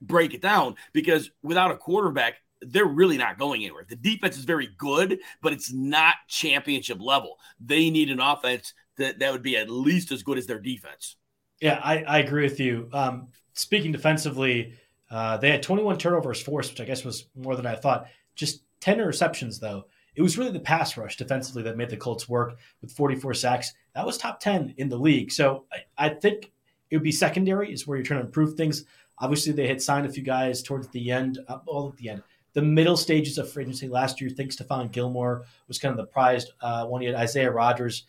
break 0.00 0.34
it 0.34 0.40
down 0.40 0.76
because 0.92 1.30
without 1.42 1.70
a 1.70 1.76
quarterback, 1.76 2.36
they're 2.62 2.84
really 2.84 3.16
not 3.16 3.38
going 3.38 3.62
anywhere. 3.62 3.86
The 3.88 3.96
defense 3.96 4.36
is 4.36 4.44
very 4.44 4.68
good, 4.76 5.20
but 5.42 5.52
it's 5.52 5.72
not 5.72 6.14
championship 6.28 6.98
level. 7.00 7.38
They 7.58 7.90
need 7.90 8.10
an 8.10 8.20
offense 8.20 8.74
that, 8.98 9.18
that 9.18 9.32
would 9.32 9.42
be 9.42 9.56
at 9.56 9.70
least 9.70 10.12
as 10.12 10.22
good 10.22 10.38
as 10.38 10.46
their 10.46 10.58
defense. 10.58 11.16
Yeah, 11.60 11.80
I, 11.82 12.02
I 12.02 12.18
agree 12.18 12.42
with 12.42 12.60
you. 12.60 12.88
Um, 12.92 13.28
speaking 13.54 13.92
defensively, 13.92 14.74
uh, 15.10 15.38
they 15.38 15.50
had 15.50 15.62
21 15.62 15.98
turnovers 15.98 16.40
forced, 16.40 16.70
which 16.70 16.80
I 16.80 16.84
guess 16.84 17.04
was 17.04 17.26
more 17.34 17.56
than 17.56 17.66
I 17.66 17.76
thought. 17.76 18.06
Just 18.34 18.62
10 18.80 18.98
interceptions, 18.98 19.58
though. 19.58 19.84
It 20.14 20.22
was 20.22 20.36
really 20.36 20.52
the 20.52 20.60
pass 20.60 20.96
rush 20.96 21.16
defensively 21.16 21.62
that 21.62 21.76
made 21.76 21.90
the 21.90 21.96
Colts 21.96 22.28
work 22.28 22.58
with 22.80 22.92
44 22.92 23.34
sacks. 23.34 23.72
That 23.94 24.06
was 24.06 24.18
top 24.18 24.40
10 24.40 24.74
in 24.76 24.88
the 24.88 24.98
league. 24.98 25.32
So 25.32 25.64
I, 25.72 26.06
I 26.06 26.08
think 26.10 26.52
it 26.90 26.96
would 26.96 27.02
be 27.02 27.12
secondary 27.12 27.72
is 27.72 27.86
where 27.86 27.96
you're 27.96 28.04
trying 28.04 28.20
to 28.20 28.26
improve 28.26 28.54
things. 28.54 28.84
Obviously, 29.18 29.52
they 29.52 29.68
had 29.68 29.82
signed 29.82 30.06
a 30.06 30.12
few 30.12 30.22
guys 30.22 30.62
towards 30.62 30.88
the 30.88 31.10
end, 31.10 31.38
uh, 31.48 31.58
all 31.66 31.88
at 31.88 31.96
the 31.96 32.08
end. 32.08 32.22
The 32.52 32.62
middle 32.62 32.96
stages 32.96 33.38
of 33.38 33.50
free 33.50 33.62
agency 33.62 33.86
last 33.86 34.20
year, 34.20 34.30
I 34.30 34.34
think 34.34 34.50
Stephon 34.50 34.90
Gilmore 34.90 35.44
was 35.68 35.78
kind 35.78 35.92
of 35.92 35.98
the 35.98 36.10
prized 36.10 36.50
uh, 36.60 36.86
one. 36.86 37.02
You 37.02 37.12
had 37.12 37.20
Isaiah 37.20 37.50
Rodgers, 37.50 38.04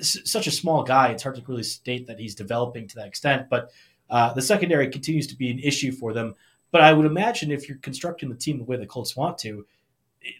such 0.00 0.46
a 0.46 0.52
small 0.52 0.84
guy. 0.84 1.08
It's 1.08 1.24
hard 1.24 1.36
to 1.36 1.42
really 1.46 1.64
state 1.64 2.06
that 2.06 2.20
he's 2.20 2.36
developing 2.36 2.86
to 2.88 2.96
that 2.96 3.08
extent. 3.08 3.48
But 3.50 3.72
uh, 4.08 4.32
the 4.32 4.42
secondary 4.42 4.88
continues 4.90 5.26
to 5.28 5.36
be 5.36 5.50
an 5.50 5.58
issue 5.58 5.90
for 5.90 6.12
them. 6.12 6.34
But 6.70 6.82
I 6.82 6.92
would 6.92 7.06
imagine 7.06 7.50
if 7.50 7.68
you're 7.68 7.78
constructing 7.78 8.28
the 8.28 8.36
team 8.36 8.58
the 8.58 8.64
way 8.64 8.76
the 8.76 8.86
Colts 8.86 9.16
want 9.16 9.38
to, 9.38 9.66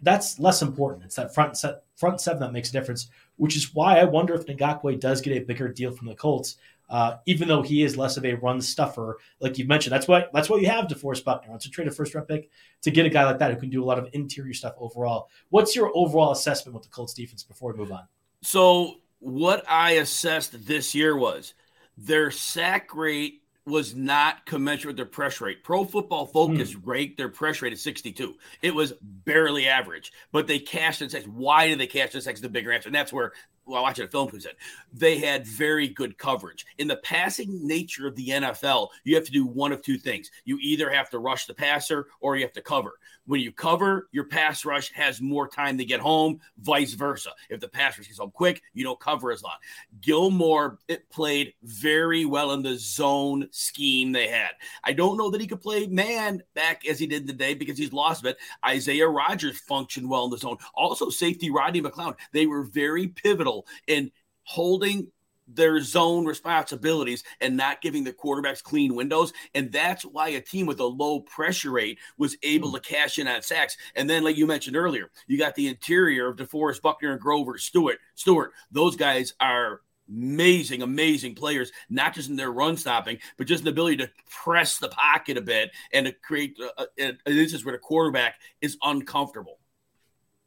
that's 0.02 0.38
less 0.38 0.62
important. 0.62 1.04
It's 1.04 1.16
that 1.16 1.34
front 1.34 1.56
set, 1.56 1.82
front 1.96 2.20
seven 2.20 2.40
that 2.40 2.52
makes 2.52 2.70
a 2.70 2.72
difference, 2.72 3.08
which 3.36 3.56
is 3.56 3.74
why 3.74 3.98
I 3.98 4.04
wonder 4.04 4.34
if 4.34 4.46
Ngakoue 4.46 5.00
does 5.00 5.20
get 5.20 5.36
a 5.36 5.44
bigger 5.44 5.68
deal 5.68 5.92
from 5.92 6.08
the 6.08 6.14
Colts, 6.14 6.56
uh, 6.88 7.16
even 7.26 7.48
though 7.48 7.62
he 7.62 7.82
is 7.82 7.96
less 7.96 8.16
of 8.16 8.24
a 8.24 8.34
run 8.34 8.60
stuffer, 8.60 9.18
like 9.40 9.58
you 9.58 9.66
mentioned. 9.66 9.92
That's 9.92 10.08
what 10.08 10.30
that's 10.32 10.50
what 10.50 10.60
you 10.60 10.68
have 10.68 10.86
DeForest 10.86 11.24
Buckner. 11.24 11.54
It's 11.54 11.66
a 11.66 11.70
trade 11.70 11.88
a 11.88 11.90
first 11.90 12.14
round 12.14 12.28
pick 12.28 12.50
to 12.82 12.90
get 12.90 13.06
a 13.06 13.10
guy 13.10 13.24
like 13.24 13.38
that 13.38 13.52
who 13.52 13.60
can 13.60 13.70
do 13.70 13.82
a 13.82 13.86
lot 13.86 13.98
of 13.98 14.08
interior 14.12 14.54
stuff 14.54 14.74
overall. 14.78 15.28
What's 15.50 15.76
your 15.76 15.90
overall 15.94 16.32
assessment 16.32 16.74
with 16.74 16.82
the 16.82 16.90
Colts 16.90 17.14
defense 17.14 17.42
before 17.42 17.72
we 17.72 17.78
move 17.78 17.92
on? 17.92 18.02
So 18.42 18.96
what 19.20 19.64
I 19.68 19.92
assessed 19.92 20.66
this 20.66 20.94
year 20.94 21.16
was 21.16 21.54
their 21.96 22.30
sack 22.30 22.94
rate 22.94 23.42
was 23.70 23.94
not 23.94 24.44
commensurate 24.46 24.90
with 24.90 24.96
their 24.96 25.06
pressure 25.06 25.46
rate. 25.46 25.64
Pro 25.64 25.84
Football 25.84 26.26
Focus 26.26 26.74
mm. 26.74 26.80
ranked 26.84 27.16
their 27.16 27.28
pressure 27.28 27.64
rate 27.64 27.72
at 27.72 27.78
62. 27.78 28.34
It 28.62 28.74
was 28.74 28.92
barely 29.00 29.68
average, 29.68 30.12
but 30.32 30.46
they 30.46 30.58
cashed 30.58 31.02
in 31.02 31.08
sacks. 31.08 31.26
Why 31.26 31.68
did 31.68 31.78
they 31.78 31.86
cash 31.86 32.14
in 32.14 32.20
sacks? 32.20 32.40
The 32.40 32.48
bigger 32.48 32.72
answer, 32.72 32.88
and 32.88 32.94
that's 32.94 33.12
where 33.12 33.32
well, 33.70 33.82
watching 33.82 34.04
a 34.04 34.08
film 34.08 34.28
who 34.28 34.40
said 34.40 34.54
they 34.92 35.18
had 35.18 35.46
very 35.46 35.88
good 35.88 36.18
coverage. 36.18 36.66
In 36.78 36.88
the 36.88 36.96
passing 36.96 37.66
nature 37.66 38.06
of 38.06 38.16
the 38.16 38.28
NFL, 38.28 38.88
you 39.04 39.14
have 39.14 39.24
to 39.24 39.32
do 39.32 39.46
one 39.46 39.72
of 39.72 39.82
two 39.82 39.96
things. 39.96 40.30
You 40.44 40.58
either 40.60 40.90
have 40.90 41.10
to 41.10 41.18
rush 41.18 41.46
the 41.46 41.54
passer 41.54 42.08
or 42.20 42.36
you 42.36 42.42
have 42.42 42.52
to 42.54 42.62
cover. 42.62 42.98
When 43.30 43.40
you 43.40 43.52
cover, 43.52 44.08
your 44.10 44.24
pass 44.24 44.64
rush 44.64 44.90
has 44.90 45.20
more 45.20 45.46
time 45.46 45.78
to 45.78 45.84
get 45.84 46.00
home, 46.00 46.40
vice 46.58 46.94
versa. 46.94 47.30
If 47.48 47.60
the 47.60 47.68
pass 47.68 47.96
rush 47.96 48.08
gets 48.08 48.18
home 48.18 48.32
quick, 48.32 48.60
you 48.74 48.82
don't 48.82 48.98
cover 48.98 49.30
as 49.30 49.40
long. 49.40 49.54
Gilmore 50.00 50.80
it 50.88 51.08
played 51.10 51.54
very 51.62 52.24
well 52.24 52.50
in 52.50 52.62
the 52.64 52.76
zone 52.76 53.46
scheme 53.52 54.10
they 54.10 54.26
had. 54.26 54.50
I 54.82 54.94
don't 54.94 55.16
know 55.16 55.30
that 55.30 55.40
he 55.40 55.46
could 55.46 55.60
play 55.60 55.86
man 55.86 56.42
back 56.56 56.84
as 56.88 56.98
he 56.98 57.06
did 57.06 57.28
today 57.28 57.54
because 57.54 57.78
he's 57.78 57.92
lost 57.92 58.26
it. 58.26 58.36
Isaiah 58.66 59.06
Rodgers 59.06 59.60
functioned 59.60 60.10
well 60.10 60.24
in 60.24 60.32
the 60.32 60.38
zone. 60.38 60.56
Also, 60.74 61.08
safety 61.08 61.52
Rodney 61.52 61.82
McLeod. 61.82 62.16
They 62.32 62.46
were 62.46 62.64
very 62.64 63.06
pivotal 63.06 63.64
in 63.86 64.10
holding 64.42 65.06
their 65.54 65.80
zone 65.80 66.24
responsibilities 66.24 67.24
and 67.40 67.56
not 67.56 67.80
giving 67.80 68.04
the 68.04 68.12
quarterbacks 68.12 68.62
clean 68.62 68.94
windows. 68.94 69.32
And 69.54 69.70
that's 69.72 70.04
why 70.04 70.28
a 70.28 70.40
team 70.40 70.66
with 70.66 70.80
a 70.80 70.84
low 70.84 71.20
pressure 71.20 71.70
rate 71.70 71.98
was 72.18 72.36
able 72.42 72.70
hmm. 72.70 72.76
to 72.76 72.80
cash 72.80 73.18
in 73.18 73.28
on 73.28 73.42
sacks. 73.42 73.76
And 73.94 74.08
then, 74.08 74.24
like 74.24 74.36
you 74.36 74.46
mentioned 74.46 74.76
earlier, 74.76 75.10
you 75.26 75.38
got 75.38 75.54
the 75.54 75.68
interior 75.68 76.28
of 76.28 76.36
DeForest 76.36 76.82
Buckner 76.82 77.12
and 77.12 77.20
Grover 77.20 77.58
Stewart. 77.58 77.98
Stewart, 78.14 78.52
those 78.70 78.96
guys 78.96 79.34
are 79.40 79.80
amazing, 80.08 80.82
amazing 80.82 81.34
players, 81.34 81.70
not 81.88 82.14
just 82.14 82.28
in 82.28 82.36
their 82.36 82.50
run 82.50 82.76
stopping, 82.76 83.18
but 83.38 83.46
just 83.46 83.64
the 83.64 83.70
ability 83.70 83.96
to 83.98 84.10
press 84.28 84.78
the 84.78 84.88
pocket 84.88 85.36
a 85.36 85.40
bit 85.40 85.70
and 85.92 86.06
to 86.06 86.12
create 86.12 86.58
a, 86.58 86.82
a, 86.82 87.08
an 87.08 87.18
instance 87.26 87.64
where 87.64 87.72
the 87.72 87.78
quarterback 87.78 88.34
is 88.60 88.76
uncomfortable. 88.82 89.58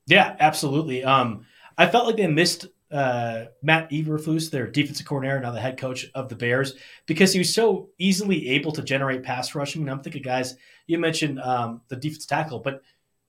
Yeah, 0.06 0.36
absolutely. 0.40 1.04
Um, 1.04 1.46
I 1.78 1.88
felt 1.88 2.06
like 2.06 2.18
they 2.18 2.28
missed 2.28 2.68
uh, 2.94 3.46
Matt 3.62 3.90
Eberflus, 3.90 4.52
their 4.52 4.68
defensive 4.68 5.06
coordinator, 5.06 5.40
now 5.40 5.52
the 5.52 5.60
head 5.60 5.78
coach 5.78 6.10
of 6.14 6.30
the 6.30 6.36
Bears, 6.36 6.76
because 7.06 7.34
he 7.34 7.40
was 7.40 7.54
so 7.54 7.90
easily 7.98 8.50
able 8.50 8.72
to 8.72 8.84
generate 8.84 9.24
pass 9.24 9.56
rush. 9.56 9.76
I 9.76 9.80
mean, 9.80 9.90
I'm 9.90 10.02
thinking, 10.02 10.22
guys, 10.22 10.56
you 10.88 11.00
mentioned 11.00 11.40
um, 11.42 11.82
the 11.88 11.96
defense 11.96 12.26
tackle, 12.26 12.60
but 12.60 12.84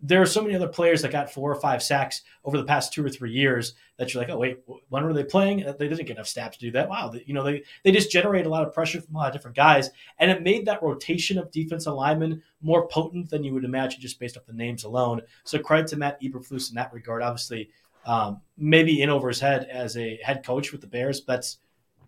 there 0.06 0.20
are 0.20 0.26
so 0.26 0.42
many 0.42 0.54
other 0.54 0.68
players 0.68 1.00
that 1.00 1.10
got 1.10 1.32
four 1.32 1.50
or 1.50 1.58
five 1.58 1.82
sacks 1.82 2.22
over 2.44 2.58
the 2.58 2.64
past 2.64 2.92
two 2.92 3.04
or 3.04 3.08
three 3.08 3.32
years 3.32 3.72
that 3.96 4.12
you're 4.12 4.22
like, 4.22 4.30
oh 4.30 4.36
wait, 4.36 4.58
when 4.90 5.02
were 5.02 5.14
they 5.14 5.24
playing? 5.24 5.64
Uh, 5.64 5.72
they 5.72 5.88
didn't 5.88 6.04
get 6.04 6.16
enough 6.16 6.28
snaps 6.28 6.58
to 6.58 6.66
do 6.66 6.72
that. 6.72 6.90
Wow, 6.90 7.10
you 7.24 7.32
know 7.32 7.42
they 7.42 7.62
they 7.84 7.90
just 7.90 8.10
generate 8.10 8.44
a 8.44 8.50
lot 8.50 8.66
of 8.66 8.74
pressure 8.74 9.00
from 9.00 9.14
a 9.14 9.18
lot 9.18 9.28
of 9.28 9.32
different 9.32 9.56
guys, 9.56 9.90
and 10.18 10.30
it 10.30 10.42
made 10.42 10.66
that 10.66 10.82
rotation 10.82 11.38
of 11.38 11.50
defensive 11.50 11.94
linemen 11.94 12.42
more 12.60 12.86
potent 12.88 13.30
than 13.30 13.44
you 13.44 13.54
would 13.54 13.64
imagine 13.64 14.00
just 14.00 14.20
based 14.20 14.36
off 14.36 14.44
the 14.44 14.52
names 14.52 14.84
alone. 14.84 15.22
So 15.44 15.58
credit 15.58 15.86
to 15.88 15.96
Matt 15.96 16.20
Eberflus 16.20 16.68
in 16.68 16.74
that 16.74 16.92
regard. 16.92 17.22
Obviously, 17.22 17.70
um, 18.06 18.40
maybe 18.56 19.02
in 19.02 19.10
over 19.10 19.28
his 19.28 19.40
head 19.40 19.68
as 19.70 19.96
a 19.96 20.18
head 20.22 20.44
coach 20.44 20.72
with 20.72 20.80
the 20.80 20.86
Bears. 20.86 21.20
But 21.20 21.34
that's 21.34 21.58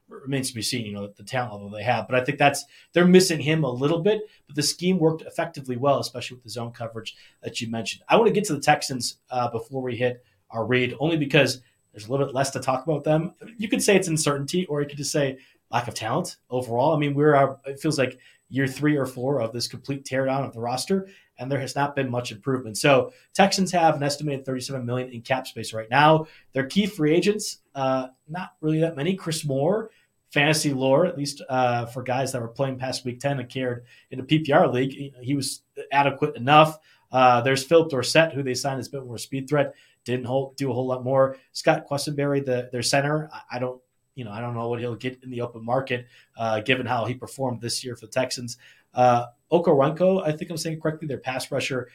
remains 0.09 0.49
to 0.49 0.55
be 0.55 0.63
seen. 0.63 0.87
You 0.87 0.93
know 0.93 1.07
the 1.09 1.23
talent 1.23 1.53
level 1.53 1.69
they 1.69 1.83
have, 1.83 2.07
but 2.09 2.21
I 2.21 2.25
think 2.25 2.39
that's 2.39 2.65
they're 2.93 3.07
missing 3.07 3.41
him 3.41 3.65
a 3.65 3.71
little 3.71 4.01
bit. 4.01 4.23
But 4.47 4.57
the 4.57 4.63
scheme 4.63 4.99
worked 4.99 5.23
effectively 5.23 5.77
well, 5.77 5.99
especially 5.99 6.37
with 6.37 6.45
the 6.45 6.51
zone 6.51 6.73
coverage 6.73 7.17
that 7.43 7.61
you 7.61 7.71
mentioned. 7.71 8.05
I 8.09 8.17
want 8.17 8.29
to 8.29 8.33
get 8.33 8.45
to 8.45 8.55
the 8.55 8.61
Texans 8.61 9.19
uh, 9.31 9.51
before 9.51 9.83
we 9.83 9.97
hit 9.97 10.25
our 10.51 10.65
read, 10.65 10.95
only 11.01 11.17
because 11.17 11.61
there's 11.93 12.07
a 12.09 12.11
little 12.11 12.27
bit 12.27 12.35
less 12.35 12.51
to 12.51 12.61
talk 12.61 12.85
about 12.85 13.05
them. 13.05 13.35
You 13.57 13.69
could 13.69 13.83
say 13.83 13.97
it's 13.97 14.09
uncertainty, 14.09 14.67
or 14.67 14.81
you 14.81 14.89
could 14.89 14.99
just 14.99 15.13
say 15.13 15.39
lack 15.71 15.89
of 15.89 15.95
talent 15.95 16.37
overall. 16.51 16.95
I 16.95 16.99
mean, 16.99 17.15
we're 17.15 17.35
uh, 17.35 17.57
it 17.67 17.81
feels 17.81 17.99
like 17.99 18.19
year 18.49 18.67
three 18.67 18.97
or 18.97 19.07
four 19.07 19.41
of 19.41 19.53
this 19.53 19.67
complete 19.67 20.05
teardown 20.05 20.47
of 20.47 20.53
the 20.53 20.61
roster, 20.61 21.09
and 21.39 21.51
there 21.51 21.61
has 21.61 21.75
not 21.75 21.95
been 21.95 22.11
much 22.11 22.33
improvement. 22.33 22.79
So 22.79 23.13
Texans 23.35 23.73
have 23.73 23.97
an 23.97 24.03
estimated 24.03 24.45
37 24.45 24.85
million 24.85 25.11
in 25.11 25.23
cap 25.23 25.47
space 25.47 25.73
right 25.73 25.91
now. 25.91 26.27
Their 26.53 26.67
key 26.67 26.87
free 26.87 27.15
agents, 27.15 27.59
uh, 27.75 28.09
not 28.29 28.55
really 28.61 28.81
that 28.81 28.97
many. 28.97 29.15
Chris 29.15 29.45
Moore, 29.45 29.91
fantasy 30.31 30.73
lore, 30.73 31.07
at 31.07 31.17
least 31.17 31.43
uh, 31.49 31.87
for 31.87 32.03
guys 32.03 32.33
that 32.33 32.43
were 32.43 32.49
playing 32.49 32.79
past 32.79 33.05
week 33.05 33.21
10 33.21 33.41
and 33.41 33.49
cared 33.49 33.85
in 34.11 34.21
a 34.21 34.25
PPR 34.25 34.73
league, 34.73 35.15
he 35.21 35.35
was 35.35 35.63
adequate 35.93 36.37
enough. 36.37 36.79
Uh, 37.13 37.41
there's 37.41 37.65
Phillip 37.65 37.91
Dorsett, 37.91 38.33
who 38.33 38.43
they 38.43 38.55
signed 38.55 38.81
as 38.81 38.89
a 38.89 38.91
bit 38.91 39.07
more 39.07 39.19
speed 39.19 39.49
threat. 39.49 39.75
Didn't 40.05 40.27
hold, 40.27 40.57
do 40.57 40.71
a 40.71 40.75
whole 40.75 40.87
lot 40.87 41.05
more. 41.05 41.37
Scott 41.53 41.87
Quessenberry, 41.89 42.45
the, 42.45 42.69
their 42.73 42.83
center, 42.83 43.31
I 43.51 43.59
don't 43.59 43.81
you 44.17 44.25
know, 44.25 44.33
I 44.33 44.41
don't 44.41 44.55
know 44.55 44.69
what 44.69 44.81
he'll 44.81 44.97
get 44.97 45.23
in 45.23 45.31
the 45.31 45.43
open 45.43 45.65
market, 45.65 46.07
uh, 46.37 46.61
given 46.61 46.87
how 46.87 47.05
he 47.05 47.15
performed 47.15 47.61
this 47.61 47.85
year 47.85 47.95
for 47.95 48.07
the 48.07 48.13
Texans. 48.13 48.57
Uh, 48.93 49.27
Okoronkwo, 49.53 50.27
I 50.27 50.33
think 50.33 50.51
I'm 50.51 50.57
saying 50.57 50.81
correctly, 50.81 51.09
their 51.09 51.19
pass 51.19 51.51
rusher 51.51 51.89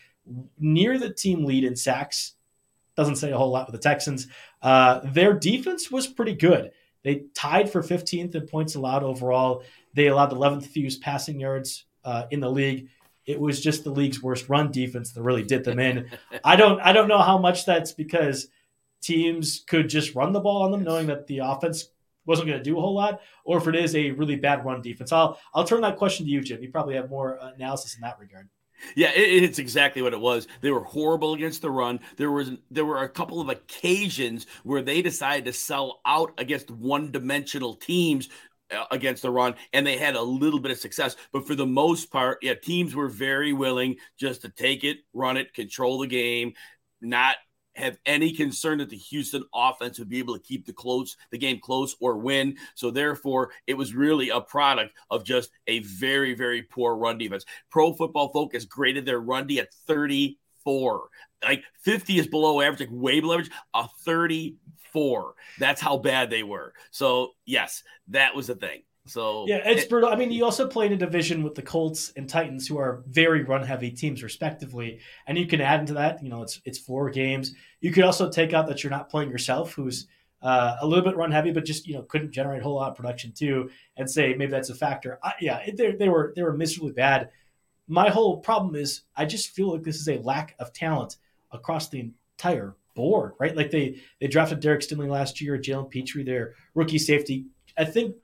near 0.59 0.97
the 0.97 1.13
team 1.13 1.45
lead 1.45 1.63
in 1.63 1.75
sacks. 1.75 2.35
Doesn't 2.95 3.15
say 3.15 3.31
a 3.31 3.37
whole 3.37 3.51
lot 3.51 3.71
with 3.71 3.81
the 3.81 3.89
Texans. 3.89 4.27
Uh, 4.61 4.99
their 5.03 5.33
defense 5.33 5.89
was 5.89 6.07
pretty 6.07 6.33
good. 6.33 6.71
They 7.03 7.23
tied 7.33 7.69
for 7.71 7.81
15th 7.81 8.35
in 8.35 8.47
points 8.47 8.75
allowed 8.75 9.03
overall. 9.03 9.63
They 9.93 10.07
allowed 10.07 10.27
the 10.27 10.35
11th 10.35 10.67
fewest 10.67 11.01
passing 11.01 11.39
yards 11.39 11.85
uh, 12.03 12.25
in 12.31 12.39
the 12.39 12.49
league. 12.49 12.89
It 13.25 13.39
was 13.39 13.61
just 13.61 13.83
the 13.83 13.91
league's 13.91 14.21
worst 14.21 14.49
run 14.49 14.71
defense 14.71 15.13
that 15.13 15.21
really 15.21 15.43
did 15.43 15.63
them 15.63 15.79
in. 15.79 16.09
I 16.43 16.55
don't 16.55 16.79
I 16.81 16.91
don't 16.91 17.07
know 17.07 17.21
how 17.21 17.37
much 17.37 17.65
that's 17.65 17.91
because 17.91 18.47
teams 19.01 19.63
could 19.67 19.89
just 19.89 20.15
run 20.15 20.33
the 20.33 20.39
ball 20.39 20.63
on 20.63 20.71
them, 20.71 20.83
knowing 20.83 21.07
that 21.07 21.27
the 21.27 21.39
offense 21.39 21.89
wasn't 22.25 22.47
going 22.47 22.59
to 22.59 22.63
do 22.63 22.77
a 22.77 22.81
whole 22.81 22.95
lot, 22.95 23.21
or 23.43 23.57
if 23.57 23.67
it 23.67 23.75
is 23.75 23.95
a 23.95 24.11
really 24.11 24.35
bad 24.35 24.63
run 24.65 24.81
defense. 24.81 25.11
I'll 25.11 25.39
I'll 25.53 25.63
turn 25.63 25.81
that 25.81 25.97
question 25.97 26.25
to 26.25 26.31
you, 26.31 26.41
Jim. 26.41 26.61
You 26.61 26.71
probably 26.71 26.95
have 26.95 27.09
more 27.09 27.39
analysis 27.55 27.95
in 27.95 28.01
that 28.01 28.19
regard. 28.19 28.49
Yeah, 28.95 29.11
it, 29.11 29.43
it's 29.43 29.59
exactly 29.59 30.01
what 30.01 30.13
it 30.13 30.19
was. 30.19 30.47
They 30.61 30.71
were 30.71 30.83
horrible 30.83 31.33
against 31.33 31.61
the 31.61 31.71
run. 31.71 31.99
There 32.17 32.31
was 32.31 32.51
there 32.69 32.85
were 32.85 33.03
a 33.03 33.09
couple 33.09 33.39
of 33.39 33.49
occasions 33.49 34.47
where 34.63 34.81
they 34.81 35.01
decided 35.01 35.45
to 35.45 35.53
sell 35.53 36.01
out 36.05 36.33
against 36.37 36.71
one-dimensional 36.71 37.75
teams 37.75 38.29
uh, 38.71 38.85
against 38.91 39.21
the 39.21 39.29
run, 39.29 39.55
and 39.73 39.85
they 39.85 39.97
had 39.97 40.15
a 40.15 40.21
little 40.21 40.59
bit 40.59 40.71
of 40.71 40.79
success. 40.79 41.15
But 41.31 41.45
for 41.45 41.55
the 41.55 41.65
most 41.65 42.11
part, 42.11 42.39
yeah, 42.41 42.55
teams 42.55 42.95
were 42.95 43.09
very 43.09 43.53
willing 43.53 43.97
just 44.19 44.41
to 44.41 44.49
take 44.49 44.83
it, 44.83 44.97
run 45.13 45.37
it, 45.37 45.53
control 45.53 45.99
the 45.99 46.07
game, 46.07 46.53
not 47.01 47.35
have 47.75 47.97
any 48.05 48.33
concern 48.33 48.79
that 48.79 48.89
the 48.89 48.97
Houston 48.97 49.43
offense 49.53 49.97
would 49.99 50.09
be 50.09 50.19
able 50.19 50.37
to 50.37 50.43
keep 50.43 50.65
the 50.65 50.73
close 50.73 51.15
the 51.31 51.37
game 51.37 51.59
close 51.59 51.95
or 51.99 52.17
win. 52.17 52.57
So 52.75 52.91
therefore, 52.91 53.51
it 53.67 53.75
was 53.75 53.95
really 53.95 54.29
a 54.29 54.41
product 54.41 54.93
of 55.09 55.23
just 55.23 55.51
a 55.67 55.79
very 55.79 56.33
very 56.33 56.63
poor 56.63 56.95
run 56.95 57.17
defense. 57.17 57.45
Pro 57.69 57.93
Football 57.93 58.29
Focus 58.29 58.65
graded 58.65 59.05
their 59.05 59.19
run 59.19 59.47
D 59.47 59.59
at 59.59 59.73
34. 59.87 61.09
Like 61.43 61.63
50 61.81 62.19
is 62.19 62.27
below 62.27 62.61
average, 62.61 62.81
like 62.81 62.89
way 62.91 63.19
below 63.19 63.35
average. 63.35 63.51
A 63.73 63.87
34. 64.05 65.33
That's 65.59 65.81
how 65.81 65.97
bad 65.97 66.29
they 66.29 66.43
were. 66.43 66.73
So 66.91 67.31
yes, 67.45 67.83
that 68.09 68.35
was 68.35 68.47
the 68.47 68.55
thing. 68.55 68.83
So 69.07 69.45
yeah, 69.47 69.61
it's 69.65 69.83
it, 69.83 69.89
brutal. 69.89 70.09
I 70.09 70.15
mean, 70.15 70.31
you 70.31 70.45
also 70.45 70.67
play 70.67 70.85
in 70.85 70.93
a 70.93 70.97
division 70.97 71.43
with 71.43 71.55
the 71.55 71.61
Colts 71.61 72.13
and 72.15 72.29
Titans, 72.29 72.67
who 72.67 72.77
are 72.77 73.03
very 73.07 73.43
run 73.43 73.63
heavy 73.63 73.89
teams, 73.91 74.21
respectively. 74.21 74.99
And 75.25 75.37
you 75.37 75.47
can 75.47 75.59
add 75.59 75.79
into 75.79 75.95
that, 75.95 76.23
you 76.23 76.29
know, 76.29 76.43
it's 76.43 76.61
it's 76.65 76.77
four 76.77 77.09
games. 77.09 77.53
You 77.79 77.91
could 77.91 78.03
also 78.03 78.29
take 78.29 78.53
out 78.53 78.67
that 78.67 78.83
you're 78.83 78.91
not 78.91 79.09
playing 79.09 79.31
yourself, 79.31 79.73
who's 79.73 80.07
uh, 80.41 80.75
a 80.81 80.87
little 80.87 81.03
bit 81.03 81.17
run 81.17 81.31
heavy, 81.31 81.51
but 81.51 81.65
just 81.65 81.87
you 81.87 81.95
know 81.95 82.03
couldn't 82.03 82.31
generate 82.31 82.61
a 82.61 82.63
whole 82.63 82.75
lot 82.75 82.91
of 82.91 82.95
production 82.95 83.31
too, 83.31 83.69
and 83.97 84.09
say 84.09 84.33
maybe 84.35 84.51
that's 84.51 84.69
a 84.69 84.75
factor. 84.75 85.19
I, 85.23 85.33
yeah, 85.41 85.63
they, 85.75 85.93
they 85.93 86.09
were 86.09 86.33
they 86.35 86.43
were 86.43 86.53
miserably 86.53 86.93
bad. 86.93 87.29
My 87.87 88.09
whole 88.09 88.37
problem 88.37 88.75
is 88.75 89.01
I 89.15 89.25
just 89.25 89.49
feel 89.49 89.71
like 89.71 89.83
this 89.83 89.99
is 89.99 90.07
a 90.07 90.19
lack 90.19 90.55
of 90.59 90.73
talent 90.73 91.17
across 91.51 91.89
the 91.89 92.11
entire 92.37 92.75
board, 92.95 93.33
right? 93.39 93.55
Like 93.55 93.71
they 93.71 94.01
they 94.19 94.27
drafted 94.27 94.59
Derek 94.59 94.81
Stingley 94.81 95.09
last 95.09 95.41
year, 95.41 95.57
Jalen 95.57 95.89
Pitre, 95.89 96.23
their 96.23 96.53
rookie 96.75 96.99
safety. 96.99 97.45
I 97.77 97.85
think 97.85 98.15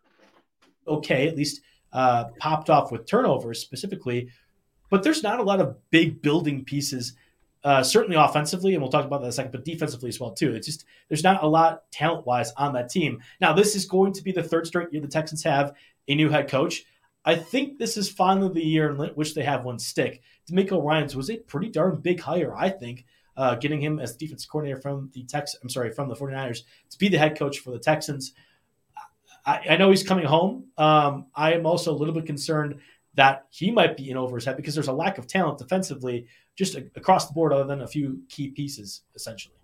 okay, 0.88 1.28
at 1.28 1.36
least 1.36 1.62
uh, 1.94 2.26
popped 2.40 2.70
off 2.70 2.92
with 2.92 3.06
turnovers 3.06 3.60
specifically, 3.60 4.30
but 4.90 5.04
there's 5.04 5.24
not 5.24 5.40
a 5.40 5.44
lot 5.44 5.60
of 5.60 5.78
big 5.90 6.22
building 6.22 6.64
pieces. 6.64 7.14
Uh, 7.64 7.84
certainly 7.84 8.16
offensively, 8.16 8.74
and 8.74 8.82
we'll 8.82 8.92
talk 8.92 9.06
about 9.06 9.20
that 9.20 9.26
in 9.26 9.30
a 9.30 9.34
second, 9.34 9.52
but 9.52 9.66
defensively 9.66 10.08
as 10.08 10.20
well 10.20 10.32
too. 10.32 10.54
It's 10.54 10.68
just 10.68 10.86
there's 11.10 11.24
not 11.24 11.44
a 11.44 11.48
lot 11.48 11.92
talent 11.92 12.26
wise 12.26 12.54
on 12.56 12.74
that 12.74 12.90
team. 12.90 13.22
Now, 13.42 13.52
this 13.52 13.76
is 13.76 13.86
going 13.86 14.14
to 14.14 14.24
be 14.24 14.32
the 14.32 14.44
third 14.44 14.68
straight 14.68 14.94
year 14.94 15.02
the 15.02 15.08
Texans 15.08 15.44
have 15.44 15.74
a 16.08 16.16
new 16.16 16.30
head 16.30 16.48
coach. 16.48 16.86
I 17.26 17.36
think 17.36 17.78
this 17.78 17.98
is 17.98 18.10
finally 18.10 18.54
the 18.54 18.66
year 18.66 18.90
in 18.90 18.98
which 19.16 19.36
they 19.36 19.44
have 19.44 19.66
one 19.66 19.80
stick. 19.80 20.22
DeMeco 20.50 20.82
Ryans 20.82 21.14
was 21.14 21.30
a 21.30 21.36
pretty 21.36 21.70
darn 21.70 22.00
big 22.00 22.22
hire, 22.22 22.56
I 22.56 22.70
think, 22.70 23.06
uh, 23.36 23.56
getting 23.56 23.82
him 23.82 24.00
as 24.00 24.16
defense 24.16 24.46
coordinator 24.46 24.80
from 24.80 25.12
the 25.14 25.24
Tex. 25.26 25.54
I'm 25.62 25.68
sorry, 25.68 25.92
from 25.92 26.08
the 26.08 26.16
49ers 26.16 26.62
to 26.92 26.98
be 26.98 27.10
the 27.10 27.18
head 27.18 27.38
coach 27.38 27.60
for 27.60 27.72
the 27.72 27.80
Texans. 27.80 28.34
I, 29.48 29.62
I 29.72 29.78
know 29.78 29.90
he's 29.90 30.04
coming 30.04 30.26
home. 30.26 30.66
Um, 30.78 31.28
I 31.34 31.54
am 31.54 31.66
also 31.66 31.92
a 31.92 31.98
little 31.98 32.14
bit 32.14 32.28
concerned 32.28 32.80
that 33.16 33.48
he 33.50 33.72
might 33.72 33.98
be 33.98 34.12
in 34.12 34.18
over 34.18 34.36
his 34.36 34.46
head 34.46 34.58
because 34.58 34.76
there's 34.76 34.90
a 34.90 34.94
lack 34.94 35.18
of 35.18 35.26
talent 35.26 35.58
defensively 35.58 36.28
just 36.56 36.76
across 36.76 37.28
the 37.28 37.34
board, 37.34 37.54
other 37.54 37.64
than 37.64 37.82
a 37.82 37.88
few 37.88 38.22
key 38.30 38.50
pieces, 38.50 39.02
essentially 39.16 39.57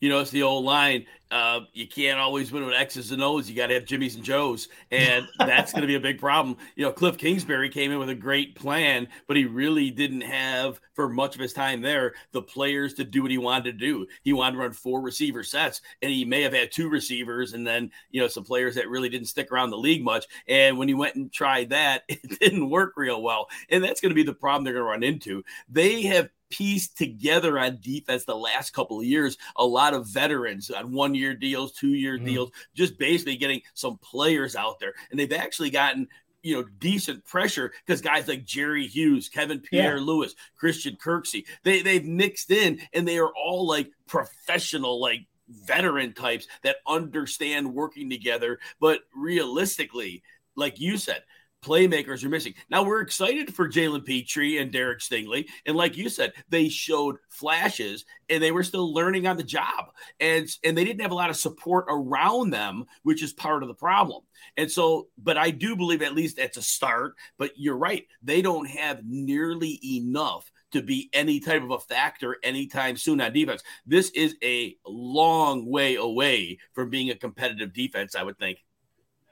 you 0.00 0.08
know, 0.08 0.18
it's 0.20 0.30
the 0.30 0.42
old 0.42 0.64
line. 0.64 1.06
Uh, 1.30 1.60
you 1.72 1.86
can't 1.86 2.18
always 2.18 2.50
win 2.50 2.64
with 2.66 2.74
X's 2.74 3.12
and 3.12 3.22
O's. 3.22 3.48
You 3.48 3.54
got 3.54 3.68
to 3.68 3.74
have 3.74 3.84
Jimmys 3.84 4.16
and 4.16 4.24
Joes, 4.24 4.68
and 4.90 5.28
that's 5.38 5.72
going 5.72 5.82
to 5.82 5.86
be 5.86 5.94
a 5.94 6.00
big 6.00 6.18
problem. 6.18 6.56
You 6.74 6.84
know, 6.84 6.92
Cliff 6.92 7.16
Kingsbury 7.16 7.68
came 7.68 7.92
in 7.92 7.98
with 7.98 8.08
a 8.08 8.14
great 8.14 8.56
plan, 8.56 9.06
but 9.28 9.36
he 9.36 9.44
really 9.44 9.90
didn't 9.90 10.22
have, 10.22 10.80
for 10.94 11.08
much 11.08 11.36
of 11.36 11.40
his 11.40 11.52
time 11.52 11.82
there, 11.82 12.14
the 12.32 12.42
players 12.42 12.94
to 12.94 13.04
do 13.04 13.22
what 13.22 13.30
he 13.30 13.38
wanted 13.38 13.64
to 13.64 13.72
do. 13.72 14.06
He 14.22 14.32
wanted 14.32 14.56
to 14.56 14.62
run 14.62 14.72
four 14.72 15.00
receiver 15.02 15.44
sets, 15.44 15.82
and 16.02 16.10
he 16.10 16.24
may 16.24 16.42
have 16.42 16.54
had 16.54 16.72
two 16.72 16.88
receivers, 16.88 17.52
and 17.52 17.64
then 17.64 17.92
you 18.10 18.20
know 18.20 18.28
some 18.28 18.44
players 18.44 18.74
that 18.74 18.88
really 18.88 19.08
didn't 19.08 19.28
stick 19.28 19.52
around 19.52 19.70
the 19.70 19.78
league 19.78 20.02
much. 20.02 20.26
And 20.48 20.78
when 20.78 20.88
he 20.88 20.94
went 20.94 21.14
and 21.14 21.32
tried 21.32 21.70
that, 21.70 22.02
it 22.08 22.40
didn't 22.40 22.70
work 22.70 22.94
real 22.96 23.22
well, 23.22 23.48
and 23.68 23.84
that's 23.84 24.00
going 24.00 24.10
to 24.10 24.16
be 24.16 24.24
the 24.24 24.34
problem 24.34 24.64
they're 24.64 24.72
going 24.72 24.84
to 24.84 24.90
run 24.90 25.02
into. 25.04 25.44
They 25.68 26.02
have 26.02 26.30
pieced 26.50 26.98
together 26.98 27.58
on 27.58 27.78
defense 27.80 28.24
the 28.24 28.34
last 28.34 28.70
couple 28.70 29.00
of 29.00 29.06
years. 29.06 29.38
A 29.56 29.64
lot 29.64 29.94
of 29.94 30.06
veterans 30.06 30.70
on 30.70 30.92
one 30.92 31.14
year 31.14 31.34
deals, 31.34 31.72
two 31.72 31.94
year 31.94 32.16
mm-hmm. 32.16 32.26
deals, 32.26 32.50
just 32.74 32.98
basically 32.98 33.36
getting 33.36 33.62
some 33.74 33.98
players 33.98 34.56
out 34.56 34.78
there. 34.78 34.94
And 35.10 35.18
they've 35.18 35.32
actually 35.32 35.70
gotten 35.70 36.08
you 36.42 36.56
know 36.56 36.64
decent 36.78 37.24
pressure 37.24 37.72
because 37.84 38.00
guys 38.00 38.28
like 38.28 38.44
Jerry 38.44 38.86
Hughes, 38.86 39.28
Kevin 39.28 39.60
Pierre 39.60 39.96
yeah. 39.96 40.02
Louis, 40.02 40.34
Christian 40.56 40.96
Kirksey, 40.96 41.44
they 41.62 41.82
they've 41.82 42.04
mixed 42.04 42.50
in 42.50 42.80
and 42.92 43.06
they 43.06 43.18
are 43.18 43.32
all 43.34 43.66
like 43.66 43.90
professional 44.06 45.00
like 45.00 45.26
veteran 45.48 46.12
types 46.12 46.46
that 46.62 46.76
understand 46.86 47.74
working 47.74 48.08
together. 48.08 48.58
But 48.80 49.00
realistically, 49.14 50.22
like 50.56 50.80
you 50.80 50.96
said, 50.96 51.22
playmakers 51.62 52.24
are 52.24 52.28
missing. 52.28 52.54
Now 52.70 52.82
we're 52.82 53.00
excited 53.00 53.54
for 53.54 53.68
Jalen 53.68 54.04
Pitre 54.04 54.58
and 54.60 54.72
Derek 54.72 55.00
Stingley. 55.00 55.46
And 55.66 55.76
like 55.76 55.96
you 55.96 56.08
said, 56.08 56.32
they 56.48 56.68
showed 56.68 57.16
flashes 57.28 58.04
and 58.28 58.42
they 58.42 58.52
were 58.52 58.62
still 58.62 58.92
learning 58.92 59.26
on 59.26 59.36
the 59.36 59.42
job. 59.42 59.86
And 60.20 60.48
and 60.64 60.76
they 60.76 60.84
didn't 60.84 61.02
have 61.02 61.10
a 61.10 61.16
lot 61.16 61.30
of 61.30 61.36
support 61.36 61.86
around 61.88 62.50
them, 62.50 62.84
which 63.02 63.22
is 63.22 63.32
part 63.32 63.62
of 63.62 63.68
the 63.68 63.74
problem. 63.74 64.22
And 64.56 64.70
so, 64.70 65.08
but 65.18 65.36
I 65.36 65.50
do 65.50 65.76
believe 65.76 66.02
at 66.02 66.14
least 66.14 66.36
that's 66.36 66.56
a 66.56 66.62
start. 66.62 67.14
But 67.38 67.52
you're 67.56 67.76
right, 67.76 68.06
they 68.22 68.42
don't 68.42 68.68
have 68.68 69.00
nearly 69.04 69.78
enough 69.84 70.50
to 70.72 70.82
be 70.82 71.10
any 71.12 71.40
type 71.40 71.62
of 71.62 71.70
a 71.70 71.80
factor 71.80 72.36
anytime 72.42 72.96
soon 72.96 73.20
on 73.20 73.32
defense. 73.32 73.62
This 73.86 74.10
is 74.10 74.36
a 74.42 74.76
long 74.86 75.66
way 75.66 75.96
away 75.96 76.58
from 76.72 76.90
being 76.90 77.10
a 77.10 77.16
competitive 77.16 77.72
defense, 77.72 78.14
I 78.14 78.22
would 78.22 78.38
think. 78.38 78.58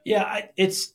Yeah, 0.05 0.47
it's 0.57 0.95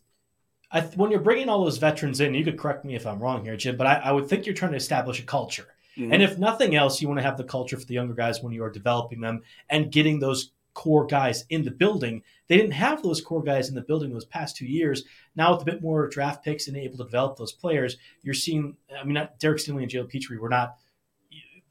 I, 0.73 0.81
when 0.81 1.12
you're 1.12 1.19
bringing 1.21 1.49
all 1.49 1.63
those 1.63 1.77
veterans 1.77 2.19
in, 2.19 2.33
you 2.33 2.43
could 2.43 2.57
correct 2.57 2.83
me 2.83 2.95
if 2.95 3.05
I'm 3.05 3.19
wrong 3.19 3.45
here, 3.45 3.55
Jim, 3.55 3.77
but 3.77 3.86
I, 3.88 3.93
I 3.95 4.12
would 4.12 4.27
think 4.27 4.45
you're 4.45 4.55
trying 4.55 4.71
to 4.71 4.77
establish 4.77 5.19
a 5.19 5.23
culture. 5.23 5.67
Mm-hmm. 5.97 6.12
And 6.12 6.23
if 6.23 6.39
nothing 6.39 6.75
else, 6.75 6.99
you 6.99 7.07
want 7.07 7.19
to 7.19 7.23
have 7.23 7.38
the 7.38 7.43
culture 7.43 7.77
for 7.77 7.86
the 7.86 7.93
younger 7.93 8.15
guys 8.15 8.41
when 8.41 8.53
you 8.53 8.63
are 8.63 8.71
developing 8.71 9.21
them 9.21 9.43
and 9.69 9.91
getting 9.91 10.19
those 10.19 10.51
core 10.73 11.05
guys 11.05 11.45
in 11.51 11.63
the 11.63 11.71
building. 11.71 12.23
They 12.47 12.57
didn't 12.57 12.71
have 12.71 13.03
those 13.03 13.21
core 13.21 13.43
guys 13.43 13.69
in 13.69 13.75
the 13.75 13.81
building 13.81 14.12
those 14.12 14.25
past 14.25 14.57
two 14.57 14.65
years. 14.65 15.03
Now 15.36 15.53
with 15.53 15.62
a 15.62 15.65
bit 15.65 15.83
more 15.83 16.09
draft 16.09 16.43
picks 16.43 16.67
and 16.67 16.75
able 16.75 16.97
to 16.97 17.03
develop 17.03 17.38
those 17.38 17.51
players, 17.51 17.97
you're 18.23 18.33
seeing. 18.33 18.75
I 18.99 19.03
mean, 19.03 19.13
not 19.13 19.39
Derek 19.39 19.59
Stingley 19.59 19.83
and 19.83 19.91
Jalen 19.91 20.09
Pitre 20.09 20.39
were 20.39 20.49
not 20.49 20.77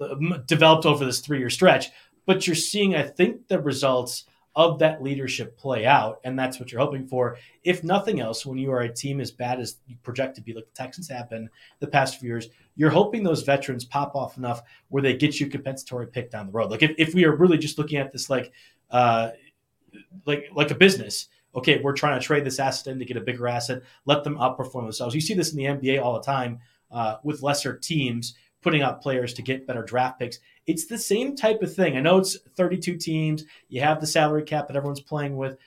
uh, 0.00 0.14
developed 0.46 0.86
over 0.86 1.04
this 1.04 1.20
three 1.20 1.38
year 1.38 1.50
stretch, 1.50 1.90
but 2.26 2.46
you're 2.46 2.54
seeing, 2.54 2.94
I 2.94 3.02
think, 3.02 3.48
the 3.48 3.60
results 3.60 4.24
of 4.54 4.78
that 4.80 5.02
leadership 5.02 5.56
play 5.56 5.86
out, 5.86 6.20
and 6.24 6.38
that's 6.38 6.60
what 6.60 6.70
you're 6.70 6.80
hoping 6.80 7.06
for. 7.06 7.38
If 7.64 7.82
nothing 7.82 8.20
else, 8.20 8.44
when 8.44 8.58
you 8.58 8.70
are 8.70 8.80
a 8.80 8.92
team 8.92 9.20
as 9.20 9.30
bad 9.30 9.60
as 9.60 9.76
you 9.86 9.96
project 10.02 10.36
to 10.36 10.42
be, 10.42 10.52
like 10.52 10.66
the 10.66 10.74
Texans 10.74 11.08
have 11.08 11.30
been 11.30 11.48
the 11.80 11.86
past 11.86 12.18
few 12.18 12.28
years, 12.28 12.48
you're 12.74 12.90
hoping 12.90 13.22
those 13.22 13.42
veterans 13.42 13.84
pop 13.84 14.14
off 14.14 14.36
enough 14.36 14.62
where 14.88 15.02
they 15.02 15.16
get 15.16 15.40
you 15.40 15.46
compensatory 15.46 16.06
pick 16.06 16.30
down 16.30 16.46
the 16.46 16.52
road. 16.52 16.70
Like 16.70 16.82
if, 16.82 16.92
if 16.98 17.14
we 17.14 17.24
are 17.24 17.34
really 17.34 17.58
just 17.58 17.78
looking 17.78 17.98
at 17.98 18.12
this 18.12 18.28
like 18.28 18.52
uh, 18.90 19.30
like 20.26 20.50
like 20.54 20.70
a 20.70 20.74
business, 20.74 21.28
okay, 21.54 21.80
we're 21.80 21.94
trying 21.94 22.20
to 22.20 22.26
trade 22.26 22.44
this 22.44 22.58
asset 22.58 22.92
in 22.92 22.98
to 22.98 23.04
get 23.04 23.16
a 23.16 23.22
bigger 23.22 23.48
asset, 23.48 23.82
let 24.04 24.24
them 24.24 24.36
outperform 24.36 24.82
themselves. 24.82 25.14
You 25.14 25.20
see 25.20 25.34
this 25.34 25.52
in 25.52 25.56
the 25.56 25.64
NBA 25.64 26.02
all 26.02 26.14
the 26.14 26.22
time 26.24 26.60
uh, 26.90 27.16
with 27.22 27.42
lesser 27.42 27.76
teams 27.76 28.34
putting 28.62 28.82
out 28.82 29.02
players 29.02 29.34
to 29.34 29.42
get 29.42 29.66
better 29.66 29.82
draft 29.82 30.18
picks. 30.18 30.38
It's 30.66 30.86
the 30.86 30.98
same 30.98 31.36
type 31.36 31.62
of 31.62 31.74
thing. 31.74 31.96
I 31.96 32.00
know 32.00 32.18
it's 32.18 32.38
32 32.56 32.96
teams, 32.96 33.44
you 33.68 33.80
have 33.80 34.00
the 34.00 34.06
salary 34.06 34.44
cap 34.44 34.68
that 34.68 34.76
everyone's 34.76 35.00
playing 35.00 35.36
with, 35.36 35.58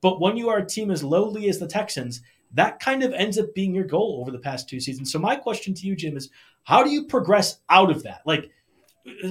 but 0.00 0.20
when 0.20 0.36
you 0.36 0.48
are 0.48 0.58
a 0.58 0.66
team 0.66 0.90
as 0.90 1.04
lowly 1.04 1.48
as 1.48 1.58
the 1.58 1.68
Texans, 1.68 2.22
that 2.52 2.80
kind 2.80 3.02
of 3.02 3.12
ends 3.12 3.38
up 3.38 3.54
being 3.54 3.74
your 3.74 3.84
goal 3.84 4.18
over 4.20 4.30
the 4.30 4.38
past 4.38 4.68
two 4.68 4.80
seasons. 4.80 5.12
So 5.12 5.18
my 5.18 5.36
question 5.36 5.72
to 5.74 5.86
you, 5.86 5.94
Jim, 5.94 6.16
is 6.16 6.30
how 6.64 6.82
do 6.82 6.90
you 6.90 7.04
progress 7.04 7.60
out 7.68 7.90
of 7.90 8.02
that? 8.02 8.22
Like 8.26 8.50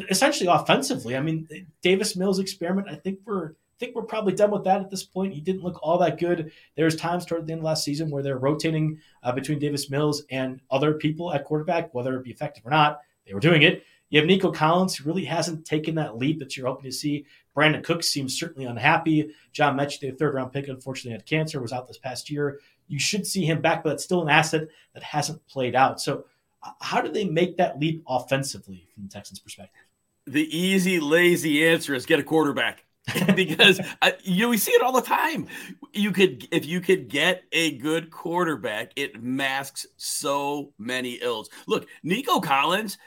essentially 0.09 0.49
offensively. 0.49 1.15
I 1.15 1.21
mean, 1.21 1.47
Davis 1.81 2.15
Mills 2.15 2.39
experiment, 2.39 2.87
I 2.89 2.95
think 2.95 3.19
we're 3.25 3.51
I 3.51 3.85
think 3.85 3.95
we're 3.95 4.03
probably 4.03 4.33
done 4.33 4.51
with 4.51 4.65
that 4.65 4.81
at 4.81 4.89
this 4.89 5.05
point. 5.05 5.33
He 5.33 5.39
didn't 5.39 5.63
look 5.63 5.79
all 5.81 5.97
that 5.99 6.19
good. 6.19 6.51
There's 6.75 6.97
times 6.97 7.25
toward 7.25 7.47
the 7.47 7.53
end 7.53 7.59
of 7.59 7.65
last 7.65 7.85
season 7.85 8.11
where 8.11 8.21
they're 8.21 8.37
rotating 8.37 8.99
uh, 9.23 9.31
between 9.31 9.57
Davis 9.57 9.89
Mills 9.89 10.23
and 10.29 10.59
other 10.69 10.95
people 10.95 11.33
at 11.33 11.45
quarterback, 11.45 11.93
whether 11.93 12.13
it 12.17 12.25
be 12.25 12.31
effective 12.31 12.65
or 12.65 12.71
not. 12.71 12.99
They 13.29 13.35
were 13.35 13.39
doing 13.39 13.61
it. 13.61 13.83
You 14.09 14.19
have 14.19 14.27
Nico 14.27 14.51
Collins, 14.51 14.95
who 14.95 15.03
really 15.07 15.25
hasn't 15.25 15.65
taken 15.65 15.93
that 15.95 16.17
leap 16.17 16.39
that 16.39 16.57
you're 16.57 16.65
hoping 16.65 16.89
to 16.89 16.91
see. 16.91 17.25
Brandin 17.55 17.83
Cooks 17.83 18.07
seems 18.07 18.37
certainly 18.37 18.67
unhappy. 18.67 19.29
John 19.51 19.77
Metchie, 19.77 19.99
the 19.99 20.11
third 20.11 20.33
round 20.33 20.51
pick, 20.51 20.67
unfortunately 20.67 21.11
had 21.11 21.27
cancer, 21.27 21.61
was 21.61 21.71
out 21.71 21.87
this 21.87 21.99
past 21.99 22.29
year. 22.29 22.59
You 22.87 22.99
should 22.99 23.27
see 23.27 23.45
him 23.45 23.61
back, 23.61 23.83
but 23.83 23.93
it's 23.93 24.03
still 24.03 24.23
an 24.23 24.29
asset 24.29 24.67
that 24.95 25.03
hasn't 25.03 25.45
played 25.47 25.75
out. 25.75 26.01
So, 26.01 26.25
uh, 26.63 26.71
how 26.81 27.01
do 27.01 27.11
they 27.11 27.25
make 27.25 27.57
that 27.57 27.79
leap 27.79 28.03
offensively 28.07 28.87
from 28.93 29.03
the 29.03 29.09
Texans' 29.09 29.39
perspective? 29.39 29.83
The 30.25 30.57
easy, 30.57 30.99
lazy 30.99 31.65
answer 31.67 31.93
is 31.93 32.07
get 32.07 32.19
a 32.19 32.23
quarterback. 32.23 32.85
because 33.35 33.79
I, 34.01 34.15
you 34.23 34.43
know 34.43 34.49
we 34.49 34.57
see 34.57 34.71
it 34.71 34.81
all 34.81 34.91
the 34.91 35.01
time. 35.01 35.47
You 35.93 36.11
could 36.11 36.47
if 36.51 36.65
you 36.65 36.79
could 36.79 37.07
get 37.07 37.43
a 37.51 37.77
good 37.77 38.11
quarterback, 38.11 38.91
it 38.95 39.23
masks 39.23 39.87
so 39.97 40.73
many 40.77 41.13
ills. 41.13 41.49
Look, 41.65 41.87
Nico 42.03 42.39
Collins, 42.39 42.97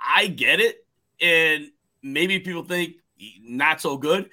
I 0.00 0.26
get 0.28 0.60
it, 0.60 0.84
and 1.20 1.70
maybe 2.02 2.40
people 2.40 2.64
think 2.64 2.96
not 3.42 3.80
so 3.80 3.96
good 3.96 4.30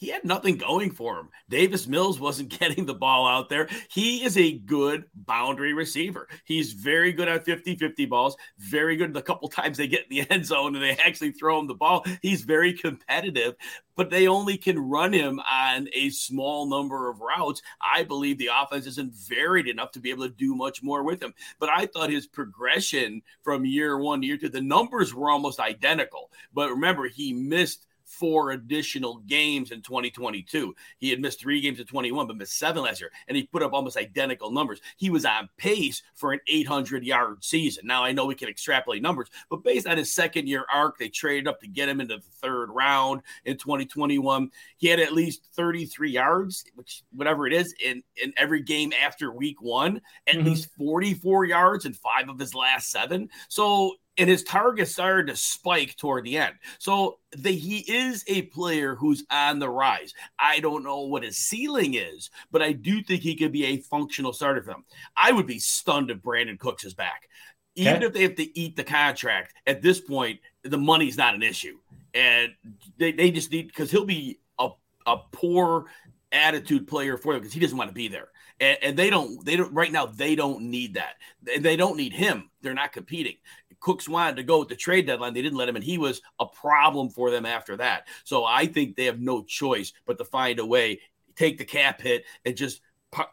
he 0.00 0.08
had 0.08 0.24
nothing 0.24 0.56
going 0.56 0.90
for 0.90 1.18
him. 1.18 1.28
Davis 1.50 1.86
Mills 1.86 2.18
wasn't 2.18 2.48
getting 2.58 2.86
the 2.86 2.94
ball 2.94 3.28
out 3.28 3.50
there. 3.50 3.68
He 3.90 4.24
is 4.24 4.36
a 4.38 4.58
good 4.58 5.04
boundary 5.14 5.74
receiver. 5.74 6.26
He's 6.44 6.72
very 6.72 7.12
good 7.12 7.28
at 7.28 7.44
50 7.44 7.76
50 7.76 8.06
balls, 8.06 8.36
very 8.58 8.96
good 8.96 9.12
the 9.12 9.22
couple 9.22 9.48
times 9.50 9.76
they 9.76 9.86
get 9.86 10.06
in 10.10 10.16
the 10.16 10.30
end 10.30 10.46
zone 10.46 10.74
and 10.74 10.82
they 10.82 10.96
actually 10.96 11.32
throw 11.32 11.60
him 11.60 11.66
the 11.66 11.74
ball. 11.74 12.04
He's 12.22 12.42
very 12.42 12.72
competitive, 12.72 13.56
but 13.94 14.08
they 14.08 14.26
only 14.26 14.56
can 14.56 14.78
run 14.78 15.12
him 15.12 15.38
on 15.40 15.88
a 15.92 16.08
small 16.08 16.66
number 16.66 17.10
of 17.10 17.20
routes. 17.20 17.60
I 17.82 18.02
believe 18.02 18.38
the 18.38 18.50
offense 18.54 18.86
isn't 18.86 19.12
varied 19.12 19.68
enough 19.68 19.92
to 19.92 20.00
be 20.00 20.08
able 20.08 20.26
to 20.26 20.34
do 20.34 20.54
much 20.54 20.82
more 20.82 21.02
with 21.02 21.22
him. 21.22 21.34
But 21.58 21.68
I 21.68 21.84
thought 21.84 22.08
his 22.08 22.26
progression 22.26 23.20
from 23.42 23.66
year 23.66 23.98
one 23.98 24.22
to 24.22 24.26
year 24.26 24.38
two, 24.38 24.48
the 24.48 24.62
numbers 24.62 25.14
were 25.14 25.30
almost 25.30 25.60
identical. 25.60 26.30
But 26.54 26.70
remember, 26.70 27.06
he 27.06 27.34
missed 27.34 27.86
four 28.10 28.50
additional 28.50 29.18
games 29.26 29.70
in 29.70 29.80
2022. 29.82 30.74
He 30.98 31.10
had 31.10 31.20
missed 31.20 31.40
three 31.40 31.60
games 31.60 31.78
in 31.78 31.86
21, 31.86 32.26
but 32.26 32.36
missed 32.36 32.58
seven 32.58 32.82
last 32.82 33.00
year, 33.00 33.10
and 33.28 33.36
he 33.36 33.44
put 33.44 33.62
up 33.62 33.72
almost 33.72 33.96
identical 33.96 34.50
numbers. 34.50 34.80
He 34.96 35.10
was 35.10 35.24
on 35.24 35.48
pace 35.56 36.02
for 36.14 36.32
an 36.32 36.40
800 36.48 37.04
yard 37.04 37.44
season. 37.44 37.86
Now, 37.86 38.04
I 38.04 38.12
know 38.12 38.26
we 38.26 38.34
can 38.34 38.48
extrapolate 38.48 39.02
numbers, 39.02 39.28
but 39.48 39.62
based 39.62 39.86
on 39.86 39.96
his 39.96 40.12
second 40.12 40.48
year 40.48 40.64
arc, 40.72 40.98
they 40.98 41.08
traded 41.08 41.46
up 41.46 41.60
to 41.60 41.68
get 41.68 41.88
him 41.88 42.00
into 42.00 42.16
the 42.16 42.22
third 42.40 42.70
round 42.70 43.22
in 43.44 43.56
2021. 43.56 44.50
He 44.76 44.88
had 44.88 45.00
at 45.00 45.12
least 45.12 45.46
33 45.54 46.10
yards, 46.10 46.64
which 46.74 47.02
whatever 47.12 47.46
it 47.46 47.52
is, 47.52 47.74
in, 47.84 48.02
in 48.22 48.32
every 48.36 48.62
game 48.62 48.92
after 48.92 49.30
week 49.30 49.62
one, 49.62 50.00
at 50.26 50.34
mm-hmm. 50.34 50.46
least 50.46 50.68
44 50.76 51.44
yards 51.44 51.84
in 51.84 51.94
five 51.94 52.28
of 52.28 52.38
his 52.38 52.54
last 52.54 52.90
seven. 52.90 53.28
So 53.48 53.94
and 54.16 54.28
his 54.28 54.42
targets 54.42 54.92
started 54.92 55.28
to 55.28 55.36
spike 55.36 55.96
toward 55.96 56.24
the 56.24 56.36
end. 56.36 56.54
So 56.78 57.18
the, 57.32 57.52
he 57.52 57.78
is 57.78 58.24
a 58.26 58.42
player 58.42 58.94
who's 58.94 59.24
on 59.30 59.58
the 59.58 59.68
rise. 59.68 60.12
I 60.38 60.60
don't 60.60 60.84
know 60.84 61.02
what 61.02 61.22
his 61.22 61.38
ceiling 61.38 61.94
is, 61.94 62.30
but 62.50 62.62
I 62.62 62.72
do 62.72 63.02
think 63.02 63.22
he 63.22 63.36
could 63.36 63.52
be 63.52 63.64
a 63.66 63.78
functional 63.78 64.32
starter 64.32 64.62
for 64.62 64.72
them. 64.72 64.84
I 65.16 65.32
would 65.32 65.46
be 65.46 65.58
stunned 65.58 66.10
if 66.10 66.18
Brandin 66.18 66.58
Cooks 66.58 66.84
is 66.84 66.94
back. 66.94 67.28
Even 67.76 67.96
okay. 67.96 68.06
if 68.06 68.12
they 68.12 68.22
have 68.22 68.34
to 68.34 68.58
eat 68.58 68.76
the 68.76 68.84
contract, 68.84 69.54
at 69.66 69.80
this 69.80 70.00
point, 70.00 70.40
the 70.64 70.78
money's 70.78 71.16
not 71.16 71.34
an 71.34 71.42
issue. 71.42 71.78
And 72.12 72.52
they, 72.98 73.12
they 73.12 73.30
just 73.30 73.52
need 73.52 73.68
because 73.68 73.90
he'll 73.90 74.04
be 74.04 74.40
a, 74.58 74.70
a 75.06 75.18
poor 75.32 75.86
attitude 76.32 76.88
player 76.88 77.16
for 77.16 77.32
them 77.32 77.40
because 77.40 77.54
he 77.54 77.60
doesn't 77.60 77.78
want 77.78 77.88
to 77.88 77.94
be 77.94 78.08
there. 78.08 78.28
And, 78.60 78.78
and, 78.82 78.96
they 78.96 79.08
don't 79.08 79.42
they 79.44 79.56
don't 79.56 79.72
right 79.72 79.90
now 79.90 80.06
they 80.06 80.36
don't 80.36 80.62
need 80.62 80.94
that. 80.94 81.14
They 81.42 81.76
don't 81.76 81.96
need 81.96 82.12
him. 82.12 82.50
They're 82.60 82.74
not 82.74 82.92
competing. 82.92 83.36
Cooks 83.80 84.08
wanted 84.08 84.36
to 84.36 84.42
go 84.42 84.58
with 84.58 84.68
the 84.68 84.76
trade 84.76 85.06
deadline. 85.06 85.32
They 85.32 85.40
didn't 85.40 85.56
let 85.56 85.68
him, 85.68 85.76
and 85.76 85.84
he 85.84 85.96
was 85.96 86.20
a 86.38 86.44
problem 86.44 87.08
for 87.08 87.30
them 87.30 87.46
after 87.46 87.78
that. 87.78 88.06
So 88.24 88.44
I 88.44 88.66
think 88.66 88.94
they 88.94 89.06
have 89.06 89.18
no 89.18 89.42
choice 89.42 89.94
but 90.04 90.18
to 90.18 90.24
find 90.24 90.58
a 90.58 90.66
way, 90.66 91.00
take 91.34 91.56
the 91.56 91.64
cap 91.64 92.02
hit, 92.02 92.24
and 92.44 92.54
just 92.54 92.82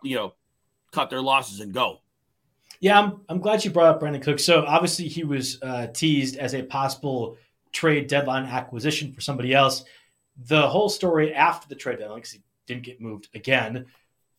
you 0.01 0.15
know 0.15 0.33
cut 0.91 1.09
their 1.09 1.21
losses 1.21 1.59
and 1.59 1.73
go. 1.73 1.99
Yeah, 2.79 2.99
I'm, 2.99 3.21
I'm 3.27 3.39
glad 3.39 3.65
you 3.65 3.71
brought 3.71 3.95
up 3.95 4.01
Brandin 4.01 4.21
Cooks. 4.21 4.43
So 4.43 4.63
obviously 4.65 5.07
he 5.07 5.23
was 5.23 5.61
uh, 5.61 5.87
teased 5.87 6.37
as 6.37 6.53
a 6.53 6.63
possible 6.63 7.37
trade 7.71 8.07
deadline 8.07 8.45
acquisition 8.45 9.11
for 9.11 9.21
somebody 9.21 9.53
else. 9.53 9.83
The 10.45 10.67
whole 10.67 10.89
story 10.89 11.33
after 11.33 11.67
the 11.67 11.75
trade 11.75 11.99
deadline, 11.99 12.19
because 12.19 12.31
he 12.31 12.43
didn't 12.67 12.83
get 12.83 13.01
moved 13.01 13.29
again, 13.33 13.87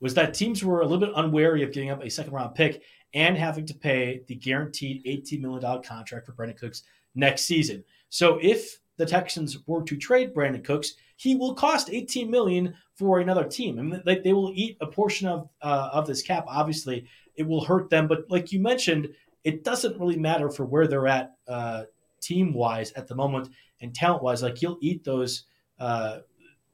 was 0.00 0.14
that 0.14 0.34
teams 0.34 0.64
were 0.64 0.80
a 0.80 0.86
little 0.86 1.06
bit 1.06 1.14
unwary 1.16 1.62
of 1.62 1.72
giving 1.72 1.90
up 1.90 2.02
a 2.02 2.10
second 2.10 2.32
round 2.32 2.54
pick 2.54 2.82
and 3.14 3.36
having 3.36 3.66
to 3.66 3.74
pay 3.74 4.22
the 4.26 4.34
guaranteed 4.34 5.04
$18 5.04 5.40
million 5.40 5.82
contract 5.82 6.26
for 6.26 6.32
Brandin 6.32 6.58
Cooks 6.58 6.82
next 7.14 7.44
season. 7.44 7.82
So 8.10 8.38
if 8.42 8.78
the 8.96 9.06
Texans 9.06 9.58
were 9.66 9.82
to 9.84 9.96
trade 9.96 10.34
Brandin 10.34 10.64
Cooks, 10.64 10.94
he 11.16 11.34
will 11.34 11.54
cost 11.54 11.90
18 11.90 12.30
million 12.30 12.74
for 12.94 13.20
another 13.20 13.44
team. 13.44 13.78
I 13.78 13.82
mean, 13.82 14.02
like 14.04 14.22
they 14.22 14.32
will 14.32 14.52
eat 14.54 14.76
a 14.80 14.86
portion 14.86 15.26
of 15.26 15.48
uh, 15.62 15.90
of 15.92 16.06
this 16.06 16.22
cap. 16.22 16.44
Obviously, 16.46 17.06
it 17.36 17.46
will 17.46 17.64
hurt 17.64 17.90
them, 17.90 18.06
but 18.06 18.24
like 18.28 18.52
you 18.52 18.60
mentioned, 18.60 19.08
it 19.44 19.64
doesn't 19.64 19.98
really 19.98 20.18
matter 20.18 20.50
for 20.50 20.64
where 20.64 20.86
they're 20.86 21.06
at 21.06 21.34
uh, 21.46 21.84
team 22.20 22.52
wise 22.52 22.92
at 22.92 23.06
the 23.08 23.14
moment 23.14 23.48
and 23.80 23.94
talent 23.94 24.22
wise. 24.22 24.42
Like 24.42 24.62
you'll 24.62 24.78
eat 24.80 25.04
those. 25.04 25.44
Uh, 25.78 26.18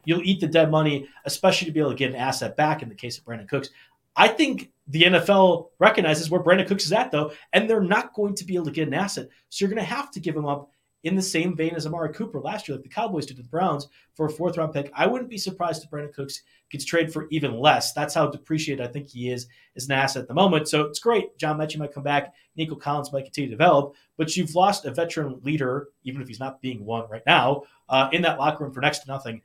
you'll 0.05 0.23
eat 0.23 0.41
the 0.41 0.47
dead 0.47 0.71
money, 0.71 1.09
especially 1.25 1.67
to 1.67 1.73
be 1.73 1.81
able 1.81 1.91
to 1.91 1.97
get 1.97 2.11
an 2.11 2.17
asset 2.17 2.57
back 2.57 2.83
in 2.83 2.89
the 2.89 2.95
case 2.95 3.19
of 3.19 3.25
Brandin 3.25 3.49
Cooks. 3.49 3.71
I 4.17 4.29
think 4.29 4.71
the 4.87 5.03
NFL 5.03 5.71
recognizes 5.79 6.31
where 6.31 6.43
Brandin 6.43 6.69
Cooks 6.69 6.85
is 6.85 6.93
at, 6.93 7.11
though, 7.11 7.33
and 7.53 7.69
they're 7.69 7.81
not 7.81 8.15
going 8.15 8.35
to 8.37 8.45
be 8.45 8.55
able 8.55 8.67
to 8.67 8.71
get 8.71 8.89
an 8.89 8.95
asset. 8.95 9.29
So 9.49 9.65
you're 9.65 9.75
going 9.75 9.85
to 9.85 9.95
have 9.95 10.11
to 10.13 10.21
give 10.21 10.37
him 10.37 10.47
up 10.47 10.71
in 11.05 11.15
the 11.15 11.23
same 11.23 11.55
vein 11.55 11.75
as 11.75 11.87
Amari 11.87 12.13
Cooper 12.15 12.41
last 12.41 12.67
year, 12.67 12.77
like 12.77 12.83
the 12.83 12.89
Cowboys 12.89 13.27
did 13.27 13.37
to 13.37 13.43
the 13.43 13.49
Browns 13.49 13.89
for 14.15 14.27
a 14.27 14.31
fourth 14.31 14.57
round 14.57 14.73
pick. 14.73 14.91
I 14.95 15.07
wouldn't 15.07 15.31
be 15.31 15.39
surprised 15.39 15.85
if 15.85 15.91
Brandin 15.91 16.15
Cooks 16.15 16.43
gets 16.71 16.85
traded 16.85 17.13
for 17.13 17.27
even 17.31 17.59
less. 17.59 17.93
That's 17.93 18.15
how 18.15 18.27
depreciated 18.27 18.85
I 18.85 18.91
think 18.91 19.11
he 19.11 19.31
is 19.31 19.47
as 19.77 19.85
an 19.85 19.93
asset 19.93 20.23
at 20.23 20.29
the 20.29 20.35
moment. 20.35 20.67
So 20.69 20.83
it's 20.83 20.99
great. 20.99 21.37
John 21.39 21.59
Metchie 21.59 21.79
might 21.79 21.93
come 21.93 22.03
back. 22.03 22.33
Nico 22.57 22.75
Collins 22.75 23.13
might 23.13 23.25
continue 23.25 23.51
to 23.51 23.57
develop, 23.57 23.95
but 24.17 24.35
you've 24.35 24.55
lost 24.55 24.87
a 24.87 24.93
veteran 24.93 25.41
leader, 25.43 25.89
even 26.05 26.23
if 26.23 26.29
he's 26.29 26.41
not 26.41 26.63
being 26.63 26.85
one 26.85 27.09
right 27.11 27.23
now, 27.27 27.65
uh, 27.91 28.09
in 28.13 28.23
that 28.23 28.39
locker 28.39 28.65
room 28.65 28.73
for 28.73 28.81
next 28.81 29.01
to 29.01 29.09
nothing. 29.09 29.43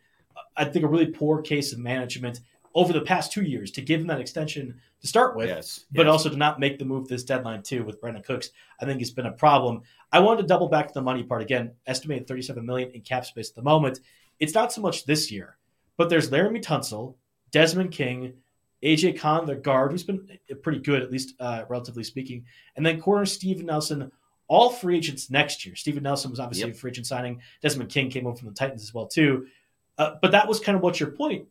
I 0.56 0.66
think 0.66 0.86
a 0.86 0.88
really 0.88 1.08
poor 1.08 1.42
case 1.42 1.74
of 1.74 1.80
management 1.80 2.42
over 2.76 2.94
the 2.94 3.02
past 3.02 3.32
two 3.32 3.44
years 3.44 3.72
to 3.72 3.82
give 3.82 4.02
him 4.02 4.08
that 4.08 4.20
extension 4.20 4.80
to 5.02 5.08
start 5.08 5.36
with, 5.36 5.48
yes, 5.48 5.86
but 5.92 6.06
yes. 6.06 6.12
also 6.12 6.30
to 6.30 6.36
not 6.36 6.60
make 6.60 6.78
the 6.78 6.86
move 6.86 7.08
this 7.08 7.24
deadline 7.24 7.64
too 7.64 7.84
with 7.84 8.02
Brandin 8.02 8.24
Cooks. 8.24 8.52
I 8.82 8.86
think 8.86 9.02
it's 9.02 9.10
been 9.10 9.26
a 9.26 9.32
problem. 9.32 9.82
I 10.12 10.20
wanted 10.20 10.42
to 10.44 10.48
double 10.48 10.68
back 10.68 10.88
to 10.88 10.94
the 10.94 11.02
money 11.02 11.24
part 11.24 11.42
again. 11.42 11.72
Estimated 11.88 12.28
37 12.28 12.66
million 12.66 12.92
in 12.92 13.02
cap 13.02 13.26
space 13.26 13.50
at 13.50 13.56
the 13.56 13.62
moment. 13.62 14.00
It's 14.40 14.54
not 14.54 14.72
so 14.72 14.82
much 14.82 15.06
this 15.06 15.32
year, 15.32 15.58
but 15.98 16.10
there's 16.10 16.30
Laremy 16.30 16.64
Tunsil, 16.64 17.16
Desmond 17.52 17.92
King, 17.92 18.34
AJ 18.84 19.20
Cann, 19.20 19.46
the 19.46 19.56
guard, 19.56 19.92
who's 19.92 20.04
been 20.04 20.28
pretty 20.62 20.80
good 20.80 21.02
at 21.02 21.12
least 21.12 21.36
uh, 21.40 21.64
relatively 21.70 22.04
speaking, 22.04 22.46
and 22.76 22.86
then 22.86 23.02
corner 23.02 23.26
Steven 23.26 23.66
Nelson. 23.66 24.12
All 24.48 24.72
free 24.72 24.98
agents 24.98 25.30
next 25.30 25.64
year. 25.64 25.76
Steven 25.76 26.02
Nelson 26.02 26.32
was 26.32 26.40
obviously 26.40 26.70
yep. 26.70 26.76
a 26.76 26.80
free 26.80 26.90
agent 26.90 27.06
signing. 27.06 27.40
Desmond 27.62 27.92
King 27.92 28.10
came 28.10 28.26
over 28.26 28.36
from 28.36 28.48
the 28.48 28.56
Titans 28.56 28.82
as 28.82 28.92
well 28.96 29.06
too. 29.06 29.46
Uh, 30.00 30.16
but 30.22 30.32
that 30.32 30.48
was 30.48 30.62
kind 30.62 30.78
of 30.78 30.82
what 30.82 31.00
your 31.00 31.12
point 31.12 31.46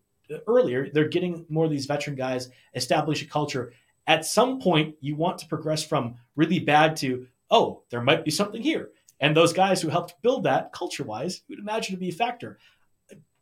earlier, 0.47 0.89
they're 0.93 1.09
getting 1.09 1.47
more 1.49 1.67
of 1.67 1.71
these 1.71 1.87
veteran 1.87 2.17
guys, 2.17 2.49
establish 2.75 3.23
a 3.23 3.27
culture. 3.27 3.73
At 4.07 4.25
some 4.25 4.59
point, 4.59 4.97
you 5.01 5.15
want 5.15 5.39
to 5.39 5.47
progress 5.47 5.85
from 5.85 6.17
really 6.35 6.59
bad 6.59 6.97
to, 6.97 7.27
oh, 7.51 7.83
there 7.91 8.01
might 8.01 8.25
be 8.25 8.31
something 8.31 8.63
here. 8.63 8.91
And 9.21 9.37
those 9.37 9.53
guys 9.53 9.83
who 9.83 9.89
helped 9.89 10.21
build 10.23 10.45
that 10.45 10.73
culture 10.73 11.05
wise, 11.05 11.43
you 11.47 11.57
would 11.57 11.63
imagine 11.63 11.95
to 11.95 12.01
be 12.01 12.09
a 12.09 12.13
factor. 12.13 12.59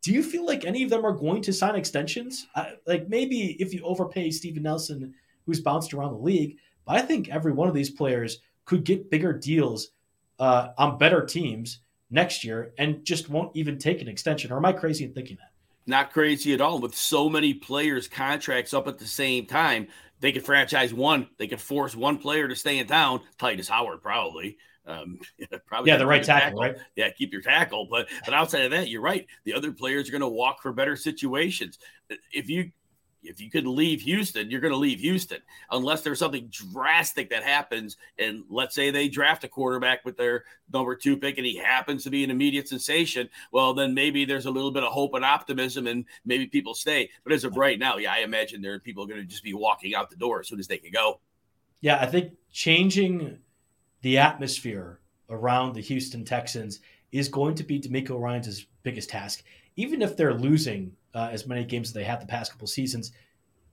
Do 0.03 0.13
you 0.13 0.23
feel 0.23 0.45
like 0.45 0.65
any 0.65 0.83
of 0.83 0.91
them 0.91 1.05
are 1.05 1.13
going 1.13 1.43
to 1.43 1.53
sign 1.53 1.77
extensions? 1.77 2.47
like 2.87 3.09
maybe 3.09 3.57
if 3.61 3.73
you 3.73 3.83
overpay 3.83 4.31
Steven 4.31 4.63
Nelson, 4.63 5.15
who's 5.45 5.61
bounced 5.61 5.95
around 5.95 6.13
the 6.13 6.19
league, 6.19 6.57
but 6.85 6.97
I 6.97 7.03
think 7.03 7.29
every 7.29 7.53
one 7.53 7.69
of 7.69 7.75
these 7.75 7.91
players 7.91 8.41
could 8.65 8.85
get 8.85 9.11
bigger 9.11 9.33
deals 9.33 9.91
uh, 10.39 10.69
on 10.79 10.99
better 10.99 11.25
teams 11.25 11.81
next 12.11 12.45
year 12.45 12.73
and 12.79 13.05
just 13.05 13.29
won't 13.29 13.55
even 13.57 13.79
take 13.79 14.01
an 14.01 14.09
extension. 14.09 14.53
Or 14.53 14.57
am 14.57 14.65
I 14.65 14.73
crazy 14.73 15.05
in 15.05 15.13
thinking 15.13 15.37
that? 15.37 15.51
Not 15.87 16.13
crazy 16.13 16.53
at 16.53 16.61
all. 16.61 16.81
With 16.81 16.95
so 16.95 17.29
many 17.29 17.55
players' 17.55 18.09
contracts 18.09 18.75
up 18.75 18.89
at 18.89 18.99
the 18.99 19.07
same 19.07 19.47
time, 19.47 19.89
they 20.21 20.33
could 20.33 20.45
franchise 20.45 20.93
one. 20.93 21.29
They 21.39 21.47
could 21.47 21.61
force 21.61 21.95
one 21.95 22.19
player 22.19 22.49
to 22.49 22.57
stay 22.57 22.79
in 22.79 22.87
town. 22.87 23.21
Tytus 23.39 23.69
Howard, 23.69 24.03
probably. 24.03 24.59
Um, 24.87 25.19
probably 25.67 25.91
yeah, 25.91 25.97
the 25.97 26.07
right 26.07 26.23
tackle, 26.23 26.61
tackle, 26.61 26.61
right? 26.61 26.77
Yeah, 26.97 27.11
keep 27.11 27.33
your 27.33 27.43
tackle. 27.43 27.87
But 27.91 28.09
but 28.25 28.35
outside 28.35 28.63
of 28.63 28.71
that, 28.73 28.89
you're 28.89 29.03
right. 29.03 29.27
The 29.45 29.55
other 29.55 29.73
players 29.73 30.09
are 30.09 30.13
going 30.13 30.21
to 30.23 30.29
walk 30.29 30.63
for 30.63 30.73
better 30.73 30.97
situations. 30.97 31.79
If 32.33 32.49
you 32.49 32.71
if 33.29 33.41
you 33.41 33.51
could 33.51 33.67
leave 33.67 34.01
Houston, 34.03 34.51
you're 34.51 34.61
going 34.61 34.73
to 34.73 34.79
leave 34.79 35.01
Houston 35.01 35.41
unless 35.71 36.03
there's 36.03 36.19
something 36.19 36.49
drastic 36.51 37.31
that 37.31 37.43
happens. 37.43 37.97
And 38.19 38.45
let's 38.49 38.75
say 38.75 38.91
they 38.91 39.09
draft 39.09 39.45
a 39.45 39.49
quarterback 39.49 40.05
with 40.05 40.17
their 40.17 40.45
number 40.73 40.95
two 40.95 41.17
pick 41.17 41.39
and 41.39 41.47
he 41.47 41.57
happens 41.57 42.05
to 42.05 42.11
be 42.11 42.25
an 42.25 42.31
immediate 42.31 42.69
sensation. 42.69 43.29
Well, 43.53 43.75
then 43.75 43.95
maybe 43.95 44.25
there's 44.25 44.47
a 44.47 44.51
little 44.51 44.71
bit 44.71 44.85
of 44.85 44.93
hope 44.93 45.15
and 45.15 45.25
optimism 45.25 45.87
and 45.87 46.05
maybe 46.25 46.47
people 46.47 46.75
stay. 46.75 47.11
But 47.25 47.33
as 47.33 47.45
of 47.45 47.57
right 47.57 47.79
now, 47.79 47.97
yeah, 47.97 48.13
I 48.13 48.19
imagine 48.19 48.63
there 48.63 48.75
are 48.75 48.81
people 48.81 49.07
going 49.07 49.21
to 49.21 49.27
just 49.27 49.45
be 49.45 49.55
walking 49.55 49.95
out 49.95 50.11
the 50.11 50.17
door 50.17 50.41
as 50.41 50.49
soon 50.49 50.61
as 50.61 50.67
they 50.67 50.79
can 50.79 50.93
go. 50.93 51.21
Yeah, 51.81 51.99
I 52.01 52.07
think 52.07 52.33
changing 52.53 53.39
the 54.03 54.19
atmosphere 54.19 55.01
around 55.31 55.75
the 55.75 55.81
Houston 55.81 56.25
Texans 56.25 56.81
is 57.13 57.29
going 57.29 57.55
to 57.57 57.65
be 57.65 57.81
DeMeco 57.81 58.21
Ryans' 58.21 58.67
biggest 58.83 59.11
task. 59.11 59.43
Even 59.77 60.01
if 60.03 60.17
they're 60.17 60.35
losing 60.35 60.93
uh, 61.17 61.31
as 61.33 61.47
many 61.47 61.65
games 61.65 61.89
as 61.89 61.95
they 61.95 62.05
have 62.05 62.21
the 62.21 62.27
past 62.27 62.53
couple 62.53 62.67
seasons. 62.67 63.13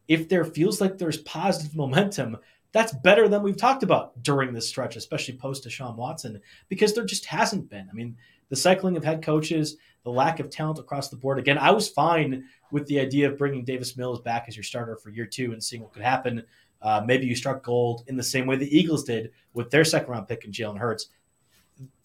If 0.08 0.30
there 0.30 0.46
feels 0.46 0.80
like 0.80 0.98
there's 0.98 1.18
positive 1.18 1.76
momentum, 1.76 2.38
that's 2.72 2.94
better 3.04 3.28
than 3.28 3.44
we've 3.44 3.58
talked 3.58 3.84
about 3.84 4.24
during 4.24 4.54
this 4.54 4.68
stretch, 4.68 4.96
especially 4.96 5.36
post 5.36 5.66
Deshaun 5.66 5.96
Watson, 5.96 6.42
because 6.70 6.94
there 6.94 7.06
just 7.06 7.26
hasn't 7.26 7.70
been. 7.70 7.88
I 7.90 7.94
mean, 7.94 8.16
the 8.50 8.56
cycling 8.56 8.98
of 8.98 9.04
head 9.04 9.22
coaches, 9.22 9.78
the 10.04 10.10
lack 10.10 10.40
of 10.40 10.50
talent 10.50 10.80
across 10.80 11.10
the 11.10 11.18
board. 11.18 11.38
Again, 11.38 11.58
I 11.58 11.72
was 11.72 11.90
fine 11.90 12.46
with 12.72 12.88
the 12.88 13.00
idea 13.00 13.30
of 13.30 13.38
bringing 13.38 13.64
Davis 13.64 13.96
Mills 13.98 14.22
back 14.22 14.46
as 14.48 14.56
your 14.56 14.64
starter 14.64 14.96
for 14.96 15.10
year 15.10 15.26
two 15.26 15.52
and 15.52 15.64
seeing 15.64 15.84
what 15.84 15.94
could 15.94 16.02
happen. 16.02 16.44
Uh, 16.82 17.02
maybe 17.06 17.26
you 17.26 17.36
struck 17.36 17.64
gold 17.64 18.04
in 18.08 18.16
the 18.16 18.24
same 18.24 18.46
way 18.46 18.56
the 18.56 18.78
Eagles 18.78 19.04
did 19.04 19.32
with 19.54 19.70
their 19.70 19.86
second 19.86 20.12
round 20.12 20.28
pick 20.28 20.46
in 20.46 20.52
Jalen 20.52 20.78
Hurts. 20.78 21.10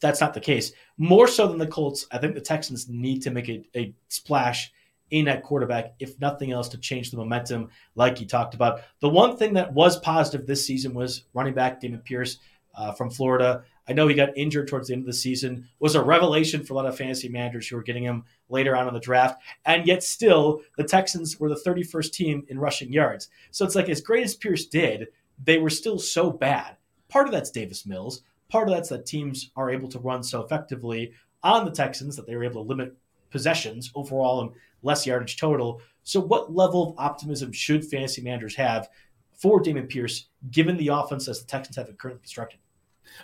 That's 0.00 0.20
not 0.20 0.34
the 0.34 0.40
case. 0.40 0.72
More 0.96 1.28
so 1.28 1.46
than 1.46 1.58
the 1.58 1.66
Colts, 1.66 2.06
I 2.10 2.18
think 2.18 2.34
the 2.34 2.40
Texans 2.40 2.88
need 2.88 3.22
to 3.22 3.30
make 3.30 3.48
a, 3.48 3.64
a 3.76 3.94
splash 4.08 4.72
in 5.10 5.28
at 5.28 5.42
quarterback, 5.42 5.94
if 5.98 6.18
nothing 6.20 6.52
else, 6.52 6.68
to 6.68 6.78
change 6.78 7.10
the 7.10 7.16
momentum, 7.16 7.70
like 7.94 8.20
you 8.20 8.26
talked 8.26 8.54
about. 8.54 8.80
The 9.00 9.08
one 9.08 9.36
thing 9.36 9.54
that 9.54 9.72
was 9.72 9.98
positive 10.00 10.46
this 10.46 10.66
season 10.66 10.94
was 10.94 11.24
running 11.34 11.54
back 11.54 11.80
Dameon 11.80 12.04
Pierce 12.04 12.38
uh, 12.74 12.92
from 12.92 13.10
Florida. 13.10 13.64
I 13.88 13.92
know 13.92 14.06
he 14.06 14.14
got 14.14 14.36
injured 14.36 14.68
towards 14.68 14.88
the 14.88 14.94
end 14.94 15.02
of 15.02 15.06
the 15.06 15.12
season. 15.12 15.68
Was 15.80 15.94
a 15.94 16.02
revelation 16.02 16.62
for 16.62 16.74
a 16.74 16.76
lot 16.76 16.86
of 16.86 16.96
fantasy 16.96 17.28
managers 17.28 17.66
who 17.66 17.76
were 17.76 17.82
getting 17.82 18.04
him 18.04 18.24
later 18.48 18.76
on 18.76 18.86
in 18.86 18.94
the 18.94 19.00
draft, 19.00 19.42
and 19.64 19.86
yet 19.86 20.02
still 20.02 20.60
the 20.76 20.84
Texans 20.84 21.40
were 21.40 21.48
the 21.48 21.60
31st 21.66 22.12
team 22.12 22.44
in 22.48 22.58
rushing 22.58 22.92
yards. 22.92 23.28
So 23.50 23.64
it's 23.64 23.74
like 23.74 23.88
as 23.88 24.00
great 24.00 24.24
as 24.24 24.34
Pierce 24.34 24.66
did, 24.66 25.08
they 25.42 25.58
were 25.58 25.70
still 25.70 25.98
so 25.98 26.30
bad. 26.30 26.76
Part 27.08 27.26
of 27.26 27.32
that's 27.32 27.50
Davis 27.50 27.86
Mills. 27.86 28.22
Part 28.50 28.68
of 28.68 28.74
that's 28.74 28.90
that 28.90 29.06
teams 29.06 29.50
are 29.56 29.70
able 29.70 29.88
to 29.88 29.98
run 29.98 30.22
so 30.22 30.42
effectively 30.42 31.12
on 31.42 31.64
the 31.64 31.70
Texans 31.70 32.16
that 32.16 32.26
they 32.26 32.36
were 32.36 32.44
able 32.44 32.64
to 32.64 32.68
limit 32.68 32.96
possessions 33.30 33.90
overall 33.94 34.40
and 34.40 34.50
less 34.82 35.06
yardage 35.06 35.36
total. 35.36 35.80
So, 36.02 36.20
what 36.20 36.54
level 36.54 36.90
of 36.90 36.98
optimism 36.98 37.52
should 37.52 37.84
fantasy 37.84 38.22
managers 38.22 38.54
have 38.56 38.88
for 39.36 39.62
Dameon 39.62 39.88
Pierce, 39.88 40.28
given 40.50 40.76
the 40.76 40.88
offense 40.88 41.28
as 41.28 41.40
the 41.40 41.46
Texans 41.46 41.76
have 41.76 41.88
it 41.88 41.98
currently 41.98 42.20
constructed? 42.20 42.60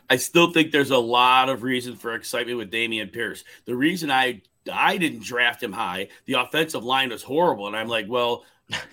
I 0.08 0.16
still 0.16 0.50
think 0.50 0.70
there's 0.70 0.90
a 0.90 0.98
lot 0.98 1.48
of 1.48 1.62
reason 1.62 1.96
for 1.96 2.14
excitement 2.14 2.58
with 2.58 2.70
Dameon 2.70 3.12
Pierce. 3.12 3.44
The 3.64 3.76
reason 3.76 4.10
I 4.10 4.42
I 4.72 4.96
didn't 4.96 5.22
draft 5.22 5.62
him 5.62 5.72
high, 5.72 6.08
the 6.26 6.34
offensive 6.34 6.84
line 6.84 7.10
was 7.10 7.22
horrible, 7.22 7.66
and 7.66 7.76
I'm 7.76 7.88
like, 7.88 8.06
well, 8.08 8.44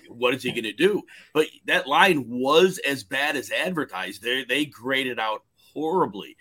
what 0.08 0.34
is 0.34 0.42
he 0.42 0.50
going 0.50 0.64
to 0.64 0.72
do? 0.72 1.02
But 1.32 1.46
that 1.66 1.86
line 1.86 2.28
was 2.28 2.78
as 2.86 3.04
bad 3.04 3.36
as 3.36 3.50
advertised. 3.50 4.22
They 4.22 4.44
they 4.44 4.64
graded 4.66 5.18
out 5.18 5.44
horribly 5.56 6.36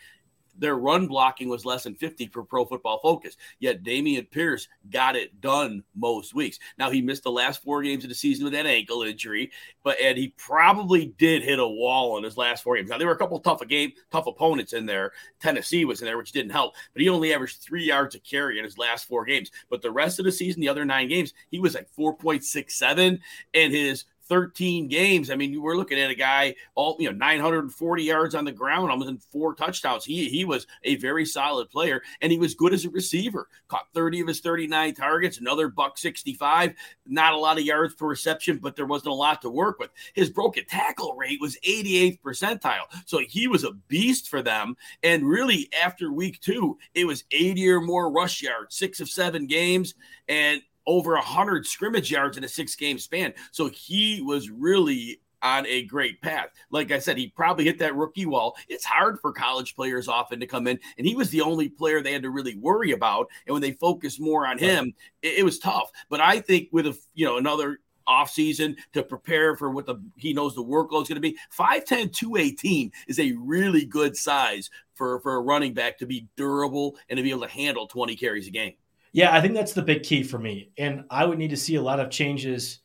their 0.61 0.77
run 0.77 1.07
blocking 1.07 1.49
was 1.49 1.65
less 1.65 1.83
than 1.83 1.95
50 1.95 2.27
for 2.27 2.43
pro 2.43 2.63
football 2.65 2.99
focus. 2.99 3.35
Yet 3.59 3.83
Dameon 3.83 4.29
Pierce 4.29 4.67
got 4.91 5.15
it 5.15 5.41
done 5.41 5.83
most 5.95 6.33
weeks. 6.33 6.59
Now 6.77 6.89
he 6.89 7.01
missed 7.01 7.23
the 7.23 7.31
last 7.31 7.63
four 7.63 7.81
games 7.81 8.03
of 8.03 8.09
the 8.09 8.15
season 8.15 8.45
with 8.45 8.53
that 8.53 8.65
ankle 8.65 9.01
injury, 9.01 9.51
but 9.83 9.99
and 9.99 10.17
he 10.17 10.29
probably 10.37 11.07
did 11.17 11.43
hit 11.43 11.59
a 11.59 11.67
wall 11.67 12.17
in 12.17 12.23
his 12.23 12.37
last 12.37 12.63
four 12.63 12.75
games. 12.75 12.89
Now 12.89 12.97
there 12.97 13.07
were 13.07 13.13
a 13.13 13.17
couple 13.17 13.39
tough 13.39 13.67
game, 13.67 13.91
tough 14.11 14.27
opponents 14.27 14.73
in 14.73 14.85
there. 14.85 15.11
Tennessee 15.41 15.83
was 15.83 16.01
in 16.01 16.05
there, 16.05 16.17
which 16.17 16.31
didn't 16.31 16.51
help, 16.51 16.75
but 16.93 17.01
he 17.01 17.09
only 17.09 17.33
averaged 17.33 17.61
three 17.61 17.83
yards 17.83 18.15
a 18.15 18.19
carry 18.19 18.59
in 18.59 18.63
his 18.63 18.77
last 18.77 19.07
four 19.07 19.25
games. 19.25 19.51
But 19.69 19.81
the 19.81 19.91
rest 19.91 20.19
of 20.19 20.25
the 20.25 20.31
season, 20.31 20.61
the 20.61 20.69
other 20.69 20.85
nine 20.85 21.09
games, 21.09 21.33
he 21.49 21.59
was 21.59 21.75
like 21.75 21.89
4.67, 21.97 23.19
and 23.53 23.73
his 23.73 24.05
13 24.31 24.87
games. 24.87 25.29
I 25.29 25.35
mean, 25.35 25.61
we're 25.61 25.75
looking 25.75 25.99
at 25.99 26.09
a 26.09 26.15
guy 26.15 26.55
all 26.75 26.95
you 27.01 27.11
know 27.11 27.17
940 27.17 28.01
yards 28.01 28.33
on 28.33 28.45
the 28.45 28.51
ground, 28.53 28.89
almost 28.89 29.09
in 29.09 29.17
four 29.17 29.53
touchdowns. 29.53 30.05
He 30.05 30.29
he 30.29 30.45
was 30.45 30.65
a 30.85 30.95
very 30.95 31.25
solid 31.25 31.69
player, 31.69 32.01
and 32.21 32.31
he 32.31 32.37
was 32.37 32.55
good 32.55 32.73
as 32.73 32.85
a 32.85 32.89
receiver. 32.89 33.49
Caught 33.67 33.87
30 33.93 34.21
of 34.21 34.27
his 34.29 34.39
39 34.39 34.93
targets, 34.93 35.39
another 35.39 35.67
buck 35.67 35.97
65. 35.97 36.73
Not 37.05 37.33
a 37.33 37.37
lot 37.37 37.57
of 37.57 37.65
yards 37.65 37.93
per 37.93 38.07
reception, 38.07 38.59
but 38.59 38.77
there 38.77 38.85
wasn't 38.85 39.11
a 39.11 39.15
lot 39.15 39.41
to 39.41 39.49
work 39.49 39.79
with. 39.79 39.89
His 40.13 40.29
broken 40.29 40.63
tackle 40.65 41.13
rate 41.15 41.41
was 41.41 41.57
88th 41.67 42.21
percentile, 42.21 42.85
so 43.05 43.17
he 43.17 43.49
was 43.49 43.65
a 43.65 43.73
beast 43.89 44.29
for 44.29 44.41
them. 44.41 44.77
And 45.03 45.27
really, 45.27 45.69
after 45.83 46.09
week 46.09 46.39
two, 46.39 46.77
it 46.93 47.03
was 47.03 47.25
80 47.31 47.69
or 47.69 47.81
more 47.81 48.09
rush 48.09 48.41
yards, 48.41 48.77
six 48.77 49.01
of 49.01 49.09
seven 49.09 49.45
games, 49.45 49.93
and 50.29 50.61
over 50.87 51.13
100 51.13 51.65
scrimmage 51.65 52.11
yards 52.11 52.37
in 52.37 52.43
a 52.43 52.47
six 52.47 52.75
game 52.75 52.99
span. 52.99 53.33
So 53.51 53.69
he 53.69 54.21
was 54.21 54.49
really 54.49 55.21
on 55.43 55.65
a 55.65 55.83
great 55.85 56.21
path. 56.21 56.49
Like 56.69 56.91
I 56.91 56.99
said, 56.99 57.17
he 57.17 57.27
probably 57.29 57.65
hit 57.65 57.79
that 57.79 57.95
rookie 57.95 58.25
wall. 58.25 58.55
It's 58.69 58.85
hard 58.85 59.19
for 59.19 59.31
college 59.31 59.75
players 59.75 60.07
often 60.07 60.39
to 60.39 60.47
come 60.47 60.67
in, 60.67 60.79
and 60.97 61.07
he 61.07 61.15
was 61.15 61.29
the 61.29 61.41
only 61.41 61.69
player 61.69 62.01
they 62.01 62.13
had 62.13 62.23
to 62.23 62.29
really 62.29 62.55
worry 62.55 62.91
about. 62.91 63.27
And 63.45 63.53
when 63.53 63.61
they 63.61 63.71
focused 63.73 64.19
more 64.19 64.45
on 64.45 64.57
him, 64.57 64.93
it, 65.21 65.39
it 65.39 65.43
was 65.43 65.59
tough. 65.59 65.91
But 66.09 66.21
I 66.21 66.39
think 66.39 66.69
with 66.71 66.87
a 66.87 66.97
you 67.13 67.25
know 67.25 67.37
another 67.37 67.79
offseason 68.07 68.75
to 68.93 69.03
prepare 69.03 69.55
for 69.55 69.69
what 69.69 69.85
the 69.85 69.95
he 70.17 70.33
knows 70.33 70.55
the 70.55 70.63
workload 70.63 71.03
is 71.03 71.07
going 71.07 71.15
to 71.15 71.19
be 71.21 71.37
5'10 71.55 72.11
218 72.11 72.91
is 73.07 73.19
a 73.19 73.33
really 73.33 73.85
good 73.85 74.17
size 74.17 74.71
for 74.95 75.19
for 75.21 75.35
a 75.35 75.41
running 75.41 75.73
back 75.73 75.99
to 75.99 76.07
be 76.07 76.27
durable 76.35 76.97
and 77.09 77.17
to 77.17 77.23
be 77.23 77.29
able 77.29 77.41
to 77.41 77.47
handle 77.47 77.87
20 77.87 78.15
carries 78.15 78.47
a 78.47 78.51
game 78.51 78.73
yeah, 79.11 79.35
I 79.35 79.41
think 79.41 79.53
that's 79.53 79.73
the 79.73 79.81
big 79.81 80.03
key 80.03 80.23
for 80.23 80.39
me. 80.39 80.71
And 80.77 81.05
I 81.09 81.25
would 81.25 81.37
need 81.37 81.49
to 81.49 81.57
see 81.57 81.75
a 81.75 81.81
lot 81.81 81.99
of 81.99 82.09
changes 82.09 82.79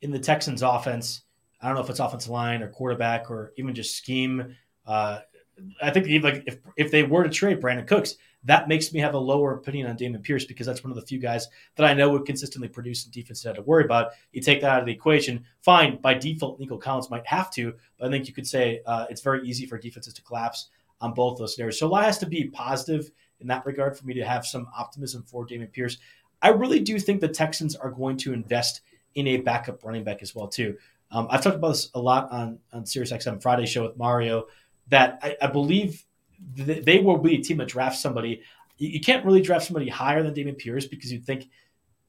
in 0.00 0.10
the 0.10 0.18
Texans 0.18 0.62
offense. 0.62 1.22
I 1.60 1.66
don't 1.66 1.76
know 1.76 1.82
if 1.82 1.90
it's 1.90 2.00
offensive 2.00 2.30
line 2.30 2.62
or 2.62 2.68
quarterback 2.68 3.30
or 3.30 3.52
even 3.56 3.74
just 3.74 3.96
scheme. 3.96 4.56
Uh, 4.86 5.20
I 5.80 5.90
think 5.90 6.24
like 6.24 6.44
if 6.46 6.58
if 6.76 6.90
they 6.90 7.02
were 7.02 7.22
to 7.24 7.30
trade 7.30 7.60
Brandin 7.60 7.86
Cooks, 7.86 8.16
that 8.44 8.68
makes 8.68 8.92
me 8.92 9.00
have 9.00 9.14
a 9.14 9.18
lower 9.18 9.54
opinion 9.54 9.86
on 9.86 9.96
Dameon 9.96 10.22
Pierce 10.22 10.44
because 10.44 10.66
that's 10.66 10.82
one 10.82 10.90
of 10.90 10.96
the 10.96 11.06
few 11.06 11.18
guys 11.18 11.46
that 11.76 11.86
I 11.86 11.94
know 11.94 12.10
would 12.10 12.26
consistently 12.26 12.68
produce 12.68 13.04
in 13.04 13.12
defense 13.12 13.42
had 13.42 13.56
to 13.56 13.62
worry 13.62 13.84
about. 13.84 14.12
You 14.32 14.40
take 14.40 14.60
that 14.62 14.70
out 14.70 14.80
of 14.80 14.86
the 14.86 14.92
equation, 14.92 15.44
fine. 15.60 16.00
By 16.00 16.14
default, 16.14 16.58
Nico 16.58 16.78
Collins 16.78 17.10
might 17.10 17.26
have 17.26 17.50
to, 17.52 17.74
but 17.98 18.08
I 18.08 18.10
think 18.10 18.26
you 18.26 18.34
could 18.34 18.46
say 18.46 18.80
uh, 18.86 19.06
it's 19.10 19.20
very 19.20 19.46
easy 19.46 19.66
for 19.66 19.78
defenses 19.78 20.14
to 20.14 20.22
collapse 20.22 20.70
on 21.00 21.14
both 21.14 21.38
those 21.38 21.54
scenarios. 21.54 21.78
So 21.78 21.86
a 21.86 21.88
lot 21.88 22.04
has 22.04 22.18
to 22.18 22.26
be 22.26 22.48
positive 22.48 23.10
in 23.42 23.48
that 23.48 23.66
regard 23.66 23.96
for 23.96 24.06
me 24.06 24.14
to 24.14 24.24
have 24.24 24.46
some 24.46 24.68
optimism 24.76 25.22
for 25.22 25.46
Dameon 25.46 25.70
Pierce. 25.70 25.98
I 26.40 26.48
really 26.48 26.80
do 26.80 26.98
think 26.98 27.20
the 27.20 27.28
Texans 27.28 27.76
are 27.76 27.90
going 27.90 28.16
to 28.18 28.32
invest 28.32 28.80
in 29.14 29.26
a 29.28 29.36
backup 29.38 29.84
running 29.84 30.04
back 30.04 30.22
as 30.22 30.34
well 30.34 30.48
too. 30.48 30.76
Um, 31.10 31.28
I've 31.30 31.42
talked 31.42 31.56
about 31.56 31.68
this 31.68 31.90
a 31.94 32.00
lot 32.00 32.32
on 32.32 32.58
on 32.72 32.84
SiriusXM 32.84 33.42
Friday 33.42 33.66
show 33.66 33.82
with 33.82 33.96
Mario. 33.96 34.46
That 34.88 35.18
I, 35.22 35.36
I 35.42 35.46
believe 35.46 36.04
th- 36.56 36.84
they 36.84 36.98
will 36.98 37.18
be 37.18 37.36
a 37.36 37.42
team 37.42 37.58
that 37.58 37.68
drafts 37.68 38.00
somebody. 38.00 38.42
You, 38.78 38.88
you 38.88 39.00
can't 39.00 39.24
really 39.24 39.42
draft 39.42 39.66
somebody 39.66 39.88
higher 39.88 40.22
than 40.22 40.34
Dameon 40.34 40.58
Pierce 40.58 40.86
because 40.86 41.12
you 41.12 41.20
think 41.20 41.48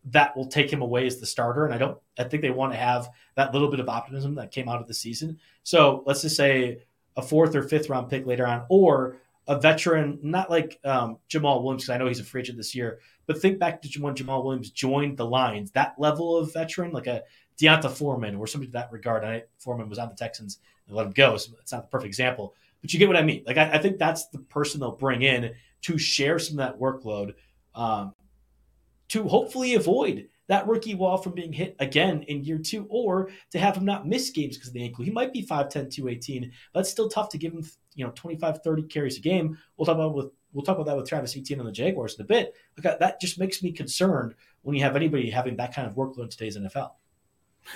that 0.05 0.35
will 0.35 0.47
take 0.47 0.71
him 0.71 0.81
away 0.81 1.05
as 1.05 1.19
the 1.19 1.25
starter. 1.25 1.65
And 1.65 1.73
I 1.73 1.77
don't. 1.77 1.97
I 2.17 2.23
think 2.23 2.41
they 2.41 2.49
want 2.49 2.71
to 2.73 2.79
have 2.79 3.09
that 3.35 3.53
little 3.53 3.69
bit 3.69 3.79
of 3.79 3.89
optimism 3.89 4.35
that 4.35 4.51
came 4.51 4.69
out 4.69 4.81
of 4.81 4.87
the 4.87 4.93
season. 4.93 5.39
So 5.63 6.03
let's 6.05 6.21
just 6.21 6.37
say 6.37 6.83
a 7.15 7.21
fourth 7.21 7.55
or 7.55 7.63
fifth 7.63 7.89
round 7.89 8.09
pick 8.09 8.25
later 8.25 8.47
on, 8.47 8.65
or 8.69 9.17
a 9.47 9.59
veteran, 9.59 10.19
not 10.21 10.49
like 10.49 10.79
um, 10.85 11.17
Jamaal 11.29 11.63
Williams, 11.63 11.83
because 11.83 11.95
I 11.95 11.97
know 11.97 12.07
he's 12.07 12.19
a 12.19 12.23
free 12.23 12.41
agent 12.41 12.57
this 12.57 12.73
year, 12.73 12.99
but 13.25 13.41
think 13.41 13.59
back 13.59 13.81
to 13.81 14.01
when 14.01 14.15
Jamaal 14.15 14.43
Williams 14.43 14.69
joined 14.69 15.17
the 15.17 15.25
Lions, 15.25 15.71
that 15.71 15.95
level 15.97 16.37
of 16.37 16.53
veteran, 16.53 16.91
like 16.91 17.07
a 17.07 17.23
D'Onta 17.57 17.89
Foreman 17.89 18.35
or 18.35 18.47
somebody 18.47 18.69
to 18.69 18.73
that 18.73 18.91
regard. 18.91 19.23
I 19.23 19.43
Foreman 19.59 19.89
was 19.89 19.99
on 19.99 20.09
the 20.09 20.15
Texans 20.15 20.59
and 20.87 20.95
let 20.95 21.05
him 21.05 21.11
go, 21.11 21.37
so 21.37 21.53
it's 21.61 21.71
not 21.71 21.83
the 21.83 21.87
perfect 21.87 22.07
example, 22.07 22.55
but 22.81 22.93
you 22.93 22.99
get 22.99 23.07
what 23.07 23.17
I 23.17 23.23
mean. 23.23 23.43
Like 23.45 23.57
I, 23.57 23.73
I 23.73 23.77
think 23.77 23.97
that's 23.97 24.27
the 24.27 24.39
person 24.39 24.79
they'll 24.79 24.91
bring 24.91 25.21
in 25.21 25.53
to 25.83 25.97
share 25.97 26.39
some 26.39 26.59
of 26.59 26.65
that 26.65 26.79
workload, 26.79 27.33
um, 27.75 28.13
to 29.09 29.27
hopefully 29.27 29.75
avoid 29.75 30.29
that 30.47 30.67
rookie 30.67 30.95
wall 30.95 31.17
from 31.17 31.33
being 31.33 31.53
hit 31.53 31.75
again 31.79 32.23
in 32.23 32.43
year 32.43 32.57
two, 32.57 32.85
or 32.89 33.29
to 33.51 33.59
have 33.59 33.77
him 33.77 33.85
not 33.85 34.07
miss 34.07 34.29
games 34.29 34.57
because 34.57 34.69
of 34.69 34.73
the 34.73 34.83
ankle. 34.83 35.05
He 35.05 35.11
might 35.11 35.31
be 35.31 35.45
5'10, 35.45 35.91
218, 35.91 36.51
but 36.73 36.81
it's 36.81 36.89
still 36.89 37.09
tough 37.09 37.29
to 37.29 37.37
give 37.37 37.53
him, 37.53 37.65
you 37.95 38.05
know, 38.05 38.11
25, 38.15 38.61
30 38.63 38.83
carries 38.83 39.17
a 39.17 39.21
game. 39.21 39.57
We'll 39.77 39.85
talk 39.85 39.95
about 39.95 40.15
with 40.15 40.31
we'll 40.53 40.63
talk 40.63 40.77
about 40.77 40.85
that 40.85 40.97
with 40.97 41.09
Travis 41.09 41.35
Etienne 41.35 41.59
on 41.59 41.65
the 41.65 41.71
Jaguars 41.71 42.15
in 42.15 42.21
a 42.21 42.27
bit. 42.27 42.53
Like 42.77 42.99
that 42.99 43.19
just 43.19 43.39
makes 43.39 43.63
me 43.63 43.71
concerned 43.71 44.35
when 44.61 44.75
you 44.75 44.83
have 44.83 44.95
anybody 44.95 45.29
having 45.29 45.57
that 45.57 45.73
kind 45.73 45.87
of 45.87 45.95
workload 45.95 46.23
in 46.23 46.29
today's 46.29 46.57
NFL. 46.57 46.91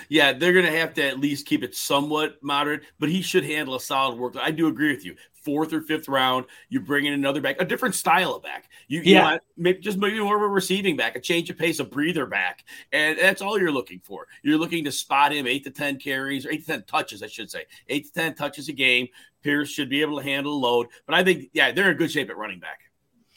Yeah, 0.08 0.32
they're 0.32 0.52
going 0.52 0.66
to 0.66 0.78
have 0.78 0.94
to 0.94 1.04
at 1.04 1.18
least 1.18 1.46
keep 1.46 1.62
it 1.62 1.74
somewhat 1.74 2.42
moderate, 2.42 2.82
but 2.98 3.08
he 3.08 3.22
should 3.22 3.44
handle 3.44 3.74
a 3.74 3.80
solid 3.80 4.18
workload. 4.18 4.42
I 4.42 4.50
do 4.50 4.68
agree 4.68 4.94
with 4.94 5.04
you. 5.04 5.16
Fourth 5.44 5.72
or 5.72 5.80
fifth 5.80 6.08
round, 6.08 6.44
you 6.68 6.80
bring 6.80 7.06
in 7.06 7.14
another 7.14 7.40
back, 7.40 7.56
a 7.60 7.64
different 7.64 7.94
style 7.94 8.34
of 8.34 8.42
back. 8.42 8.68
You, 8.86 9.00
yeah. 9.00 9.18
you 9.18 9.22
want 9.22 9.42
maybe 9.56 9.78
just 9.78 9.96
maybe 9.96 10.20
more 10.20 10.36
of 10.36 10.42
a 10.42 10.48
receiving 10.48 10.96
back, 10.96 11.16
a 11.16 11.20
change 11.20 11.48
of 11.48 11.56
pace, 11.56 11.78
a 11.78 11.84
breather 11.84 12.26
back, 12.26 12.64
and 12.92 13.18
that's 13.18 13.40
all 13.40 13.58
you're 13.58 13.72
looking 13.72 14.00
for. 14.00 14.26
You're 14.42 14.58
looking 14.58 14.84
to 14.84 14.92
spot 14.92 15.32
him 15.32 15.46
eight 15.46 15.64
to 15.64 15.70
ten 15.70 15.98
carries, 15.98 16.44
or 16.44 16.50
eight 16.50 16.66
to 16.66 16.72
ten 16.72 16.82
touches, 16.84 17.22
I 17.22 17.28
should 17.28 17.50
say, 17.50 17.64
eight 17.88 18.06
to 18.06 18.12
ten 18.12 18.34
touches 18.34 18.68
a 18.68 18.72
game. 18.72 19.08
Pierce 19.42 19.70
should 19.70 19.88
be 19.88 20.02
able 20.02 20.18
to 20.18 20.24
handle 20.24 20.52
a 20.52 20.58
load, 20.58 20.88
but 21.06 21.14
I 21.14 21.24
think 21.24 21.50
yeah, 21.54 21.72
they're 21.72 21.92
in 21.92 21.96
good 21.96 22.10
shape 22.10 22.28
at 22.28 22.36
running 22.36 22.60
back. 22.60 22.80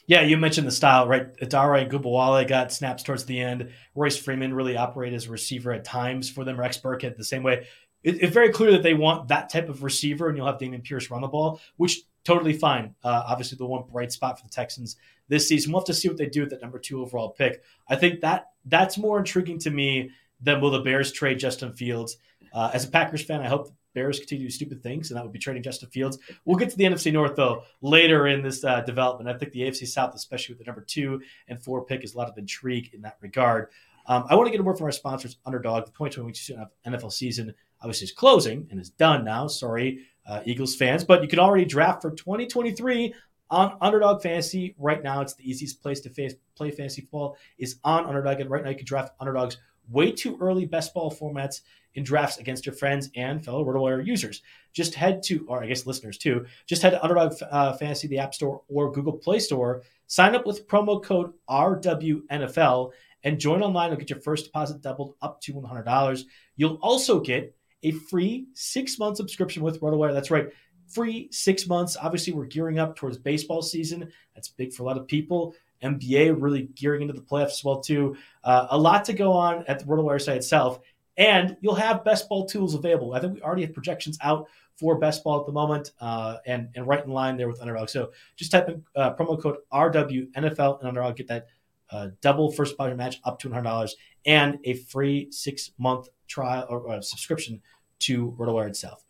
Yeah, 0.06 0.22
you 0.22 0.36
mentioned 0.36 0.66
the 0.66 0.72
style, 0.72 1.06
right? 1.06 1.34
Adare 1.38 1.88
Ogunbowale 1.88 2.46
got 2.48 2.72
snaps 2.72 3.02
towards 3.02 3.24
the 3.24 3.40
end. 3.40 3.70
Royce 3.94 4.16
Freeman 4.16 4.52
really 4.52 4.76
operated 4.76 5.16
as 5.16 5.26
a 5.26 5.30
receiver 5.30 5.72
at 5.72 5.84
times 5.84 6.28
for 6.28 6.44
them. 6.44 6.58
Rex 6.58 6.78
Burkhead 6.78 7.16
the 7.16 7.24
same 7.24 7.42
way. 7.42 7.66
It, 8.02 8.20
it's 8.20 8.34
very 8.34 8.50
clear 8.50 8.72
that 8.72 8.82
they 8.82 8.94
want 8.94 9.28
that 9.28 9.48
type 9.48 9.68
of 9.68 9.84
receiver, 9.84 10.28
and 10.28 10.36
you'll 10.36 10.46
have 10.46 10.58
Dameon 10.58 10.82
Pierce 10.82 11.10
run 11.10 11.22
the 11.22 11.28
ball, 11.28 11.60
which 11.76 12.02
totally 12.24 12.52
fine. 12.52 12.94
Uh, 13.04 13.22
obviously, 13.26 13.56
the 13.56 13.66
one 13.66 13.84
bright 13.90 14.12
spot 14.12 14.38
for 14.38 14.44
the 14.44 14.52
Texans 14.52 14.96
this 15.28 15.48
season. 15.48 15.72
We'll 15.72 15.80
have 15.80 15.86
to 15.86 15.94
see 15.94 16.08
what 16.08 16.18
they 16.18 16.26
do 16.26 16.40
with 16.40 16.50
that 16.50 16.62
number 16.62 16.78
two 16.78 17.00
overall 17.00 17.30
pick. 17.30 17.62
I 17.88 17.96
think 17.96 18.20
that 18.20 18.50
that's 18.64 18.98
more 18.98 19.18
intriguing 19.18 19.58
to 19.60 19.70
me 19.70 20.10
than 20.40 20.60
will 20.60 20.70
the 20.70 20.80
Bears 20.80 21.12
trade 21.12 21.38
Justin 21.38 21.72
Fields. 21.72 22.16
Uh, 22.52 22.70
as 22.74 22.84
a 22.84 22.88
Packers 22.88 23.22
fan, 23.22 23.40
I 23.40 23.48
hope 23.48 23.72
Bears 23.94 24.18
continue 24.18 24.44
to 24.44 24.48
do 24.48 24.54
stupid 24.54 24.82
things, 24.82 25.10
and 25.10 25.16
that 25.16 25.24
would 25.24 25.32
be 25.32 25.38
trading 25.38 25.62
Justin 25.62 25.88
Fields. 25.90 26.18
We'll 26.44 26.56
get 26.56 26.70
to 26.70 26.76
the 26.76 26.84
NFC 26.84 27.12
North 27.12 27.36
though 27.36 27.64
later 27.80 28.26
in 28.26 28.42
this 28.42 28.64
uh, 28.64 28.80
development. 28.82 29.34
I 29.34 29.38
think 29.38 29.52
the 29.52 29.62
AFC 29.62 29.86
South, 29.86 30.14
especially 30.14 30.54
with 30.54 30.60
the 30.60 30.64
number 30.64 30.82
two 30.82 31.20
and 31.48 31.62
four 31.62 31.84
pick, 31.84 32.04
is 32.04 32.14
a 32.14 32.18
lot 32.18 32.28
of 32.28 32.36
intrigue 32.38 32.90
in 32.92 33.02
that 33.02 33.18
regard. 33.20 33.68
Um, 34.06 34.24
I 34.28 34.34
want 34.34 34.46
to 34.46 34.50
get 34.50 34.60
a 34.60 34.64
word 34.64 34.78
from 34.78 34.86
our 34.86 34.92
sponsors, 34.92 35.38
Underdog. 35.46 35.86
The 35.86 35.92
2022 35.92 36.56
NFL 36.86 37.12
season 37.12 37.54
obviously 37.80 38.06
is 38.06 38.12
closing 38.12 38.66
and 38.70 38.80
is 38.80 38.90
done 38.90 39.24
now. 39.24 39.46
Sorry, 39.46 40.06
uh, 40.26 40.40
Eagles 40.44 40.74
fans, 40.74 41.04
but 41.04 41.22
you 41.22 41.28
can 41.28 41.38
already 41.38 41.64
draft 41.64 42.02
for 42.02 42.10
2023 42.10 43.14
on 43.50 43.76
Underdog 43.80 44.22
Fantasy 44.22 44.74
right 44.78 45.02
now. 45.02 45.20
It's 45.20 45.34
the 45.34 45.48
easiest 45.48 45.82
place 45.82 46.00
to 46.00 46.36
play 46.56 46.70
fantasy 46.70 47.02
football 47.02 47.36
is 47.58 47.76
on 47.84 48.06
Underdog, 48.06 48.40
and 48.40 48.50
right 48.50 48.64
now 48.64 48.70
you 48.70 48.76
can 48.76 48.86
draft 48.86 49.12
Underdog's 49.20 49.58
way 49.88 50.10
too 50.10 50.38
early 50.40 50.64
best 50.64 50.94
ball 50.94 51.12
formats 51.12 51.60
in 51.94 52.04
drafts 52.04 52.38
against 52.38 52.66
your 52.66 52.74
friends 52.74 53.10
and 53.16 53.44
fellow 53.44 53.64
RotoWire 53.64 54.04
users. 54.04 54.42
Just 54.72 54.94
head 54.94 55.22
to, 55.24 55.44
or 55.48 55.62
I 55.62 55.66
guess 55.66 55.86
listeners 55.86 56.18
too, 56.18 56.46
just 56.66 56.82
head 56.82 56.90
to 56.90 57.02
Underdog 57.02 57.34
uh, 57.50 57.74
Fantasy, 57.74 58.08
the 58.08 58.18
App 58.18 58.34
Store 58.34 58.62
or 58.68 58.90
Google 58.92 59.12
Play 59.12 59.38
Store. 59.38 59.82
Sign 60.06 60.34
up 60.34 60.46
with 60.46 60.66
promo 60.66 61.02
code 61.02 61.32
RWNFL 61.48 62.92
and 63.24 63.38
join 63.38 63.62
online. 63.62 63.90
You'll 63.90 63.98
get 63.98 64.10
your 64.10 64.20
first 64.20 64.46
deposit 64.46 64.82
doubled 64.82 65.14
up 65.22 65.40
to 65.42 65.54
$100. 65.54 66.24
You'll 66.56 66.78
also 66.82 67.20
get 67.20 67.54
a 67.82 67.92
free 67.92 68.46
six 68.54 68.98
month 68.98 69.16
subscription 69.16 69.62
with 69.62 69.80
RotoWire. 69.80 70.12
That's 70.12 70.30
right, 70.30 70.48
free 70.88 71.28
six 71.30 71.66
months. 71.66 71.96
Obviously, 72.00 72.32
we're 72.32 72.46
gearing 72.46 72.78
up 72.78 72.96
towards 72.96 73.18
baseball 73.18 73.62
season. 73.62 74.12
That's 74.34 74.48
big 74.48 74.72
for 74.72 74.82
a 74.82 74.86
lot 74.86 74.98
of 74.98 75.06
people. 75.06 75.54
NBA 75.82 76.36
really 76.38 76.68
gearing 76.74 77.02
into 77.02 77.14
the 77.14 77.20
playoffs 77.20 77.52
as 77.52 77.64
well 77.64 77.80
too. 77.80 78.16
Uh, 78.44 78.68
a 78.70 78.78
lot 78.78 79.04
to 79.06 79.12
go 79.12 79.32
on 79.32 79.64
at 79.66 79.80
the 79.80 79.84
RotoWire 79.84 80.20
site 80.20 80.36
itself, 80.36 80.80
and 81.16 81.56
you'll 81.60 81.74
have 81.74 82.04
best 82.04 82.28
ball 82.28 82.46
tools 82.46 82.74
available. 82.74 83.14
I 83.14 83.20
think 83.20 83.34
we 83.34 83.42
already 83.42 83.62
have 83.62 83.74
projections 83.74 84.18
out 84.22 84.48
for 84.76 84.98
best 84.98 85.22
ball 85.22 85.40
at 85.40 85.46
the 85.46 85.52
moment, 85.52 85.92
uh, 86.00 86.38
and 86.46 86.68
and 86.74 86.86
right 86.86 87.04
in 87.04 87.10
line 87.10 87.36
there 87.36 87.48
with 87.48 87.60
Underdog. 87.60 87.88
So 87.88 88.12
just 88.36 88.50
type 88.50 88.68
in 88.68 88.82
uh, 88.96 89.14
promo 89.14 89.40
code 89.40 89.58
RWNFL 89.72 90.78
and 90.78 90.88
Underdog 90.88 91.16
get 91.16 91.28
that 91.28 91.46
uh, 91.90 92.08
double 92.20 92.50
first 92.50 92.72
deposit 92.72 92.96
match 92.96 93.20
up 93.24 93.38
to 93.40 93.50
$100 93.50 93.90
and 94.24 94.58
a 94.64 94.74
free 94.74 95.30
six 95.30 95.72
month 95.78 96.08
trial 96.26 96.66
or 96.68 96.90
uh, 96.90 97.00
subscription 97.00 97.60
to 98.00 98.32
RotoWire 98.38 98.68
itself. 98.68 99.04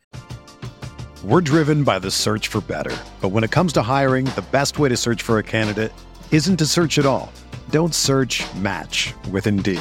We're 1.25 1.41
driven 1.41 1.85
by 1.85 2.01
the 2.01 2.11
search 2.11 2.49
for 2.49 2.61
better, 2.63 2.97
but 3.21 3.29
when 3.29 3.45
it 3.45 3.53
comes 3.53 3.73
to 3.75 3.83
hiring, 3.83 4.25
the 4.27 4.45
best 4.51 4.81
way 4.81 4.89
to 4.89 4.97
search 4.97 5.23
for 5.23 5.39
a 5.39 5.43
candidate 5.43 5.93
isn't 6.33 6.57
to 6.57 6.67
search 6.67 6.99
at 6.99 7.07
all. 7.07 7.33
Don't 7.71 7.95
search. 7.95 8.43
Match 8.57 9.15
with 9.31 9.47
Indeed. 9.47 9.81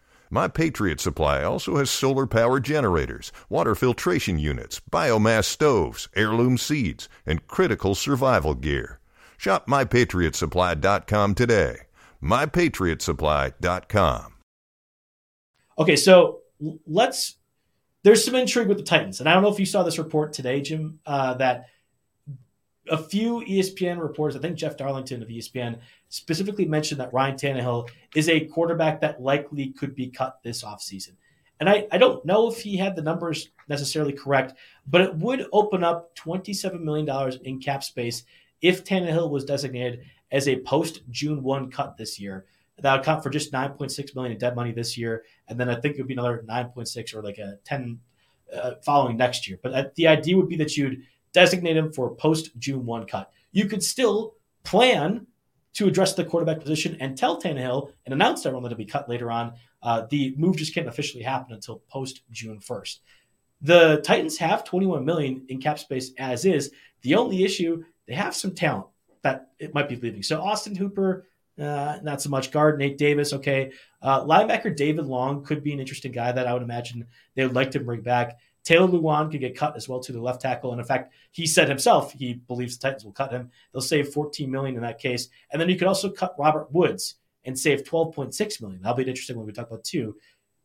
My 0.33 0.47
Patriot 0.47 1.01
Supply 1.01 1.43
also 1.43 1.75
has 1.75 1.91
solar 1.91 2.25
power 2.25 2.61
generators, 2.61 3.33
water 3.49 3.75
filtration 3.75 4.39
units, 4.39 4.79
biomass 4.89 5.43
stoves, 5.43 6.07
heirloom 6.15 6.57
seeds, 6.57 7.09
and 7.25 7.45
critical 7.47 7.95
survival 7.95 8.53
gear. 8.53 9.01
Shop 9.37 9.67
MyPatriotSupply.com 9.67 11.35
today. 11.35 11.79
MyPatriotSupply.com. 12.23 14.33
Okay, 15.77 15.97
so 15.97 16.39
let's. 16.87 17.35
There's 18.03 18.23
some 18.23 18.35
intrigue 18.35 18.69
with 18.69 18.77
the 18.77 18.83
Titans, 18.83 19.19
and 19.19 19.27
I 19.27 19.33
don't 19.33 19.43
know 19.43 19.51
if 19.51 19.59
you 19.59 19.65
saw 19.65 19.83
this 19.83 19.97
report 19.97 20.31
today, 20.31 20.61
Jim, 20.61 20.99
uh, 21.05 21.33
that 21.35 21.65
a 22.89 22.97
few 22.97 23.41
ESPN 23.41 24.01
reporters, 24.01 24.35
I 24.35 24.39
think 24.39 24.57
Jeff 24.57 24.77
Darlington 24.77 25.21
of 25.21 25.27
ESPN, 25.27 25.79
specifically 26.11 26.65
mentioned 26.65 26.99
that 26.99 27.13
Ryan 27.13 27.35
Tannehill 27.35 27.89
is 28.15 28.27
a 28.27 28.45
quarterback 28.47 28.99
that 28.99 29.21
likely 29.21 29.69
could 29.69 29.95
be 29.95 30.07
cut 30.07 30.39
this 30.43 30.61
offseason. 30.63 31.13
And 31.59 31.69
I, 31.69 31.87
I 31.91 31.97
don't 31.97 32.25
know 32.25 32.49
if 32.49 32.61
he 32.61 32.75
had 32.75 32.95
the 32.95 33.01
numbers 33.01 33.49
necessarily 33.69 34.11
correct, 34.11 34.55
but 34.85 35.01
it 35.01 35.15
would 35.15 35.47
open 35.53 35.83
up 35.83 36.13
$27 36.17 36.81
million 36.81 37.39
in 37.45 37.59
cap 37.59 37.83
space 37.83 38.23
if 38.61 38.83
Tannehill 38.83 39.29
was 39.29 39.45
designated 39.45 40.01
as 40.31 40.47
a 40.47 40.59
post 40.61 41.01
June 41.09 41.41
1 41.43 41.71
cut 41.71 41.97
this 41.97 42.19
year. 42.19 42.45
That 42.79 42.97
would 42.97 43.05
count 43.05 43.23
for 43.23 43.29
just 43.29 43.53
9.6 43.53 44.15
million 44.15 44.33
in 44.33 44.39
dead 44.39 44.55
money 44.55 44.71
this 44.71 44.97
year, 44.97 45.23
and 45.47 45.59
then 45.59 45.69
I 45.69 45.79
think 45.79 45.95
it 45.95 46.01
would 46.01 46.07
be 46.07 46.15
another 46.15 46.43
9.6 46.47 47.15
or 47.15 47.21
like 47.21 47.37
a 47.37 47.57
10 47.63 47.99
uh, 48.53 48.71
following 48.83 49.17
next 49.17 49.47
year. 49.47 49.59
But 49.61 49.73
uh, 49.73 49.85
the 49.95 50.07
idea 50.07 50.35
would 50.35 50.49
be 50.49 50.57
that 50.57 50.75
you'd 50.75 51.03
designate 51.31 51.77
him 51.77 51.93
for 51.93 52.15
post 52.15 52.57
June 52.57 52.85
1 52.85 53.05
cut. 53.05 53.31
You 53.51 53.67
could 53.67 53.83
still 53.83 54.33
plan 54.63 55.27
to 55.73 55.87
address 55.87 56.13
the 56.13 56.25
quarterback 56.25 56.59
position 56.59 56.97
and 56.99 57.17
tell 57.17 57.41
Tannehill 57.41 57.91
and 58.05 58.13
announce 58.13 58.45
everyone 58.45 58.63
that 58.63 58.69
to 58.69 58.75
be 58.75 58.85
cut 58.85 59.09
later 59.09 59.31
on. 59.31 59.53
Uh, 59.81 60.05
the 60.09 60.33
move 60.37 60.57
just 60.57 60.73
can't 60.73 60.87
officially 60.87 61.23
happen 61.23 61.53
until 61.53 61.81
post 61.89 62.21
June 62.31 62.59
1st. 62.59 62.99
The 63.61 64.01
Titans 64.03 64.37
have 64.37 64.63
21 64.63 65.05
million 65.05 65.45
in 65.49 65.61
cap 65.61 65.79
space 65.79 66.11
as 66.17 66.45
is. 66.45 66.71
The 67.03 67.15
only 67.15 67.43
issue, 67.43 67.83
they 68.07 68.15
have 68.15 68.35
some 68.35 68.53
talent 68.53 68.87
that 69.21 69.49
it 69.59 69.73
might 69.73 69.87
be 69.87 69.95
leaving. 69.95 70.23
So 70.23 70.41
Austin 70.41 70.75
Hooper, 70.75 71.27
uh, 71.59 71.99
not 72.01 72.21
so 72.21 72.29
much. 72.29 72.51
Guard 72.51 72.79
Nate 72.79 72.97
Davis, 72.97 73.33
okay. 73.33 73.71
Uh, 74.01 74.23
linebacker 74.23 74.75
David 74.75 75.05
Long 75.05 75.43
could 75.43 75.63
be 75.63 75.73
an 75.73 75.79
interesting 75.79 76.11
guy 76.11 76.31
that 76.31 76.47
I 76.47 76.53
would 76.53 76.63
imagine 76.63 77.05
they 77.35 77.45
would 77.45 77.55
like 77.55 77.71
to 77.71 77.79
bring 77.79 78.01
back. 78.01 78.39
Taylor 78.63 78.87
Lewan 78.87 79.31
could 79.31 79.39
get 79.39 79.57
cut 79.57 79.75
as 79.75 79.89
well 79.89 79.99
to 80.01 80.11
the 80.11 80.21
left 80.21 80.41
tackle. 80.41 80.71
And 80.71 80.79
in 80.79 80.85
fact, 80.85 81.13
he 81.31 81.47
said 81.47 81.67
himself 81.67 82.13
he 82.13 82.33
believes 82.33 82.77
the 82.77 82.87
Titans 82.87 83.03
will 83.03 83.11
cut 83.11 83.31
him. 83.31 83.49
They'll 83.71 83.81
save 83.81 84.09
14 84.09 84.49
million 84.49 84.75
in 84.75 84.81
that 84.81 84.99
case. 84.99 85.29
And 85.51 85.59
then 85.59 85.69
you 85.69 85.77
could 85.77 85.87
also 85.87 86.09
cut 86.09 86.35
Robert 86.37 86.71
Woods 86.71 87.15
and 87.43 87.57
save 87.57 87.83
12.6 87.83 88.61
million. 88.61 88.81
That'll 88.81 88.97
be 88.97 89.03
interesting 89.03 89.37
when 89.37 89.45
we 89.45 89.51
talk 89.51 89.67
about 89.67 89.83
two. 89.83 90.15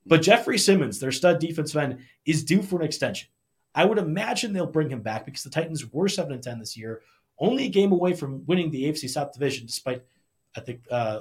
But 0.05 0.23
Jeffrey 0.23 0.59
Simmons, 0.59 1.01
their 1.01 1.11
stud 1.11 1.41
defensive 1.41 1.81
end, 1.81 1.99
is 2.27 2.45
due 2.45 2.63
for 2.63 2.81
an 2.81 2.87
extension. 2.87 3.29
I 3.75 3.85
would 3.85 3.99
imagine 3.99 4.53
they'll 4.53 4.67
bring 4.67 4.91
him 4.91 5.03
back 5.03 5.25
because 5.25 5.43
the 5.43 5.51
Titans 5.51 5.93
were 5.93 6.09
7 6.09 6.33
and 6.33 6.43
10 6.43 6.59
this 6.59 6.77
year, 6.77 7.03
only 7.39 7.67
a 7.67 7.69
game 7.69 7.93
away 7.93 8.15
from 8.15 8.45
winning 8.47 8.71
the 8.71 8.85
AFC 8.85 9.09
South 9.09 9.33
division, 9.33 9.67
despite 9.67 10.03
I 10.57 10.61
think 10.61 10.81
uh, 10.91 11.21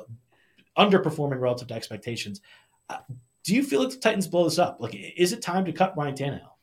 underperforming 0.77 1.39
relative 1.39 1.67
to 1.69 1.73
expectations. 1.73 2.41
Uh, 2.89 2.99
do 3.43 3.53
you 3.53 3.63
feel 3.63 3.81
like 3.81 3.91
the 3.91 3.97
Titans 3.97 4.27
blow 4.27 4.45
this 4.45 4.59
up? 4.59 4.77
Like, 4.79 4.95
is 4.95 5.33
it 5.33 5.41
time 5.41 5.65
to 5.65 5.73
cut 5.73 5.97
Ryan 5.97 6.15
Tannehill? 6.15 6.54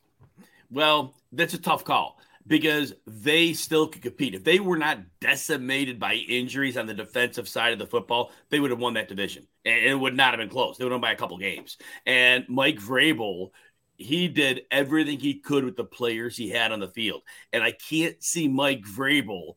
Well, 0.73 1.13
that's 1.31 1.53
a 1.53 1.59
tough 1.59 1.85
call 1.85 2.19
because 2.47 2.93
they 3.05 3.53
still 3.53 3.87
could 3.87 4.01
compete. 4.01 4.33
If 4.33 4.43
they 4.43 4.59
were 4.59 4.77
not 4.77 4.99
decimated 5.21 5.99
by 5.99 6.15
injuries 6.15 6.77
on 6.77 6.87
the 6.87 6.93
defensive 6.93 7.47
side 7.47 7.73
of 7.73 7.79
the 7.79 7.85
football, 7.85 8.31
they 8.49 8.59
would 8.59 8.71
have 8.71 8.79
won 8.79 8.95
that 8.95 9.07
division. 9.07 9.47
And 9.65 9.85
it 9.85 9.95
would 9.95 10.15
not 10.15 10.31
have 10.31 10.39
been 10.39 10.49
close. 10.49 10.77
They 10.77 10.83
would 10.83 10.91
have 10.91 11.01
won 11.01 11.09
by 11.09 11.13
a 11.13 11.17
couple 11.17 11.37
games. 11.37 11.77
And 12.05 12.45
Mike 12.49 12.79
Vrabel, 12.79 13.51
he 13.97 14.27
did 14.27 14.63
everything 14.71 15.19
he 15.19 15.35
could 15.35 15.63
with 15.63 15.77
the 15.77 15.85
players 15.85 16.35
he 16.35 16.49
had 16.49 16.71
on 16.71 16.79
the 16.79 16.89
field. 16.89 17.21
And 17.53 17.63
I 17.63 17.71
can't 17.71 18.21
see 18.21 18.47
Mike 18.47 18.81
Vrabel. 18.83 19.55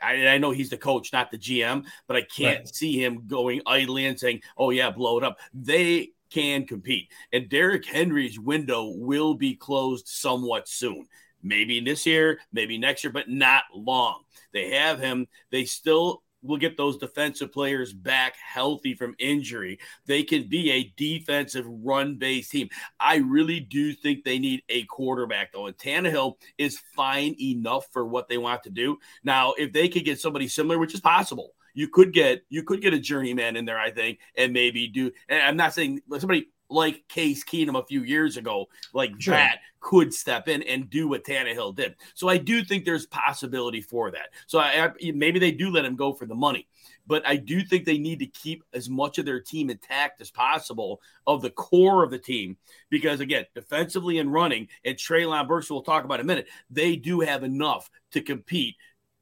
I, 0.00 0.28
I 0.28 0.38
know 0.38 0.52
he's 0.52 0.70
the 0.70 0.78
coach, 0.78 1.12
not 1.12 1.32
the 1.32 1.38
GM, 1.38 1.84
but 2.06 2.16
I 2.16 2.22
can't 2.22 2.60
right. 2.60 2.74
see 2.74 3.02
him 3.02 3.26
going 3.26 3.62
idly 3.66 4.06
and 4.06 4.18
saying, 4.18 4.42
oh, 4.56 4.70
yeah, 4.70 4.90
blow 4.90 5.18
it 5.18 5.24
up. 5.24 5.38
They 5.52 6.12
can 6.32 6.66
compete. 6.66 7.08
And 7.32 7.48
Derrick 7.48 7.84
Henry's 7.84 8.38
window 8.38 8.92
will 8.94 9.34
be 9.34 9.54
closed 9.54 10.08
somewhat 10.08 10.68
soon 10.68 11.06
maybe 11.42 11.80
this 11.80 12.06
year, 12.06 12.38
maybe 12.52 12.78
next 12.78 13.04
year, 13.04 13.12
but 13.12 13.28
not 13.28 13.64
long. 13.74 14.22
They 14.52 14.70
have 14.70 15.00
him. 15.00 15.26
They 15.50 15.64
still 15.64 16.22
will 16.42 16.56
get 16.56 16.76
those 16.76 16.98
defensive 16.98 17.52
players 17.52 17.92
back 17.92 18.34
healthy 18.36 18.94
from 18.94 19.14
injury. 19.18 19.78
They 20.06 20.24
can 20.24 20.48
be 20.48 20.70
a 20.70 20.92
defensive 20.96 21.64
run 21.66 22.16
based 22.16 22.50
team. 22.50 22.68
I 22.98 23.16
really 23.16 23.60
do 23.60 23.92
think 23.92 24.24
they 24.24 24.38
need 24.38 24.62
a 24.68 24.84
quarterback, 24.84 25.52
though. 25.52 25.66
And 25.66 25.76
Tannehill 25.76 26.34
is 26.58 26.80
fine 26.96 27.36
enough 27.40 27.86
for 27.92 28.04
what 28.04 28.28
they 28.28 28.38
want 28.38 28.64
to 28.64 28.70
do. 28.70 28.98
Now, 29.22 29.54
if 29.56 29.72
they 29.72 29.88
could 29.88 30.04
get 30.04 30.20
somebody 30.20 30.48
similar, 30.48 30.78
which 30.78 30.94
is 30.94 31.00
possible, 31.00 31.54
you 31.74 31.88
could 31.88 32.12
get 32.12 32.42
you 32.48 32.62
could 32.62 32.80
get 32.80 32.94
a 32.94 32.98
journeyman 32.98 33.56
in 33.56 33.64
there, 33.64 33.78
I 33.78 33.90
think, 33.90 34.18
and 34.36 34.52
maybe 34.52 34.88
do. 34.88 35.10
And 35.28 35.42
I'm 35.42 35.56
not 35.56 35.74
saying 35.74 36.00
somebody 36.18 36.48
like 36.72 37.06
Case 37.08 37.44
Keenum 37.44 37.80
a 37.80 37.86
few 37.86 38.02
years 38.02 38.36
ago, 38.36 38.66
like 38.92 39.12
sure. 39.18 39.34
that 39.34 39.60
could 39.80 40.12
step 40.12 40.48
in 40.48 40.62
and 40.62 40.88
do 40.88 41.08
what 41.08 41.24
Tannehill 41.24 41.76
did. 41.76 41.96
So 42.14 42.28
I 42.28 42.38
do 42.38 42.64
think 42.64 42.84
there's 42.84 43.06
possibility 43.06 43.80
for 43.80 44.10
that. 44.10 44.30
So 44.46 44.58
I, 44.58 44.90
maybe 45.12 45.38
they 45.38 45.52
do 45.52 45.70
let 45.70 45.84
him 45.84 45.96
go 45.96 46.12
for 46.12 46.24
the 46.24 46.34
money, 46.34 46.68
but 47.06 47.26
I 47.26 47.36
do 47.36 47.62
think 47.62 47.84
they 47.84 47.98
need 47.98 48.20
to 48.20 48.26
keep 48.26 48.64
as 48.72 48.88
much 48.88 49.18
of 49.18 49.26
their 49.26 49.40
team 49.40 49.70
intact 49.70 50.20
as 50.20 50.30
possible 50.30 51.00
of 51.26 51.42
the 51.42 51.50
core 51.50 52.02
of 52.02 52.10
the 52.10 52.18
team 52.18 52.56
because 52.90 53.20
again, 53.20 53.44
defensively 53.54 54.18
and 54.18 54.32
running, 54.32 54.68
and 54.84 54.96
Treylon 54.96 55.48
Burks, 55.48 55.70
we'll 55.70 55.82
talk 55.82 56.04
about 56.04 56.20
in 56.20 56.26
a 56.26 56.28
minute, 56.28 56.48
they 56.70 56.96
do 56.96 57.20
have 57.20 57.44
enough 57.44 57.90
to 58.12 58.20
compete 58.20 58.76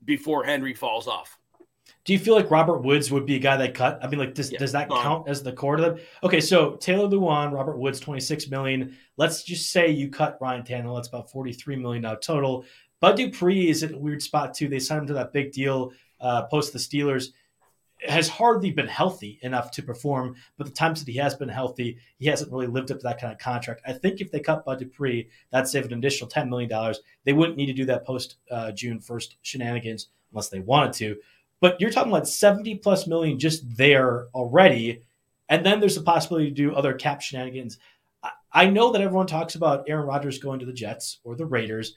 before 0.04 0.44
Henry 0.44 0.74
falls 0.74 1.06
off. 1.06 1.39
Do 2.04 2.12
you 2.14 2.18
feel 2.18 2.34
like 2.34 2.50
Robert 2.50 2.82
Woods 2.82 3.10
would 3.10 3.26
be 3.26 3.36
a 3.36 3.40
guy 3.40 3.56
that 3.58 3.74
cut? 3.74 3.98
I 4.02 4.08
mean, 4.08 4.18
like, 4.18 4.34
does, 4.34 4.50
yeah, 4.50 4.58
does 4.58 4.72
that 4.72 4.88
count 4.88 5.28
as 5.28 5.42
the 5.42 5.52
core 5.52 5.76
to 5.76 5.82
them? 5.82 5.98
Okay, 6.24 6.40
so 6.40 6.76
Taylor 6.76 7.08
Lewan, 7.08 7.52
Robert 7.52 7.78
Woods, 7.78 8.00
26 8.00 8.48
million. 8.48 8.96
Let's 9.18 9.42
just 9.42 9.70
say 9.70 9.90
you 9.90 10.08
cut 10.08 10.38
Ryan 10.40 10.62
Tannehill. 10.62 10.96
That's 10.96 11.08
about 11.08 11.30
43 11.30 11.76
million 11.76 12.02
now 12.02 12.14
total. 12.14 12.64
Bud 13.00 13.16
Dupree 13.16 13.68
is 13.68 13.82
in 13.82 13.94
a 13.94 13.98
weird 13.98 14.22
spot 14.22 14.54
too. 14.54 14.68
They 14.68 14.78
signed 14.78 15.02
him 15.02 15.06
to 15.08 15.14
that 15.14 15.32
big 15.32 15.52
deal 15.52 15.92
uh, 16.20 16.42
post 16.46 16.72
the 16.72 16.78
Steelers. 16.78 17.28
Has 18.08 18.30
hardly 18.30 18.70
been 18.70 18.86
healthy 18.86 19.38
enough 19.42 19.70
to 19.72 19.82
perform, 19.82 20.34
but 20.56 20.66
the 20.66 20.72
times 20.72 21.04
that 21.04 21.12
he 21.12 21.18
has 21.18 21.34
been 21.34 21.50
healthy, 21.50 21.98
he 22.18 22.28
hasn't 22.28 22.50
really 22.50 22.66
lived 22.66 22.90
up 22.90 22.96
to 22.98 23.02
that 23.02 23.20
kind 23.20 23.30
of 23.30 23.38
contract. 23.38 23.82
I 23.86 23.92
think 23.92 24.22
if 24.22 24.30
they 24.30 24.40
cut 24.40 24.64
Bud 24.64 24.78
Dupree, 24.78 25.28
that'd 25.50 25.68
save 25.68 25.84
an 25.84 25.92
additional 25.92 26.30
$10 26.30 26.48
million. 26.48 26.94
They 27.24 27.34
wouldn't 27.34 27.58
need 27.58 27.66
to 27.66 27.74
do 27.74 27.84
that 27.84 28.06
post 28.06 28.36
uh, 28.50 28.72
June 28.72 29.00
1st 29.00 29.34
shenanigans 29.42 30.08
unless 30.32 30.48
they 30.48 30.60
wanted 30.60 30.94
to. 30.94 31.16
But 31.60 31.80
you're 31.80 31.90
talking 31.90 32.12
about 32.12 32.28
70 32.28 32.76
plus 32.76 33.06
million 33.06 33.38
just 33.38 33.76
there 33.76 34.28
already. 34.34 35.02
And 35.48 35.64
then 35.64 35.80
there's 35.80 35.96
the 35.96 36.02
possibility 36.02 36.48
to 36.48 36.54
do 36.54 36.74
other 36.74 36.94
cap 36.94 37.20
shenanigans. 37.20 37.78
I 38.52 38.68
know 38.68 38.92
that 38.92 39.00
everyone 39.00 39.26
talks 39.26 39.54
about 39.54 39.84
Aaron 39.88 40.06
Rodgers 40.06 40.38
going 40.38 40.58
to 40.60 40.66
the 40.66 40.72
Jets 40.72 41.20
or 41.24 41.36
the 41.36 41.46
Raiders. 41.46 41.94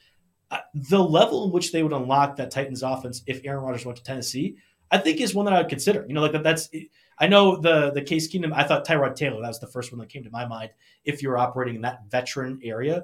Uh, 0.51 0.59
the 0.73 1.03
level 1.03 1.45
in 1.45 1.51
which 1.51 1.71
they 1.71 1.81
would 1.81 1.93
unlock 1.93 2.35
that 2.35 2.51
Titans 2.51 2.83
offense 2.83 3.23
if 3.25 3.41
Aaron 3.43 3.63
Rodgers 3.63 3.85
went 3.85 3.97
to 3.97 4.03
Tennessee, 4.03 4.57
I 4.91 4.99
think 4.99 5.19
is 5.19 5.33
one 5.33 5.45
that 5.45 5.53
I 5.53 5.59
would 5.59 5.69
consider. 5.69 6.05
You 6.07 6.13
know, 6.13 6.21
like 6.21 6.33
that, 6.33 6.43
that's. 6.43 6.69
I 7.17 7.27
know 7.27 7.59
the 7.59 7.91
the 7.91 8.01
Case 8.01 8.31
Keenum. 8.31 8.53
I 8.53 8.63
thought 8.63 8.85
Tyrod 8.85 9.15
Taylor. 9.15 9.41
That 9.41 9.47
was 9.47 9.59
the 9.59 9.67
first 9.67 9.91
one 9.91 9.99
that 9.99 10.09
came 10.09 10.23
to 10.23 10.29
my 10.29 10.45
mind. 10.45 10.69
If 11.05 11.23
you're 11.23 11.39
operating 11.39 11.77
in 11.77 11.81
that 11.81 12.03
veteran 12.09 12.59
area, 12.63 13.03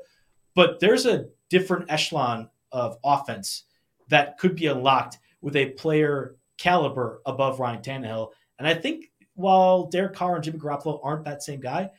but 0.54 0.80
there's 0.80 1.08
a 1.08 1.26
different 1.50 1.90
echelon 1.90 2.50
of 2.72 2.98
offense 3.04 3.64
that 4.10 4.38
could 4.38 4.56
be 4.56 4.68
unlocked 4.68 5.18
with 5.42 5.56
a 5.56 5.72
player 5.72 6.36
caliber 6.60 7.22
above 7.26 7.60
Ryan 7.60 7.82
Tannehill. 7.82 8.30
And 8.60 8.68
I 8.68 8.74
think 8.74 9.06
while 9.34 9.88
Derek 9.88 10.14
Carr 10.14 10.36
and 10.36 10.44
Jimmy 10.44 10.60
Garoppolo 10.60 11.00
aren't 11.02 11.26
that 11.26 11.42
same 11.42 11.60
guy, 11.60 11.90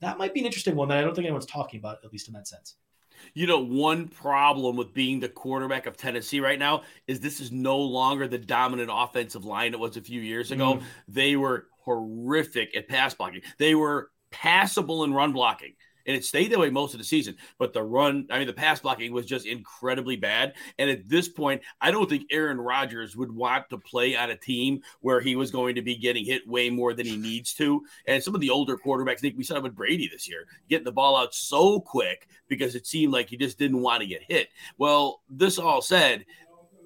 that 0.00 0.18
might 0.18 0.34
be 0.34 0.40
an 0.40 0.46
interesting 0.46 0.74
one 0.74 0.88
that 0.88 0.98
I 0.98 1.02
don't 1.02 1.14
think 1.14 1.26
anyone's 1.26 1.46
talking 1.46 1.78
about, 1.78 1.98
at 2.04 2.12
least 2.12 2.28
in 2.28 2.34
that 2.34 2.48
sense. 2.48 2.76
You 3.34 3.46
know, 3.46 3.58
one 3.58 4.08
problem 4.08 4.76
with 4.76 4.94
being 4.94 5.20
the 5.20 5.28
quarterback 5.28 5.86
of 5.86 5.96
Tennessee 5.96 6.40
right 6.40 6.58
now 6.58 6.82
is 7.06 7.20
this 7.20 7.40
is 7.40 7.50
no 7.50 7.78
longer 7.78 8.28
the 8.28 8.38
dominant 8.38 8.90
offensive 8.92 9.44
line 9.44 9.74
it 9.74 9.80
was 9.80 9.96
a 9.96 10.00
few 10.00 10.20
years 10.20 10.50
ago. 10.52 10.74
Mm. 10.74 10.82
They 11.08 11.36
were 11.36 11.66
horrific 11.80 12.76
at 12.76 12.88
pass 12.88 13.14
blocking. 13.14 13.42
They 13.58 13.74
were 13.74 14.10
passable 14.30 15.04
in 15.04 15.12
run 15.12 15.32
blocking 15.32 15.74
and 16.08 16.16
it 16.16 16.24
stayed 16.24 16.50
that 16.50 16.58
way 16.58 16.70
most 16.70 16.94
of 16.94 16.98
the 16.98 17.04
season. 17.04 17.36
But 17.58 17.74
the 17.74 17.82
run, 17.82 18.26
I 18.30 18.38
mean, 18.38 18.46
the 18.46 18.52
pass 18.54 18.80
blocking 18.80 19.12
was 19.12 19.26
just 19.26 19.46
incredibly 19.46 20.16
bad. 20.16 20.54
And 20.78 20.90
at 20.90 21.06
this 21.06 21.28
point, 21.28 21.60
I 21.82 21.90
don't 21.90 22.08
think 22.08 22.24
Aaron 22.32 22.58
Rodgers 22.58 23.14
would 23.14 23.30
want 23.30 23.68
to 23.68 23.78
play 23.78 24.16
on 24.16 24.30
a 24.30 24.36
team 24.36 24.80
where 25.00 25.20
he 25.20 25.36
was 25.36 25.50
going 25.50 25.74
to 25.74 25.82
be 25.82 25.96
getting 25.96 26.24
hit 26.24 26.48
way 26.48 26.70
more 26.70 26.94
than 26.94 27.04
he 27.04 27.18
needs 27.18 27.52
to. 27.54 27.84
And 28.06 28.22
some 28.22 28.34
of 28.34 28.40
the 28.40 28.48
older 28.48 28.78
quarterbacks, 28.78 29.18
I 29.18 29.20
think 29.20 29.36
we 29.36 29.44
saw 29.44 29.56
it 29.56 29.62
with 29.62 29.76
Brady 29.76 30.08
this 30.08 30.26
year, 30.26 30.46
getting 30.70 30.86
the 30.86 30.92
ball 30.92 31.14
out 31.14 31.34
so 31.34 31.78
quick 31.78 32.26
because 32.48 32.74
it 32.74 32.86
seemed 32.86 33.12
like 33.12 33.28
he 33.28 33.36
just 33.36 33.58
didn't 33.58 33.82
want 33.82 34.00
to 34.00 34.06
get 34.06 34.22
hit. 34.22 34.48
Well, 34.78 35.20
this 35.28 35.58
all 35.58 35.82
said, 35.82 36.24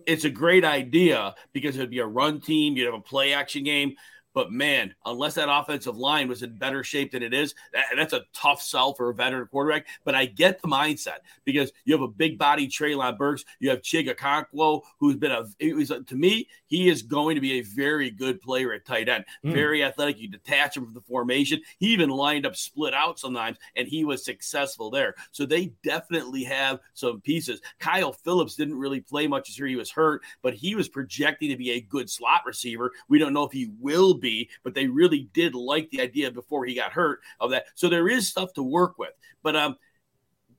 it's 0.05 0.25
a 0.25 0.31
great 0.31 0.65
idea 0.65 1.37
because 1.53 1.77
it'd 1.77 1.91
be 1.91 2.01
a 2.01 2.07
run 2.07 2.41
team, 2.41 2.77
you'd 2.77 2.87
have 2.87 2.95
a 2.95 3.01
play 3.01 3.35
action 3.35 3.63
game. 3.63 3.95
But 4.35 4.53
man, 4.53 4.95
unless 5.05 5.35
that 5.35 5.51
offensive 5.51 5.97
line 5.97 6.29
was 6.29 6.43
in 6.43 6.57
better 6.57 6.83
shape 6.83 7.13
than 7.13 7.23
it 7.23 7.35
is, 7.35 7.55
that, 7.73 7.85
that's 7.97 8.13
a 8.13 8.25
tough 8.33 8.63
sell 8.63 8.95
for 8.95 9.11
a 9.11 9.15
veteran 9.15 9.47
quarterback. 9.47 9.87
But 10.05 10.15
I 10.15 10.27
get 10.27 10.61
the 10.63 10.69
mindset 10.69 11.19
because 11.45 11.73
you 11.85 11.93
have 11.95 12.03
a 12.03 12.09
big 12.09 12.39
body 12.39 12.69
Treylon 12.69 13.19
Burks, 13.19 13.45
you 13.61 13.71
have 13.71 13.83
Chig 13.83 14.09
Okonkwo, 14.09 14.83
who's 14.99 15.17
been 15.17 15.33
a, 15.33 15.73
was 15.75 15.89
to 15.89 16.15
me, 16.15 16.49
he 16.67 16.89
is 16.89 17.03
going 17.03 17.35
to 17.35 17.41
be 17.41 17.59
a 17.59 17.63
very 17.63 18.11
good 18.11 18.41
player 18.41 18.73
at 18.73 18.87
tight 18.87 19.09
end, 19.09 19.25
mm. 19.45 19.53
very 19.53 19.85
athletic. 19.85 20.19
You 20.19 20.29
detach 20.29 20.77
him 20.77 20.85
from 20.85 20.95
the 20.95 21.01
formation. 21.01 21.61
He 21.79 21.89
even 21.89 22.09
lined 22.09 22.47
up 22.47 22.57
split 22.57 22.95
out 22.95 23.19
sometimes, 23.19 23.59
and 23.77 23.87
he 23.87 24.05
was 24.05 24.25
successful 24.25 24.91
there. 24.91 25.15
So 25.33 25.45
they 25.45 25.73
definitely 25.83 26.45
have 26.45 26.81
some 26.95 27.21
pieces. 27.21 27.61
Kyle 27.79 28.13
Philips 28.13 28.57
didn't 28.57 28.79
really 28.79 29.01
play 29.01 29.27
much 29.27 29.49
this 29.49 29.59
year; 29.59 29.69
he 29.69 29.77
was 29.77 29.91
hurt, 29.91 30.23
but 30.43 30.55
he 30.55 30.75
was 30.75 30.89
projecting 30.89 31.51
to 31.51 31.57
be 31.57 31.73
a 31.73 31.81
good 31.81 32.09
slot 32.09 32.43
receiver. 32.47 32.93
We 33.09 33.19
don't 33.19 33.33
know 33.33 33.45
if 33.45 33.53
he 33.53 33.71
will 33.79 34.15
be, 34.23 34.49
but 34.65 34.73
they 34.73 34.87
really 34.87 35.29
did 35.35 35.55
like 35.55 35.91
the 35.91 36.01
idea 36.01 36.31
before 36.31 36.65
he 36.65 36.75
got 36.75 36.93
hurt 36.93 37.21
of 37.39 37.51
that. 37.51 37.67
So 37.75 37.91
there 37.91 38.09
is 38.09 38.27
stuff 38.27 38.55
to 38.55 38.63
work 38.63 38.99
with. 38.99 39.13
But 39.43 39.57
um, 39.57 39.77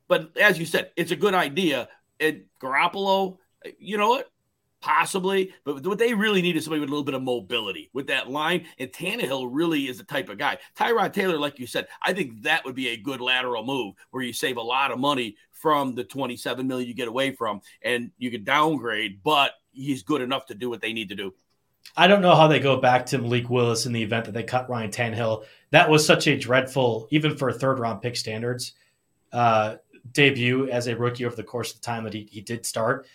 but 0.07 0.37
as 0.37 0.59
you 0.59 0.65
said, 0.67 0.91
it's 0.95 1.11
a 1.11 1.15
good 1.15 1.33
idea. 1.33 1.89
And 2.19 2.43
Garoppolo, 2.61 3.37
you 3.79 3.97
know 3.97 4.09
what? 4.09 4.29
Possibly, 4.81 5.53
but 5.63 5.87
what 5.87 5.97
they 5.97 6.13
really 6.13 6.41
need 6.41 6.57
is 6.57 6.65
somebody 6.65 6.81
with 6.81 6.89
a 6.89 6.91
little 6.91 7.05
bit 7.05 7.15
of 7.15 7.23
mobility 7.23 7.89
with 7.93 8.07
that 8.07 8.29
line. 8.29 8.65
And 8.77 8.91
Tannehill 8.91 9.47
really 9.49 9.87
is 9.87 9.97
the 9.97 10.03
type 10.03 10.27
of 10.27 10.37
guy. 10.37 10.57
Tyrod 10.77 11.13
Taylor, 11.13 11.37
like 11.37 11.57
you 11.57 11.65
said, 11.65 11.87
I 12.01 12.11
think 12.11 12.43
that 12.43 12.65
would 12.65 12.75
be 12.75 12.89
a 12.89 12.97
good 12.97 13.21
lateral 13.21 13.63
move 13.63 13.95
where 14.11 14.23
you 14.23 14.33
save 14.33 14.57
a 14.57 14.61
lot 14.61 14.91
of 14.91 14.99
money 14.99 15.37
from 15.51 15.95
the 15.95 16.03
27 16.03 16.67
million 16.67 16.89
you 16.89 16.93
get 16.93 17.07
away 17.07 17.31
from, 17.31 17.61
and 17.81 18.11
you 18.17 18.29
can 18.29 18.43
downgrade, 18.43 19.23
but 19.23 19.53
he's 19.71 20.03
good 20.03 20.21
enough 20.21 20.45
to 20.47 20.53
do 20.53 20.69
what 20.69 20.81
they 20.81 20.91
need 20.91 21.07
to 21.07 21.15
do. 21.15 21.33
I 21.95 22.07
don't 22.07 22.21
know 22.21 22.35
how 22.35 22.47
they 22.47 22.59
go 22.59 22.77
back 22.77 23.05
to 23.07 23.17
Malik 23.17 23.49
Willis 23.49 23.85
in 23.85 23.93
the 23.93 24.01
event 24.01 24.25
that 24.25 24.31
they 24.31 24.43
cut 24.43 24.69
Ryan 24.69 24.91
Tannehill. 24.91 25.45
That 25.71 25.89
was 25.89 26.05
such 26.05 26.27
a 26.27 26.37
dreadful, 26.37 27.07
even 27.11 27.37
for 27.37 27.51
third 27.51 27.79
round 27.79 28.01
pick 28.01 28.15
standards, 28.15 28.73
uh, 29.31 29.75
debut 30.11 30.69
as 30.69 30.87
a 30.87 30.95
rookie 30.95 31.25
over 31.25 31.35
the 31.35 31.43
course 31.43 31.71
of 31.73 31.81
the 31.81 31.85
time 31.85 32.03
that 32.03 32.13
he, 32.13 32.27
he 32.31 32.41
did 32.41 32.65
start. 32.65 33.05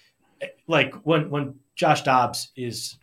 Like 0.67 0.95
when 1.05 1.31
when 1.31 1.57
Josh 1.75 2.03
Dobbs 2.03 2.51
is 2.57 2.97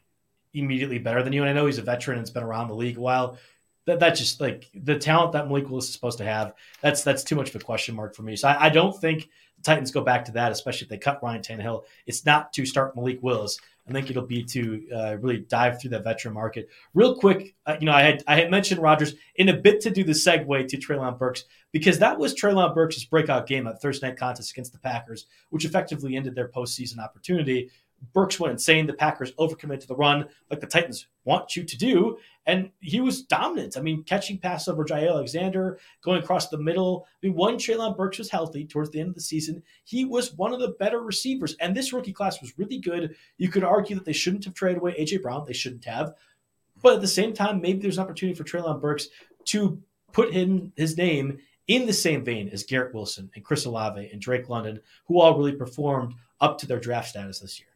immediately 0.53 0.99
better 0.99 1.21
than 1.21 1.33
you, 1.33 1.41
and 1.41 1.49
I 1.49 1.53
know 1.53 1.65
he's 1.65 1.77
a 1.77 1.83
veteran 1.83 2.17
and's 2.17 2.31
been 2.31 2.43
around 2.43 2.69
the 2.69 2.75
league 2.75 2.97
a 2.97 3.01
while. 3.01 3.37
That 3.85 3.99
that 3.99 4.15
just 4.15 4.41
like 4.41 4.69
the 4.73 4.97
talent 4.97 5.33
that 5.33 5.47
Malik 5.47 5.69
Willis 5.69 5.87
is 5.87 5.93
supposed 5.93 6.17
to 6.19 6.23
have. 6.23 6.53
That's 6.81 7.03
that's 7.03 7.23
too 7.23 7.35
much 7.35 7.49
of 7.49 7.55
a 7.55 7.63
question 7.63 7.95
mark 7.95 8.15
for 8.15 8.23
me. 8.23 8.35
So 8.35 8.47
I, 8.47 8.65
I 8.65 8.69
don't 8.69 8.99
think 8.99 9.29
the 9.57 9.63
Titans 9.63 9.91
go 9.91 10.01
back 10.01 10.25
to 10.25 10.31
that, 10.33 10.51
especially 10.51 10.85
if 10.85 10.89
they 10.89 10.97
cut 10.97 11.21
Ryan 11.21 11.41
Tannehill. 11.41 11.83
It's 12.05 12.25
not 12.25 12.51
to 12.53 12.65
start 12.65 12.95
Malik 12.95 13.21
Willis. 13.21 13.59
I 13.87 13.93
think 13.93 14.09
it'll 14.09 14.25
be 14.25 14.43
to 14.43 14.87
uh, 14.95 15.17
really 15.17 15.39
dive 15.39 15.79
through 15.79 15.91
that 15.91 16.03
veteran 16.03 16.33
market 16.33 16.69
real 16.93 17.15
quick. 17.15 17.53
Uh, 17.67 17.77
you 17.79 17.85
know, 17.85 17.91
I 17.91 18.01
had 18.01 18.23
I 18.27 18.35
had 18.35 18.49
mentioned 18.49 18.81
Rodgers 18.81 19.13
in 19.35 19.49
a 19.49 19.53
bit 19.53 19.79
to 19.81 19.91
do 19.91 20.03
the 20.03 20.11
segue 20.11 20.67
to 20.67 20.77
Treylon 20.77 21.19
Burks 21.19 21.43
because 21.71 21.99
that 21.99 22.17
was 22.17 22.33
Treylon 22.33 22.73
Burks' 22.73 23.03
breakout 23.03 23.45
game 23.47 23.67
at 23.67 23.81
Thursday 23.81 24.07
night 24.07 24.17
contest 24.17 24.51
against 24.51 24.73
the 24.73 24.79
Packers, 24.79 25.27
which 25.49 25.65
effectively 25.65 26.15
ended 26.15 26.33
their 26.33 26.47
postseason 26.47 26.99
opportunity. 26.99 27.69
Burks 28.13 28.39
went 28.39 28.53
insane. 28.53 28.87
The 28.87 28.93
Packers 28.93 29.33
overcommitted 29.33 29.81
to 29.81 29.87
the 29.87 29.95
run, 29.95 30.27
like 30.49 30.59
the 30.59 30.67
Titans 30.67 31.07
want 31.23 31.55
you 31.55 31.63
to 31.63 31.77
do. 31.77 32.17
And 32.45 32.69
he 32.79 33.01
was 33.01 33.23
dominant. 33.23 33.77
I 33.77 33.81
mean, 33.81 34.03
catching 34.03 34.37
passes 34.37 34.67
over 34.67 34.85
Jaire 34.85 35.09
Alexander, 35.09 35.79
going 36.01 36.21
across 36.21 36.49
the 36.49 36.57
middle. 36.57 37.07
I 37.21 37.27
mean, 37.27 37.35
one 37.35 37.55
Treylon 37.55 37.97
Burks 37.97 38.19
was 38.19 38.29
healthy 38.29 38.65
towards 38.65 38.91
the 38.91 38.99
end 38.99 39.09
of 39.09 39.15
the 39.15 39.21
season. 39.21 39.63
He 39.83 40.05
was 40.05 40.33
one 40.33 40.53
of 40.53 40.59
the 40.59 40.75
better 40.79 41.01
receivers. 41.01 41.55
And 41.59 41.75
this 41.75 41.91
rookie 41.91 42.13
class 42.13 42.41
was 42.41 42.57
really 42.57 42.77
good. 42.77 43.15
You 43.37 43.49
could 43.49 43.63
argue 43.63 43.95
that 43.95 44.05
they 44.05 44.13
shouldn't 44.13 44.45
have 44.45 44.53
traded 44.53 44.79
away 44.79 44.95
A.J. 44.97 45.17
Brown. 45.17 45.45
They 45.45 45.53
shouldn't 45.53 45.85
have. 45.85 46.13
But 46.81 46.95
at 46.95 47.01
the 47.01 47.07
same 47.07 47.33
time, 47.33 47.61
maybe 47.61 47.79
there's 47.79 47.97
an 47.97 48.03
opportunity 48.03 48.37
for 48.37 48.43
Treylon 48.43 48.79
Burks 48.79 49.07
to 49.45 49.81
put 50.11 50.31
him, 50.33 50.71
his 50.75 50.97
name 50.97 51.39
in 51.67 51.87
the 51.87 51.93
same 51.93 52.23
vein 52.23 52.49
as 52.49 52.63
Garrett 52.63 52.93
Wilson 52.93 53.31
and 53.33 53.43
Chris 53.43 53.65
Olave 53.65 54.09
and 54.11 54.21
Drake 54.21 54.49
London, 54.49 54.81
who 55.07 55.19
all 55.19 55.37
really 55.37 55.53
performed 55.53 56.13
up 56.39 56.59
to 56.59 56.67
their 56.67 56.79
draft 56.79 57.09
status 57.09 57.39
this 57.39 57.59
year. 57.59 57.69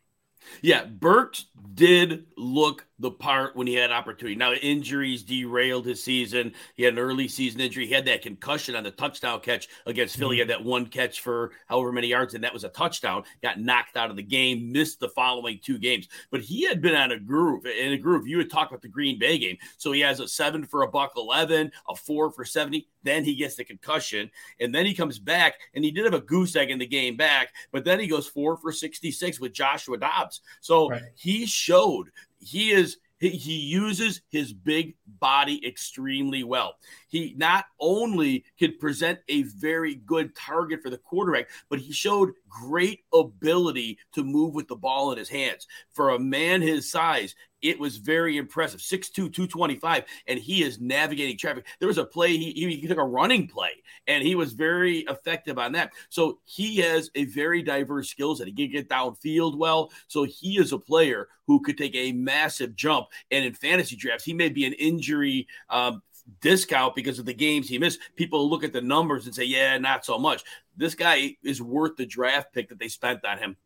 Yeah, 0.62 0.86
Burks 0.86 1.46
did 1.74 2.26
look 2.38 2.86
the 2.98 3.12
part 3.12 3.56
when 3.56 3.68
he 3.68 3.74
had 3.74 3.92
opportunity. 3.92 4.36
Now 4.36 4.54
injuries 4.54 5.24
derailed 5.24 5.86
his 5.86 6.04
season. 6.04 6.54
He 6.76 6.84
had 6.84 6.94
an 6.94 7.00
early 7.00 7.28
season 7.28 7.62
injury. 7.62 7.88
He 7.88 7.94
had 7.94 8.06
that 8.06 8.22
concussion 8.22 8.76
on 8.76 8.84
the 8.84 8.92
touchdown 8.92 9.40
catch 9.40 9.70
against 9.86 10.18
Philly. 10.18 10.36
He 10.36 10.40
had 10.40 10.50
that 10.50 10.64
one 10.64 10.86
catch 10.86 11.22
for 11.22 11.52
however 11.68 11.92
many 11.92 12.08
yards, 12.08 12.34
and 12.34 12.44
that 12.44 12.54
was 12.54 12.66
a 12.66 12.70
touchdown. 12.70 13.24
Got 13.42 13.60
knocked 13.60 13.96
out 13.96 14.10
of 14.10 14.18
the 14.18 14.24
game. 14.24 14.72
Missed 14.72 15.00
the 15.00 15.10
following 15.10 15.60
two 15.64 15.78
games. 15.78 16.08
But 16.32 16.42
he 16.42 16.66
had 16.66 16.82
been 16.82 16.96
on 16.96 17.12
a 17.12 17.20
groove. 17.20 17.66
In 17.66 17.94
a 17.94 17.98
groove, 17.98 18.28
you 18.28 18.38
would 18.38 18.52
talk 18.52 18.70
about 18.70 18.82
the 18.82 18.90
Green 18.90 19.18
Bay 19.18 19.38
game. 19.38 19.58
So 19.78 19.92
he 19.92 20.02
has 20.02 20.20
a 20.20 20.28
seven 20.28 20.66
for 20.66 20.84
a 20.84 20.88
buck 20.88 21.14
eleven, 21.16 21.72
a 21.88 21.96
four 21.96 22.32
for 22.32 22.44
seventy. 22.44 22.88
Then 23.04 23.24
he 23.24 23.36
gets 23.36 23.56
the 23.56 23.64
concussion, 23.64 24.30
and 24.60 24.76
then 24.76 24.86
he 24.86 24.94
comes 24.94 25.20
back, 25.20 25.56
and 25.74 25.86
he 25.86 25.92
did 25.92 26.06
have 26.06 26.14
a 26.14 26.22
goose 26.22 26.56
egg 26.56 26.70
in 26.70 26.80
the 26.80 26.86
game 26.86 27.16
back. 27.16 27.54
But 27.72 27.86
then 27.86 28.00
he 28.00 28.08
goes 28.08 28.28
four 28.28 28.58
for 28.58 28.72
sixty-six 28.72 29.40
with 29.40 29.54
Joshua 29.54 29.98
Dobbs. 29.98 30.42
So 30.62 30.90
right. 30.90 31.04
he 31.16 31.46
showed 31.46 32.10
he 32.40 32.72
is 32.72 32.98
he, 33.20 33.30
he 33.30 33.54
uses 33.54 34.22
his 34.30 34.54
big 34.54 34.96
body 35.08 35.66
extremely 35.66 36.44
well. 36.44 36.76
He 37.10 37.34
not 37.38 37.66
only 37.80 38.46
could 38.58 38.80
present 38.80 39.20
a 39.28 39.44
very 39.44 39.96
good 39.96 40.36
target 40.36 40.82
for 40.82 40.90
the 40.90 40.98
quarterback, 40.98 41.50
but 41.70 41.80
he 41.80 41.92
showed 41.92 42.32
great 42.48 43.02
ability 43.14 43.98
to 44.14 44.24
move 44.24 44.54
with 44.54 44.68
the 44.68 44.76
ball 44.76 45.12
in 45.12 45.18
his 45.18 45.30
hands. 45.30 45.68
For 45.92 46.12
a 46.12 46.20
man 46.20 46.62
his 46.62 46.90
size, 46.90 47.36
it 47.62 47.80
was 47.80 47.98
very 47.98 48.38
impressive. 48.38 48.80
6'2, 48.80 49.14
225, 49.14 50.06
and 50.28 50.40
he 50.40 50.64
is 50.64 50.80
navigating 50.80 51.38
traffic. 51.38 51.66
There 51.80 51.88
was 51.88 51.98
a 51.98 52.06
play, 52.06 52.38
he, 52.38 52.52
he 52.54 52.88
took 52.88 52.98
a 52.98 53.04
running 53.04 53.48
play, 53.48 53.72
and 54.08 54.24
he 54.24 54.36
was 54.36 54.54
very 54.54 55.00
effective 55.00 55.58
on 55.58 55.74
that. 55.74 55.92
So 56.10 56.40
he 56.46 56.78
has 56.78 57.10
a 57.16 57.26
very 57.26 57.62
diverse 57.62 58.10
skill 58.10 58.36
set. 58.36 58.48
He 58.48 58.54
can 58.54 58.72
get 58.72 58.90
downfield 58.90 59.58
well. 59.58 59.92
So 60.08 60.24
he 60.24 60.58
is 60.58 60.72
a 60.72 60.80
player 60.80 61.28
who 61.48 61.60
could 61.60 61.78
take 61.78 61.96
a 61.96 62.12
massive 62.12 62.76
jump. 62.76 63.08
And 63.32 63.44
in 63.44 63.54
fantasy 63.54 63.96
drafts, 63.96 64.24
he 64.24 64.34
may 64.34 64.50
be 64.50 64.66
an 64.66 64.74
injury 64.74 65.48
um, 65.70 66.02
discount 66.42 66.96
because 66.96 67.20
of 67.20 67.26
the 67.26 67.34
games 67.34 67.68
he 67.68 67.78
missed. 67.78 68.00
People 68.16 68.50
look 68.50 68.64
at 68.64 68.74
the 68.74 68.82
numbers 68.82 69.26
and 69.26 69.36
say, 69.36 69.44
yeah, 69.44 69.78
not 69.78 70.06
so 70.06 70.18
much. 70.18 70.44
This 70.76 70.96
guy 70.96 71.38
is 71.44 71.62
worth 71.62 71.98
the 71.98 72.06
draft 72.06 72.54
pick 72.54 72.70
that 72.70 72.80
they 72.80 72.88
spent 72.88 73.26
on 73.26 73.38
him. 73.38 73.58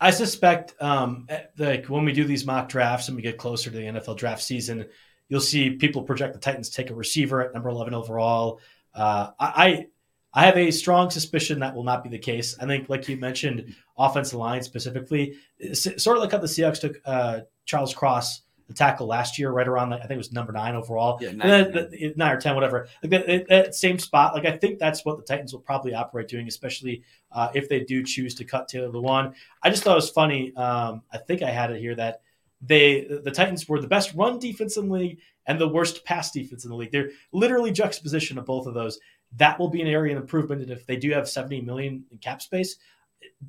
I 0.00 0.10
suspect, 0.10 0.74
um, 0.80 1.26
like 1.56 1.86
when 1.86 2.04
we 2.04 2.12
do 2.12 2.24
these 2.24 2.44
mock 2.44 2.68
drafts 2.68 3.08
and 3.08 3.16
we 3.16 3.22
get 3.22 3.38
closer 3.38 3.70
to 3.70 3.76
the 3.76 3.84
NFL 3.84 4.18
draft 4.18 4.42
season, 4.42 4.86
you'll 5.28 5.40
see 5.40 5.70
people 5.70 6.02
project 6.02 6.34
the 6.34 6.40
Titans 6.40 6.68
take 6.68 6.90
a 6.90 6.94
receiver 6.94 7.40
at 7.40 7.54
number 7.54 7.70
eleven 7.70 7.94
overall. 7.94 8.60
Uh, 8.94 9.30
I 9.38 9.86
I 10.34 10.44
have 10.44 10.58
a 10.58 10.70
strong 10.70 11.08
suspicion 11.08 11.60
that 11.60 11.74
will 11.74 11.82
not 11.82 12.02
be 12.02 12.10
the 12.10 12.18
case. 12.18 12.58
I 12.60 12.66
think, 12.66 12.90
like 12.90 13.08
you 13.08 13.16
mentioned, 13.16 13.74
offensive 13.96 14.38
line 14.38 14.62
specifically, 14.62 15.36
sort 15.72 16.18
of 16.18 16.22
like 16.22 16.32
how 16.32 16.38
the 16.38 16.46
Seahawks 16.46 16.80
took 16.80 17.00
uh, 17.06 17.40
Charles 17.64 17.94
Cross 17.94 18.42
the 18.66 18.74
tackle 18.74 19.06
last 19.06 19.38
year, 19.38 19.50
right 19.50 19.66
around, 19.66 19.92
I 19.92 19.98
think 19.98 20.12
it 20.12 20.16
was 20.16 20.32
number 20.32 20.52
nine 20.52 20.74
overall. 20.74 21.18
Yeah, 21.20 21.32
nine, 21.32 21.72
then, 21.72 22.12
nine 22.16 22.32
or 22.32 22.40
10, 22.40 22.54
whatever. 22.54 22.88
Like 23.02 23.10
that, 23.10 23.48
that, 23.48 23.74
same 23.74 23.98
spot. 23.98 24.34
Like, 24.34 24.44
I 24.44 24.56
think 24.56 24.78
that's 24.78 25.04
what 25.04 25.18
the 25.18 25.22
Titans 25.22 25.52
will 25.52 25.60
probably 25.60 25.94
operate 25.94 26.26
doing, 26.26 26.48
especially 26.48 27.02
uh, 27.30 27.48
if 27.54 27.68
they 27.68 27.80
do 27.80 28.02
choose 28.02 28.34
to 28.36 28.44
cut 28.44 28.68
Taylor 28.68 28.88
Lewan. 28.88 29.34
I 29.62 29.70
just 29.70 29.84
thought 29.84 29.92
it 29.92 29.96
was 29.96 30.10
funny. 30.10 30.54
Um, 30.56 31.02
I 31.12 31.18
think 31.18 31.42
I 31.42 31.50
had 31.50 31.70
it 31.70 31.80
here 31.80 31.94
that 31.94 32.22
they 32.60 33.02
the 33.04 33.30
Titans 33.30 33.68
were 33.68 33.80
the 33.80 33.86
best 33.86 34.14
run 34.14 34.38
defense 34.38 34.76
in 34.76 34.88
the 34.88 34.94
league 34.94 35.20
and 35.46 35.60
the 35.60 35.68
worst 35.68 36.04
pass 36.04 36.32
defense 36.32 36.64
in 36.64 36.70
the 36.70 36.76
league. 36.76 36.90
They're 36.90 37.10
literally 37.30 37.70
juxtaposition 37.70 38.38
of 38.38 38.46
both 38.46 38.66
of 38.66 38.74
those. 38.74 38.98
That 39.36 39.60
will 39.60 39.68
be 39.68 39.82
an 39.82 39.88
area 39.88 40.16
of 40.16 40.22
improvement. 40.22 40.62
And 40.62 40.70
if 40.70 40.86
they 40.86 40.96
do 40.96 41.10
have 41.12 41.28
70 41.28 41.60
million 41.60 42.04
in 42.10 42.18
cap 42.18 42.42
space, 42.42 42.76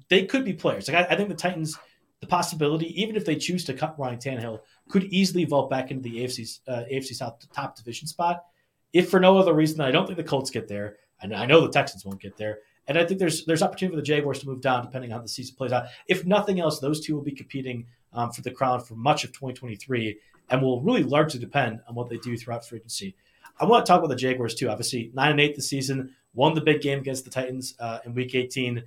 they 0.09 0.25
could 0.25 0.45
be 0.45 0.53
players. 0.53 0.87
Like 0.87 1.09
I, 1.09 1.13
I 1.13 1.15
think 1.15 1.29
the 1.29 1.35
Titans– 1.35 1.75
the 2.19 2.27
possibility, 2.27 2.99
even 3.01 3.15
if 3.15 3.25
they 3.25 3.35
choose 3.35 3.63
to 3.65 3.73
cut 3.73 3.97
Ryan 3.99 4.17
Tannehill, 4.17 4.59
could 4.89 5.05
easily 5.05 5.45
vault 5.45 5.69
back 5.69 5.91
into 5.91 6.03
the 6.03 6.23
AFC 6.23 6.59
uh, 6.67 6.83
AFC 6.91 7.13
South 7.15 7.45
top 7.53 7.75
division 7.75 8.07
spot. 8.07 8.45
If 8.93 9.09
for 9.09 9.19
no 9.19 9.37
other 9.37 9.53
reason, 9.53 9.81
I 9.81 9.91
don't 9.91 10.05
think 10.05 10.17
the 10.17 10.23
Colts 10.23 10.49
get 10.49 10.67
there, 10.67 10.97
and 11.21 11.35
I 11.35 11.45
know 11.45 11.61
the 11.61 11.69
Texans 11.71 12.05
won't 12.05 12.21
get 12.21 12.37
there. 12.37 12.59
And 12.87 12.97
I 12.97 13.05
think 13.05 13.19
there's 13.19 13.45
there's 13.45 13.61
opportunity 13.61 13.95
for 13.95 14.01
the 14.01 14.05
Jaguars 14.05 14.39
to 14.39 14.47
move 14.47 14.61
down 14.61 14.83
depending 14.83 15.11
on 15.11 15.19
how 15.19 15.21
the 15.21 15.29
season 15.29 15.55
plays 15.55 15.71
out. 15.71 15.87
If 16.07 16.25
nothing 16.25 16.59
else, 16.59 16.79
those 16.79 17.05
two 17.05 17.15
will 17.15 17.23
be 17.23 17.33
competing 17.33 17.85
um, 18.13 18.31
for 18.31 18.41
the 18.41 18.51
crown 18.51 18.81
for 18.81 18.95
much 18.95 19.23
of 19.23 19.31
2023, 19.31 20.17
and 20.49 20.61
will 20.61 20.81
really 20.81 21.03
largely 21.03 21.39
depend 21.39 21.81
on 21.87 21.95
what 21.95 22.09
they 22.09 22.17
do 22.17 22.37
throughout 22.37 22.65
free 22.65 22.79
agency. 22.79 23.15
I 23.59 23.65
want 23.65 23.85
to 23.85 23.89
talk 23.89 23.99
about 23.99 24.09
the 24.09 24.15
Jaguars 24.15 24.55
too. 24.55 24.69
Obviously, 24.69 25.11
nine 25.13 25.31
and 25.31 25.41
eight 25.41 25.55
this 25.55 25.69
season, 25.69 26.15
won 26.33 26.53
the 26.53 26.61
big 26.61 26.81
game 26.81 26.99
against 26.99 27.25
the 27.25 27.31
Titans 27.31 27.75
uh, 27.79 27.99
in 28.05 28.13
Week 28.13 28.35
18. 28.35 28.83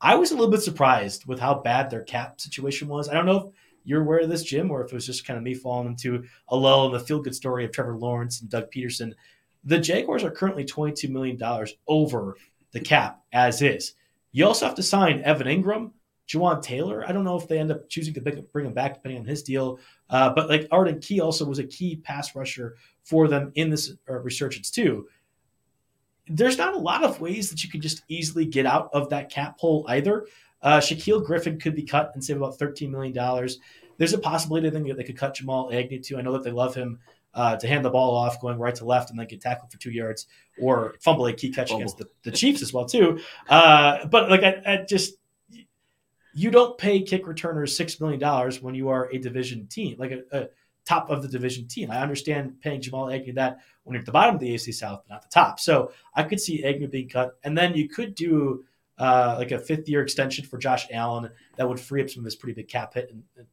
I 0.00 0.14
was 0.14 0.30
a 0.30 0.34
little 0.34 0.50
bit 0.50 0.62
surprised 0.62 1.26
with 1.26 1.40
how 1.40 1.54
bad 1.54 1.90
their 1.90 2.02
cap 2.02 2.40
situation 2.40 2.88
was. 2.88 3.08
I 3.08 3.14
don't 3.14 3.26
know 3.26 3.36
if 3.36 3.54
you're 3.84 4.02
aware 4.02 4.20
of 4.20 4.28
this, 4.28 4.42
Jim, 4.42 4.70
or 4.70 4.84
if 4.84 4.92
it 4.92 4.94
was 4.94 5.06
just 5.06 5.26
kind 5.26 5.36
of 5.36 5.42
me 5.42 5.54
falling 5.54 5.88
into 5.88 6.24
a 6.48 6.56
lull 6.56 6.86
in 6.86 6.92
the 6.92 7.00
feel 7.00 7.20
good 7.20 7.34
story 7.34 7.64
of 7.64 7.72
Trevor 7.72 7.96
Lawrence 7.96 8.40
and 8.40 8.50
Doug 8.50 8.70
Pederson. 8.70 9.12
The 9.64 9.78
Jaguars 9.78 10.24
are 10.24 10.30
currently 10.30 10.64
$22 10.64 11.08
million 11.10 11.40
over 11.86 12.36
the 12.72 12.80
cap 12.80 13.20
as 13.32 13.62
is. 13.62 13.94
You 14.32 14.46
also 14.46 14.66
have 14.66 14.74
to 14.74 14.82
sign 14.82 15.22
Evan 15.22 15.46
Engram, 15.46 15.92
Jawaan 16.28 16.60
Taylor. 16.60 17.04
I 17.06 17.12
don't 17.12 17.24
know 17.24 17.36
if 17.36 17.46
they 17.46 17.58
end 17.58 17.70
up 17.70 17.88
choosing 17.88 18.14
to 18.14 18.20
bring 18.52 18.66
him 18.66 18.74
back 18.74 18.94
depending 18.94 19.20
on 19.20 19.26
his 19.26 19.42
deal. 19.42 19.78
Uh, 20.10 20.30
but 20.30 20.48
like 20.48 20.66
Arden 20.70 21.00
Key 21.00 21.20
also 21.20 21.44
was 21.44 21.58
a 21.58 21.64
key 21.64 21.96
pass 21.96 22.34
rusher 22.34 22.76
for 23.04 23.28
them 23.28 23.52
in 23.54 23.70
this 23.70 23.92
uh, 24.08 24.14
resurgence 24.18 24.70
too 24.70 25.06
there's 26.28 26.58
not 26.58 26.74
a 26.74 26.78
lot 26.78 27.04
of 27.04 27.20
ways 27.20 27.50
that 27.50 27.62
you 27.62 27.70
can 27.70 27.80
just 27.80 28.02
easily 28.08 28.46
get 28.46 28.66
out 28.66 28.88
of 28.92 29.10
that 29.10 29.30
cap 29.30 29.58
hole 29.58 29.84
either. 29.88 30.26
Uh, 30.64 30.80
Shaquill 30.80 31.24
Griffin 31.24 31.60
could 31.60 31.76
be 31.76 31.84
cut 31.84 32.10
and 32.14 32.24
save 32.24 32.38
about 32.38 32.58
$13 32.58 32.90
million. 32.90 33.14
There's 33.98 34.14
a 34.14 34.18
possibility 34.18 34.70
that 34.70 34.96
they 34.96 35.04
could 35.04 35.18
cut 35.18 35.34
Jamal 35.34 35.70
Agnew 35.72 36.00
too. 36.00 36.16
I 36.16 36.22
know 36.22 36.32
that 36.32 36.42
they 36.42 36.50
love 36.50 36.74
him 36.74 36.98
uh, 37.34 37.56
to 37.56 37.68
hand 37.68 37.84
the 37.84 37.90
ball 37.90 38.16
off 38.16 38.40
going 38.40 38.58
right 38.58 38.74
to 38.76 38.84
left 38.84 39.10
and 39.10 39.18
then 39.18 39.26
get 39.26 39.40
tackled 39.40 39.70
for 39.70 39.78
two 39.78 39.90
yards 39.90 40.26
or 40.60 40.94
fumble 41.00 41.26
a 41.26 41.32
key 41.32 41.50
catch 41.50 41.68
fumble. 41.68 41.82
against 41.82 41.98
the, 41.98 42.06
the, 42.22 42.30
Chiefs 42.30 42.62
as 42.62 42.72
well 42.72 42.86
too. 42.86 43.20
Uh, 43.48 44.06
but 44.06 44.30
like 44.30 44.42
I, 44.42 44.62
I, 44.66 44.84
just 44.88 45.14
you 46.32 46.50
don't 46.50 46.78
pay 46.78 47.02
kick 47.02 47.26
returners 47.26 47.76
six 47.76 48.00
million 48.00 48.20
dollars 48.20 48.62
when 48.62 48.74
you 48.74 48.88
are 48.88 49.10
a 49.12 49.18
division 49.18 49.66
team, 49.66 49.96
like 49.98 50.12
a, 50.12 50.22
a 50.32 50.48
top 50.84 51.10
of 51.10 51.22
the 51.22 51.28
division 51.28 51.66
team. 51.66 51.90
I 51.90 52.00
understand 52.00 52.60
paying 52.60 52.80
Jamal 52.80 53.10
Agnew 53.10 53.34
that 53.34 53.58
when 53.82 53.94
you're 53.94 54.00
at 54.00 54.06
the 54.06 54.12
bottom 54.12 54.34
of 54.36 54.40
the 54.40 54.54
AFC 54.54 54.72
South, 54.72 55.02
but 55.06 55.14
not 55.14 55.22
the 55.22 55.28
top. 55.32 55.58
So 55.58 55.92
I 56.14 56.22
could 56.22 56.40
see 56.40 56.64
Agnew 56.64 56.88
being 56.88 57.08
cut, 57.08 57.36
and 57.42 57.56
then 57.58 57.74
you 57.74 57.88
could 57.88 58.14
do 58.14 58.64
uh, 58.98 59.36
like 59.38 59.50
a 59.50 59.58
fifth 59.58 59.88
year 59.88 60.02
extension 60.02 60.44
for 60.44 60.58
Josh 60.58 60.86
Allen 60.92 61.30
that 61.56 61.68
would 61.68 61.80
free 61.80 62.02
up 62.02 62.10
some 62.10 62.20
of 62.20 62.24
this 62.24 62.36
pretty 62.36 62.54
big 62.54 62.68
cap 62.68 62.94
hit 62.94 63.10
and, 63.10 63.22
and 63.36 63.46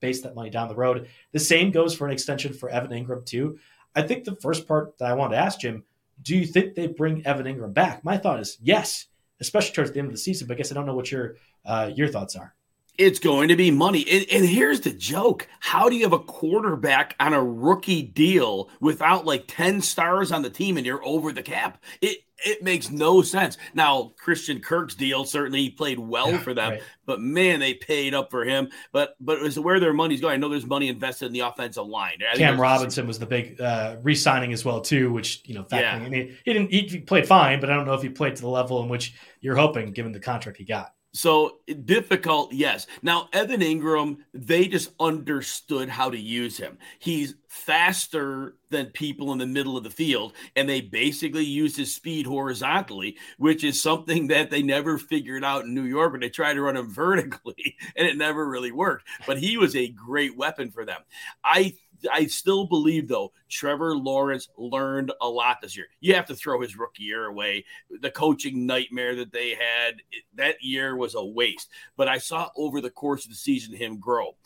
base 0.00 0.22
that 0.22 0.34
money 0.34 0.50
down 0.50 0.68
the 0.68 0.74
road. 0.74 1.08
The 1.32 1.38
same 1.38 1.70
goes 1.70 1.94
for 1.94 2.06
an 2.06 2.12
extension 2.12 2.52
for 2.52 2.68
Evan 2.68 2.90
Engram 2.90 3.24
too. 3.24 3.58
I 3.94 4.02
think 4.02 4.24
the 4.24 4.36
first 4.36 4.66
part 4.66 4.98
that 4.98 5.10
I 5.10 5.14
wanted 5.14 5.36
to 5.36 5.42
ask 5.42 5.60
Jim: 5.60 5.84
Do 6.20 6.36
you 6.36 6.46
think 6.46 6.74
they 6.74 6.88
bring 6.88 7.24
Evan 7.26 7.46
Engram 7.46 7.72
back? 7.72 8.04
My 8.04 8.16
thought 8.16 8.40
is 8.40 8.58
yes, 8.60 9.06
especially 9.40 9.74
towards 9.74 9.92
the 9.92 9.98
end 9.98 10.08
of 10.08 10.12
the 10.12 10.18
season. 10.18 10.46
But 10.48 10.54
I 10.54 10.58
guess 10.58 10.72
I 10.72 10.74
don't 10.74 10.86
know 10.86 10.94
what 10.94 11.10
your 11.10 11.36
uh, 11.64 11.90
your 11.94 12.08
thoughts 12.08 12.36
are. 12.36 12.54
It's 12.98 13.18
going 13.18 13.48
to 13.48 13.56
be 13.56 13.70
money. 13.70 14.04
And, 14.10 14.26
and, 14.30 14.44
here's 14.44 14.80
the 14.80 14.92
joke 14.92 15.48
How 15.60 15.88
do 15.88 15.96
you 15.96 16.02
have 16.02 16.12
a 16.12 16.18
quarterback 16.18 17.16
on 17.18 17.32
a 17.32 17.42
rookie 17.42 18.02
deal 18.02 18.68
without 18.80 19.24
like 19.24 19.44
10 19.46 19.80
stars 19.80 20.30
on 20.30 20.42
the 20.42 20.50
team 20.50 20.76
and 20.76 20.84
you're 20.84 21.04
over 21.04 21.32
the 21.32 21.42
cap? 21.42 21.82
It 22.00 22.18
it 22.44 22.62
makes 22.62 22.90
no 22.90 23.22
sense. 23.22 23.56
Now, 23.74 24.12
Christian 24.16 24.60
Kirk's 24.60 24.94
deal 24.94 25.24
certainly 25.24 25.60
he 25.60 25.70
played 25.70 25.98
well 25.98 26.32
yeah, 26.32 26.38
for 26.38 26.54
them, 26.54 26.72
right. 26.72 26.82
but 27.06 27.20
man, 27.20 27.60
they 27.60 27.74
paid 27.74 28.14
up 28.14 28.30
for 28.30 28.44
him. 28.44 28.68
But 28.92 29.16
but 29.20 29.42
as 29.42 29.58
where 29.58 29.80
their 29.80 29.92
money's 29.92 30.20
going, 30.20 30.34
I 30.34 30.36
know 30.36 30.48
there's 30.48 30.66
money 30.66 30.88
invested 30.88 31.26
in 31.26 31.32
the 31.32 31.40
offensive 31.40 31.86
line. 31.86 32.18
I 32.30 32.36
Cam 32.36 32.60
Robinson 32.60 33.06
was 33.06 33.18
the 33.18 33.26
big 33.26 33.60
uh, 33.60 33.96
re-signing 34.02 34.52
as 34.52 34.64
well 34.64 34.80
too, 34.80 35.12
which 35.12 35.42
you 35.44 35.54
know, 35.54 35.66
yeah. 35.72 35.94
I 35.94 36.08
mean, 36.08 36.36
he 36.44 36.52
didn't 36.52 36.72
he 36.72 37.00
played 37.00 37.26
fine, 37.26 37.60
but 37.60 37.70
I 37.70 37.74
don't 37.74 37.86
know 37.86 37.94
if 37.94 38.02
he 38.02 38.08
played 38.08 38.36
to 38.36 38.42
the 38.42 38.48
level 38.48 38.82
in 38.82 38.88
which 38.88 39.14
you're 39.40 39.56
hoping 39.56 39.92
given 39.92 40.12
the 40.12 40.20
contract 40.20 40.58
he 40.58 40.64
got. 40.64 40.92
So 41.14 41.58
difficult, 41.84 42.54
yes. 42.54 42.86
Now, 43.02 43.28
Evan 43.34 43.60
Engram, 43.60 44.16
they 44.32 44.66
just 44.66 44.92
understood 44.98 45.90
how 45.90 46.08
to 46.08 46.18
use 46.18 46.56
him. 46.56 46.78
He's 47.00 47.34
faster 47.48 48.56
than 48.70 48.86
people 48.86 49.30
in 49.32 49.38
the 49.38 49.46
middle 49.46 49.76
of 49.76 49.84
the 49.84 49.90
field, 49.90 50.32
and 50.56 50.66
they 50.66 50.80
basically 50.80 51.44
used 51.44 51.76
his 51.76 51.94
speed 51.94 52.24
horizontally, 52.24 53.18
which 53.36 53.62
is 53.62 53.80
something 53.80 54.26
that 54.28 54.50
they 54.50 54.62
never 54.62 54.96
figured 54.96 55.44
out 55.44 55.64
in 55.64 55.74
New 55.74 55.84
York 55.84 56.12
when 56.12 56.22
they 56.22 56.30
tried 56.30 56.54
to 56.54 56.62
run 56.62 56.78
him 56.78 56.90
vertically, 56.94 57.76
and 57.94 58.08
it 58.08 58.16
never 58.16 58.48
really 58.48 58.72
worked. 58.72 59.06
But 59.26 59.38
he 59.38 59.58
was 59.58 59.76
a 59.76 59.88
great 59.88 60.34
weapon 60.34 60.70
for 60.70 60.86
them. 60.86 61.02
I 61.44 61.74
I 62.10 62.26
still 62.26 62.66
believe 62.66 63.08
though 63.08 63.32
Trevor 63.48 63.96
Lawrence 63.96 64.48
learned 64.56 65.12
a 65.20 65.28
lot 65.28 65.60
this 65.60 65.76
year. 65.76 65.86
You 66.00 66.14
have 66.14 66.26
to 66.26 66.34
throw 66.34 66.60
his 66.60 66.76
rookie 66.76 67.04
year 67.04 67.26
away. 67.26 67.64
The 68.00 68.10
coaching 68.10 68.66
nightmare 68.66 69.14
that 69.16 69.32
they 69.32 69.50
had 69.50 70.02
that 70.34 70.56
year 70.62 70.96
was 70.96 71.14
a 71.14 71.24
waste. 71.24 71.70
But 71.96 72.08
I 72.08 72.18
saw 72.18 72.50
over 72.56 72.80
the 72.80 72.90
course 72.90 73.24
of 73.24 73.30
the 73.30 73.36
season 73.36 73.74
him 73.74 73.98
grow. 73.98 74.36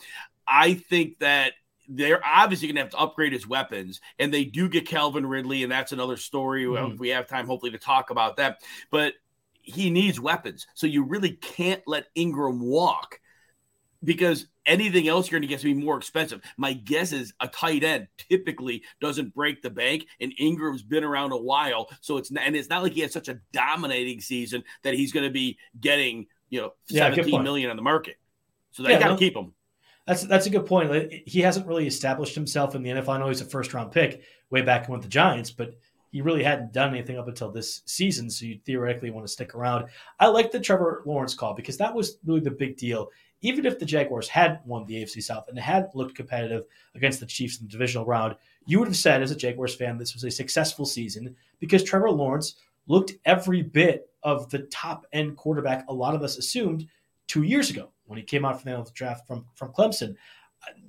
I 0.46 0.74
think 0.74 1.18
that 1.18 1.52
they're 1.88 2.24
obviously 2.24 2.68
going 2.68 2.76
to 2.76 2.82
have 2.82 2.90
to 2.90 2.98
upgrade 2.98 3.32
his 3.32 3.46
weapons, 3.46 4.00
and 4.18 4.32
they 4.32 4.44
do 4.44 4.68
get 4.68 4.88
Calvin 4.88 5.26
Ridley, 5.26 5.62
and 5.62 5.70
that's 5.70 5.92
another 5.92 6.16
story. 6.16 6.64
Mm-hmm. 6.64 6.94
If 6.94 6.98
we 6.98 7.10
have 7.10 7.28
time, 7.28 7.46
hopefully, 7.46 7.72
to 7.72 7.78
talk 7.78 8.10
about 8.10 8.36
that. 8.36 8.62
But 8.90 9.14
he 9.62 9.90
needs 9.90 10.20
weapons, 10.20 10.66
so 10.74 10.86
you 10.86 11.04
really 11.04 11.32
can't 11.32 11.82
let 11.86 12.14
Engram 12.14 12.58
walk 12.58 13.20
because 14.04 14.46
anything 14.66 15.08
else 15.08 15.30
you're 15.30 15.38
going 15.38 15.48
to 15.48 15.52
get 15.52 15.60
to 15.60 15.66
be 15.66 15.74
more 15.74 15.96
expensive. 15.96 16.40
My 16.56 16.72
guess 16.72 17.12
is 17.12 17.32
a 17.40 17.48
tight 17.48 17.84
end 17.84 18.08
typically 18.16 18.82
doesn't 19.00 19.34
break 19.34 19.62
the 19.62 19.70
bank, 19.70 20.06
and 20.20 20.32
Engram's 20.40 20.82
been 20.82 21.04
around 21.04 21.32
a 21.32 21.36
while, 21.36 21.88
so 22.00 22.16
it's 22.16 22.30
not, 22.30 22.44
and 22.44 22.56
it's 22.56 22.68
not 22.68 22.82
like 22.82 22.92
he 22.92 23.00
had 23.00 23.12
such 23.12 23.28
a 23.28 23.40
dominating 23.52 24.20
season 24.20 24.64
that 24.82 24.94
he's 24.94 25.12
going 25.12 25.26
to 25.26 25.32
be 25.32 25.58
getting 25.80 26.26
you 26.50 26.60
know 26.60 26.72
yeah, 26.88 27.10
17 27.10 27.42
million 27.42 27.70
on 27.70 27.76
the 27.76 27.82
market. 27.82 28.16
So 28.72 28.82
they 28.82 28.90
yeah, 28.90 29.00
got 29.00 29.08
to 29.08 29.16
keep 29.16 29.36
him. 29.36 29.54
That's 30.06 30.22
that's 30.22 30.46
a 30.46 30.50
good 30.50 30.66
point. 30.66 31.12
He 31.26 31.40
hasn't 31.40 31.66
really 31.66 31.86
established 31.86 32.34
himself 32.34 32.74
in 32.74 32.82
the 32.82 32.90
NFL. 32.90 33.08
I 33.08 33.18
know 33.18 33.28
he's 33.28 33.40
a 33.40 33.46
first 33.46 33.74
round 33.74 33.90
pick 33.90 34.22
way 34.50 34.62
back 34.62 34.88
with 34.88 35.02
the 35.02 35.08
Giants, 35.08 35.50
but 35.50 35.74
he 36.12 36.22
really 36.22 36.44
hadn't 36.44 36.72
done 36.72 36.90
anything 36.90 37.18
up 37.18 37.28
until 37.28 37.50
this 37.50 37.82
season. 37.86 38.30
So 38.30 38.46
you 38.46 38.60
theoretically 38.64 39.10
want 39.10 39.26
to 39.26 39.32
stick 39.32 39.54
around. 39.54 39.86
I 40.20 40.28
like 40.28 40.52
the 40.52 40.60
Trevor 40.60 41.02
Lawrence 41.04 41.34
call 41.34 41.54
because 41.54 41.76
that 41.78 41.92
was 41.92 42.18
really 42.24 42.40
the 42.40 42.52
big 42.52 42.76
deal 42.76 43.10
even 43.46 43.64
if 43.64 43.78
the 43.78 43.86
Jaguars 43.86 44.28
had 44.28 44.58
won 44.64 44.86
the 44.86 44.96
AFC 44.96 45.22
South 45.22 45.46
and 45.48 45.56
had 45.56 45.90
looked 45.94 46.16
competitive 46.16 46.64
against 46.96 47.20
the 47.20 47.26
Chiefs 47.26 47.60
in 47.60 47.66
the 47.66 47.70
divisional 47.70 48.04
round, 48.04 48.34
you 48.66 48.80
would 48.80 48.88
have 48.88 48.96
said 48.96 49.22
as 49.22 49.30
a 49.30 49.36
Jaguars 49.36 49.76
fan 49.76 49.98
this 49.98 50.14
was 50.14 50.24
a 50.24 50.30
successful 50.30 50.84
season 50.84 51.36
because 51.60 51.84
Trevor 51.84 52.10
Lawrence 52.10 52.56
looked 52.88 53.12
every 53.24 53.62
bit 53.62 54.10
of 54.24 54.50
the 54.50 54.60
top 54.60 55.06
end 55.12 55.36
quarterback 55.36 55.84
a 55.88 55.94
lot 55.94 56.16
of 56.16 56.22
us 56.22 56.38
assumed 56.38 56.88
two 57.28 57.44
years 57.44 57.70
ago 57.70 57.90
when 58.06 58.18
he 58.18 58.24
came 58.24 58.44
out 58.44 58.60
from 58.60 58.72
the 58.72 58.90
draft 58.94 59.28
from, 59.28 59.44
from 59.54 59.72
Clemson. 59.72 60.16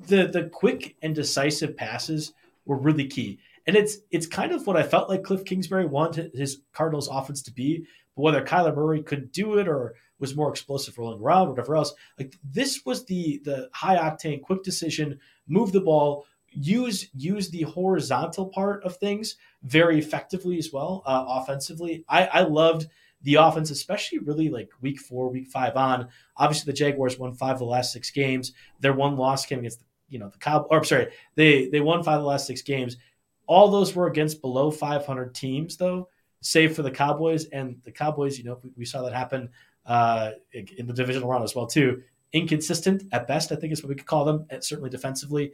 The 0.07 0.25
the 0.25 0.49
quick 0.51 0.95
and 1.03 1.13
decisive 1.13 1.77
passes 1.77 2.33
were 2.65 2.77
really 2.77 3.05
key. 3.05 3.37
And 3.67 3.75
it's 3.75 3.99
it's 4.09 4.25
kind 4.25 4.51
of 4.51 4.65
what 4.65 4.77
I 4.77 4.81
felt 4.81 5.09
like 5.09 5.23
Cliff 5.23 5.45
Kingsbury 5.45 5.85
wanted 5.85 6.31
his 6.33 6.61
Cardinals 6.73 7.07
offense 7.07 7.43
to 7.43 7.51
be, 7.51 7.85
but 8.17 8.23
whether 8.23 8.43
Kyler 8.43 8.75
Murray 8.75 9.03
could 9.03 9.31
do 9.31 9.59
it 9.59 9.67
or 9.67 9.93
was 10.19 10.35
more 10.35 10.49
explosive 10.49 10.97
rolling 10.97 11.21
around, 11.21 11.49
whatever 11.49 11.75
else. 11.75 11.93
Like 12.17 12.35
this 12.43 12.81
was 12.83 13.05
the 13.05 13.39
the 13.45 13.69
high 13.73 13.95
octane, 13.97 14.41
quick 14.41 14.63
decision, 14.63 15.19
move 15.47 15.71
the 15.71 15.81
ball, 15.81 16.25
use 16.49 17.07
use 17.13 17.49
the 17.51 17.61
horizontal 17.61 18.47
part 18.47 18.83
of 18.83 18.97
things 18.97 19.35
very 19.63 19.99
effectively 19.99 20.57
as 20.57 20.73
well, 20.73 21.03
uh, 21.05 21.25
offensively. 21.27 22.03
I, 22.09 22.25
I 22.25 22.41
loved 22.41 22.87
the 23.21 23.35
offense, 23.35 23.69
especially 23.69 24.19
really 24.19 24.49
like 24.49 24.71
week 24.81 24.99
four, 24.99 25.29
week 25.29 25.47
five 25.47 25.75
on. 25.75 26.07
Obviously, 26.35 26.71
the 26.71 26.77
Jaguars 26.77 27.19
won 27.19 27.33
five 27.33 27.53
of 27.53 27.59
the 27.59 27.65
last 27.65 27.93
six 27.93 28.09
games. 28.09 28.53
Their 28.79 28.93
one 28.93 29.17
loss 29.17 29.45
came 29.45 29.59
against 29.59 29.79
the, 29.79 29.85
you 30.09 30.17
know 30.17 30.29
the 30.29 30.39
Cow. 30.39 30.65
Or 30.71 30.79
I'm 30.79 30.85
sorry, 30.85 31.09
they 31.35 31.67
they 31.67 31.81
won 31.81 32.03
five 32.03 32.15
of 32.15 32.21
the 32.23 32.27
last 32.27 32.47
six 32.47 32.63
games. 32.63 32.97
All 33.45 33.69
those 33.69 33.95
were 33.95 34.07
against 34.07 34.41
below 34.41 34.71
500 34.71 35.33
teams, 35.33 35.77
though, 35.77 36.09
save 36.41 36.75
for 36.75 36.81
the 36.81 36.91
Cowboys. 36.91 37.45
And 37.45 37.81
the 37.83 37.91
Cowboys, 37.91 38.37
you 38.37 38.43
know, 38.43 38.59
we, 38.63 38.71
we 38.77 38.85
saw 38.85 39.01
that 39.03 39.13
happen 39.13 39.49
uh, 39.85 40.31
in 40.53 40.87
the 40.87 40.93
divisional 40.93 41.29
round 41.29 41.43
as 41.43 41.55
well 41.55 41.67
too. 41.67 42.03
Inconsistent 42.33 43.03
at 43.11 43.27
best, 43.27 43.51
I 43.51 43.55
think 43.55 43.73
is 43.73 43.81
what 43.81 43.89
we 43.89 43.95
could 43.95 44.05
call 44.05 44.25
them. 44.25 44.45
certainly 44.59 44.89
defensively, 44.89 45.53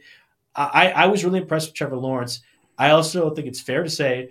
I, 0.56 0.92
I 0.94 1.06
was 1.06 1.24
really 1.24 1.40
impressed 1.40 1.68
with 1.68 1.74
Trevor 1.74 1.96
Lawrence. 1.96 2.40
I 2.78 2.90
also 2.90 3.30
think 3.30 3.46
it's 3.46 3.60
fair 3.60 3.82
to 3.82 3.90
say 3.90 4.30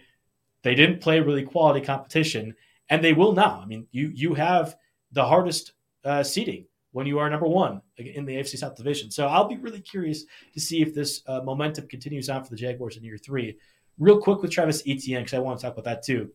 they 0.64 0.76
didn't 0.76 1.02
play 1.02 1.20
really 1.20 1.44
quality 1.44 1.86
competition, 1.86 2.56
and 2.90 3.04
they 3.04 3.14
will 3.14 3.34
now. 3.34 3.60
I 3.62 3.66
mean, 3.66 3.88
you 3.92 4.12
you 4.14 4.34
have 4.34 4.76
the 5.12 5.26
hardest 5.26 5.74
uh, 6.04 6.24
seeding 6.24 6.66
when 6.92 7.08
you 7.08 7.20
are 7.20 7.30
number 7.30 7.48
one 7.48 7.82
in 7.98 8.26
the 8.26 8.36
AFC 8.36 8.58
South 8.58 8.76
division. 8.76 9.12
So 9.12 9.28
I'll 9.28 9.48
be 9.48 9.58
really 9.58 9.82
curious 9.82 10.26
to 10.54 10.60
see 10.60 10.82
if 10.82 10.94
this 10.94 11.22
uh, 11.28 11.42
momentum 11.42 11.88
continues 11.88 12.30
on 12.30 12.44
for 12.44 12.50
the 12.52 12.56
Jaguars 12.56 12.98
in 12.98 13.04
year 13.04 13.18
three. 13.18 13.58
Real 14.00 14.20
quick 14.20 14.42
with 14.42 14.52
Travis 14.52 14.82
Etienne, 14.88 15.22
because 15.22 15.34
I 15.34 15.40
want 15.40 15.60
to 15.60 15.66
talk 15.66 15.74
about 15.74 15.86
that 15.86 16.04
too. 16.04 16.32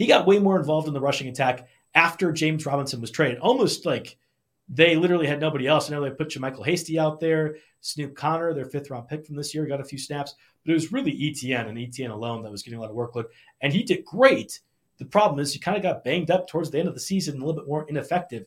He 0.00 0.06
got 0.06 0.26
way 0.26 0.38
more 0.38 0.58
involved 0.58 0.88
in 0.88 0.94
the 0.94 1.00
rushing 1.00 1.28
attack 1.28 1.68
after 1.94 2.32
James 2.32 2.64
Robinson 2.64 3.02
was 3.02 3.10
traded. 3.10 3.38
Almost 3.38 3.84
like 3.84 4.16
they 4.66 4.96
literally 4.96 5.26
had 5.26 5.40
nobody 5.40 5.66
else. 5.66 5.90
I 5.90 5.94
know 5.94 6.00
they 6.00 6.08
put 6.08 6.30
JaMycal 6.30 6.64
Hasty 6.64 6.98
out 6.98 7.20
there, 7.20 7.56
Snoop 7.82 8.16
Conner, 8.16 8.54
their 8.54 8.64
fifth 8.64 8.88
round 8.88 9.08
pick 9.08 9.26
from 9.26 9.36
this 9.36 9.54
year, 9.54 9.66
got 9.66 9.82
a 9.82 9.84
few 9.84 9.98
snaps, 9.98 10.36
but 10.64 10.70
it 10.70 10.74
was 10.74 10.90
really 10.90 11.12
Etienne 11.12 11.68
and 11.68 11.78
Etienne 11.78 12.12
alone 12.12 12.42
that 12.42 12.50
was 12.50 12.62
getting 12.62 12.78
a 12.78 12.80
lot 12.80 12.88
of 12.88 12.96
workload. 12.96 13.26
And 13.60 13.74
he 13.74 13.82
did 13.82 14.06
great. 14.06 14.60
The 14.96 15.04
problem 15.04 15.38
is 15.38 15.52
he 15.52 15.58
kind 15.58 15.76
of 15.76 15.82
got 15.82 16.02
banged 16.02 16.30
up 16.30 16.48
towards 16.48 16.70
the 16.70 16.78
end 16.78 16.88
of 16.88 16.94
the 16.94 17.00
season, 17.00 17.34
and 17.34 17.42
a 17.42 17.46
little 17.46 17.60
bit 17.60 17.68
more 17.68 17.84
ineffective. 17.86 18.46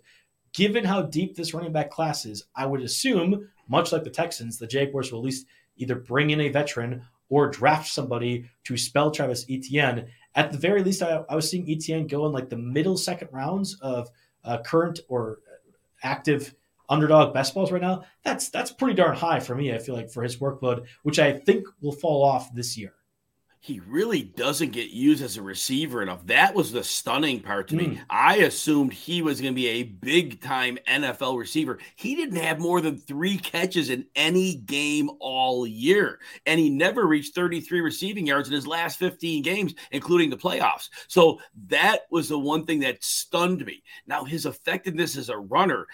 Given 0.54 0.84
how 0.84 1.04
deep 1.04 1.36
this 1.36 1.54
running 1.54 1.72
back 1.72 1.92
class 1.92 2.26
is, 2.26 2.46
I 2.56 2.66
would 2.66 2.82
assume, 2.82 3.48
much 3.68 3.92
like 3.92 4.04
the 4.04 4.10
Texans, 4.10 4.58
the 4.58 4.66
Jaguars 4.66 5.12
will 5.12 5.20
at 5.20 5.26
least 5.26 5.46
either 5.78 5.94
bring 5.94 6.32
in 6.32 6.42
a 6.42 6.50
veteran 6.50 7.04
or 7.30 7.50
draft 7.50 7.88
somebody 7.88 8.50
to 8.66 8.78
spell 8.78 9.12
Travis 9.12 9.46
Etienne 9.50 10.08
at 10.36 10.52
the 10.52 10.58
very 10.58 10.84
least, 10.84 11.02
I, 11.02 11.24
I 11.30 11.36
was 11.36 11.50
seeing 11.50 11.70
Etienne 11.70 12.08
go 12.08 12.26
in 12.26 12.32
like 12.32 12.50
the 12.50 12.58
middle 12.58 12.98
second 12.98 13.30
rounds 13.32 13.78
of 13.82 14.10
uh, 14.44 14.60
current 14.64 15.00
or 15.08 15.40
active 16.02 16.56
underdog 16.90 17.34
best 17.34 17.54
balls 17.54 17.72
right 17.72 17.82
now. 17.82 18.04
That's 18.24 18.50
that's 18.50 18.72
pretty 18.72 18.96
darn 18.96 19.16
high 19.16 19.40
for 19.40 19.56
me. 19.56 19.74
I 19.74 19.78
feel 19.78 19.96
like 19.96 20.12
for 20.12 20.24
his 20.24 20.38
workload, 20.38 20.86
which 21.04 21.20
I 21.20 21.34
think 21.34 21.66
will 21.82 21.92
fall 21.92 22.24
off 22.24 22.54
this 22.54 22.78
year 22.78 22.94
he 23.64 23.80
really 23.88 24.24
doesn't 24.24 24.74
get 24.74 24.90
used 24.90 25.24
as 25.24 25.38
a 25.38 25.42
receiver 25.42 26.02
enough. 26.02 26.26
That 26.26 26.54
was 26.54 26.74
the 26.74 26.84
stunning 26.84 27.40
part 27.40 27.70
to 27.70 27.76
mm. 27.76 27.92
me. 27.92 28.02
I 28.10 28.40
assumed 28.40 28.92
he 28.92 29.22
was 29.22 29.40
going 29.40 29.54
to 29.54 29.56
be 29.56 29.70
a 29.70 29.84
big 29.84 30.42
time 30.42 30.78
NFL 30.86 31.40
receiver. 31.40 31.80
He 31.96 32.14
didn't 32.14 32.42
have 32.42 32.60
more 32.60 32.82
than 32.82 32.98
three 32.98 33.38
catches 33.38 33.90
in 33.90 34.06
any 34.18 34.56
game 34.56 35.10
all 35.22 35.66
year, 35.66 36.20
and 36.46 36.60
he 36.60 36.70
never 36.70 37.08
reached 37.08 37.36
33 37.36 37.80
receiving 37.80 38.28
yards 38.28 38.50
in 38.50 38.54
his 38.54 38.68
last 38.68 39.00
15 39.00 39.42
games, 39.44 39.74
including 39.92 40.30
the 40.30 40.36
playoffs. 40.36 40.90
So 41.08 41.40
that 41.70 42.02
was 42.12 42.28
the 42.28 42.40
one 42.40 42.66
thing 42.66 42.82
that 42.82 43.02
stunned 43.02 43.66
me. 43.66 43.82
Now, 44.06 44.26
his 44.26 44.46
effectiveness 44.46 45.16
as 45.16 45.30
a 45.30 45.38
runner 45.38 45.88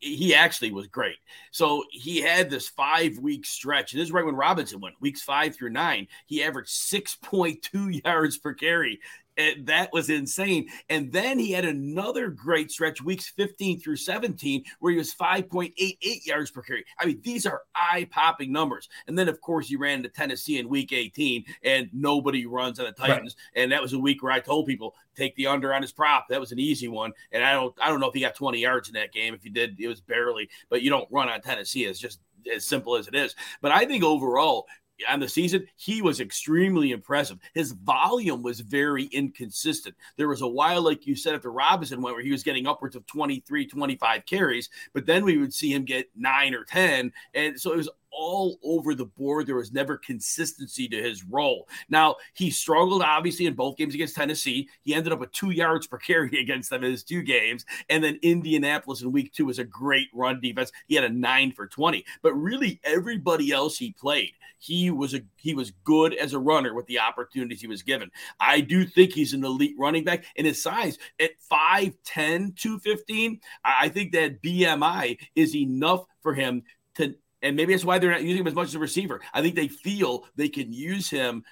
he 0.00 0.34
actually 0.34 0.72
was 0.72 0.86
great. 0.86 1.16
So 1.50 1.84
he 1.90 2.20
had 2.20 2.50
this 2.50 2.68
five 2.68 3.18
week 3.18 3.46
stretch, 3.46 3.92
and 3.92 4.00
this 4.00 4.08
is 4.08 4.12
right 4.12 4.24
when 4.24 4.36
Robinson 4.36 4.80
went 4.80 5.00
weeks 5.00 5.22
five 5.22 5.54
through 5.54 5.70
nine. 5.70 6.08
He 6.26 6.42
averaged 6.42 6.70
6.2 6.70 8.04
yards 8.04 8.38
per 8.38 8.54
carry. 8.54 9.00
And 9.36 9.66
that 9.66 9.92
was 9.92 10.10
insane. 10.10 10.68
And 10.88 11.12
then 11.12 11.38
he 11.38 11.52
had 11.52 11.64
another 11.64 12.28
great 12.28 12.70
stretch, 12.70 13.02
weeks 13.02 13.28
15 13.28 13.80
through 13.80 13.96
17, 13.96 14.64
where 14.80 14.92
he 14.92 14.98
was 14.98 15.14
5.88 15.14 16.26
yards 16.26 16.50
per 16.50 16.62
carry. 16.62 16.84
I 16.98 17.06
mean, 17.06 17.20
these 17.22 17.46
are 17.46 17.62
eye 17.74 18.08
popping 18.10 18.52
numbers. 18.52 18.88
And 19.06 19.18
then, 19.18 19.28
of 19.28 19.40
course, 19.40 19.68
he 19.68 19.76
ran 19.76 20.02
to 20.02 20.08
Tennessee 20.08 20.58
in 20.58 20.68
week 20.68 20.92
18, 20.92 21.44
and 21.62 21.88
nobody 21.92 22.46
runs 22.46 22.78
on 22.78 22.86
the 22.86 22.92
Titans. 22.92 23.36
Right. 23.54 23.62
And 23.62 23.72
that 23.72 23.82
was 23.82 23.92
a 23.92 23.98
week 23.98 24.22
where 24.22 24.32
I 24.32 24.40
told 24.40 24.66
people, 24.66 24.94
take 25.16 25.34
the 25.36 25.46
under 25.46 25.74
on 25.74 25.82
his 25.82 25.92
prop. 25.92 26.28
That 26.28 26.40
was 26.40 26.52
an 26.52 26.58
easy 26.58 26.88
one. 26.88 27.12
And 27.32 27.42
I 27.42 27.52
don't 27.52 27.74
I 27.80 27.88
don't 27.88 28.00
know 28.00 28.08
if 28.08 28.14
he 28.14 28.20
got 28.20 28.34
20 28.34 28.58
yards 28.58 28.88
in 28.88 28.94
that 28.94 29.12
game. 29.12 29.34
If 29.34 29.42
he 29.42 29.50
did, 29.50 29.80
it 29.80 29.88
was 29.88 30.00
barely, 30.00 30.48
but 30.68 30.82
you 30.82 30.90
don't 30.90 31.08
run 31.10 31.28
on 31.28 31.40
Tennessee. 31.40 31.84
It's 31.84 31.98
just 31.98 32.20
as 32.54 32.64
simple 32.64 32.96
as 32.96 33.08
it 33.08 33.14
is. 33.14 33.34
But 33.60 33.72
I 33.72 33.86
think 33.86 34.04
overall, 34.04 34.66
on 35.08 35.20
the 35.20 35.28
season, 35.28 35.66
he 35.76 36.02
was 36.02 36.20
extremely 36.20 36.92
impressive. 36.92 37.38
His 37.54 37.72
volume 37.72 38.42
was 38.42 38.60
very 38.60 39.04
inconsistent. 39.04 39.94
There 40.16 40.28
was 40.28 40.42
a 40.42 40.46
while, 40.46 40.82
like 40.82 41.06
you 41.06 41.14
said, 41.14 41.34
after 41.34 41.52
Robinson 41.52 42.00
went, 42.00 42.16
where 42.16 42.24
he 42.24 42.32
was 42.32 42.42
getting 42.42 42.66
upwards 42.66 42.96
of 42.96 43.06
23, 43.06 43.66
25 43.66 44.26
carries, 44.26 44.70
but 44.92 45.06
then 45.06 45.24
we 45.24 45.36
would 45.36 45.52
see 45.52 45.72
him 45.72 45.84
get 45.84 46.08
nine 46.16 46.54
or 46.54 46.64
10. 46.64 47.12
And 47.34 47.60
so 47.60 47.72
it 47.72 47.76
was 47.76 47.90
all 48.16 48.58
over 48.64 48.94
the 48.94 49.04
board. 49.04 49.46
There 49.46 49.56
was 49.56 49.72
never 49.72 49.96
consistency 49.96 50.88
to 50.88 51.02
his 51.02 51.22
role. 51.24 51.68
Now, 51.88 52.16
he 52.34 52.50
struggled 52.50 53.02
obviously 53.02 53.46
in 53.46 53.54
both 53.54 53.76
games 53.76 53.94
against 53.94 54.16
Tennessee. 54.16 54.68
He 54.82 54.94
ended 54.94 55.12
up 55.12 55.20
with 55.20 55.32
two 55.32 55.50
yards 55.50 55.86
per 55.86 55.98
carry 55.98 56.40
against 56.40 56.70
them 56.70 56.82
in 56.82 56.90
his 56.90 57.04
two 57.04 57.22
games. 57.22 57.64
And 57.88 58.02
then 58.02 58.18
Indianapolis 58.22 59.02
in 59.02 59.12
week 59.12 59.32
two 59.32 59.46
was 59.46 59.58
a 59.58 59.64
great 59.64 60.08
run 60.14 60.40
defense. 60.40 60.72
He 60.86 60.94
had 60.94 61.04
a 61.04 61.10
nine 61.10 61.52
for 61.52 61.66
20. 61.66 62.04
But 62.22 62.34
really, 62.34 62.80
everybody 62.82 63.52
else 63.52 63.76
he 63.76 63.92
played, 63.92 64.32
he 64.58 64.90
was 64.90 65.14
a 65.14 65.20
he 65.36 65.54
was 65.54 65.72
good 65.84 66.14
as 66.14 66.32
a 66.32 66.38
runner 66.38 66.74
with 66.74 66.86
the 66.86 66.98
opportunities 66.98 67.60
he 67.60 67.66
was 67.66 67.82
given. 67.82 68.10
I 68.40 68.60
do 68.60 68.86
think 68.86 69.12
he's 69.12 69.34
an 69.34 69.44
elite 69.44 69.76
running 69.78 70.04
back, 70.04 70.24
and 70.36 70.46
his 70.46 70.62
size 70.62 70.98
at 71.20 71.32
5'10, 71.50 72.56
215, 72.56 73.40
I 73.64 73.88
think 73.88 74.12
that 74.12 74.42
BMI 74.42 75.18
is 75.34 75.54
enough 75.54 76.06
for 76.20 76.34
him 76.34 76.62
to 76.96 77.14
and 77.46 77.56
maybe 77.56 77.72
that's 77.72 77.84
why 77.84 77.98
they're 77.98 78.10
not 78.10 78.22
using 78.22 78.40
him 78.40 78.46
as 78.46 78.54
much 78.54 78.68
as 78.68 78.74
a 78.74 78.78
receiver. 78.78 79.20
I 79.32 79.40
think 79.40 79.54
they 79.54 79.68
feel 79.68 80.26
they 80.36 80.48
can 80.48 80.72
use 80.72 81.08
him 81.08 81.44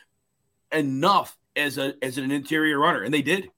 enough 0.73 1.37
as 1.57 1.79
a 1.79 1.95
as 2.03 2.19
an 2.19 2.31
interior 2.31 2.79
runner, 2.79 3.03
and 3.03 3.15
they 3.15 3.23
did. 3.23 3.49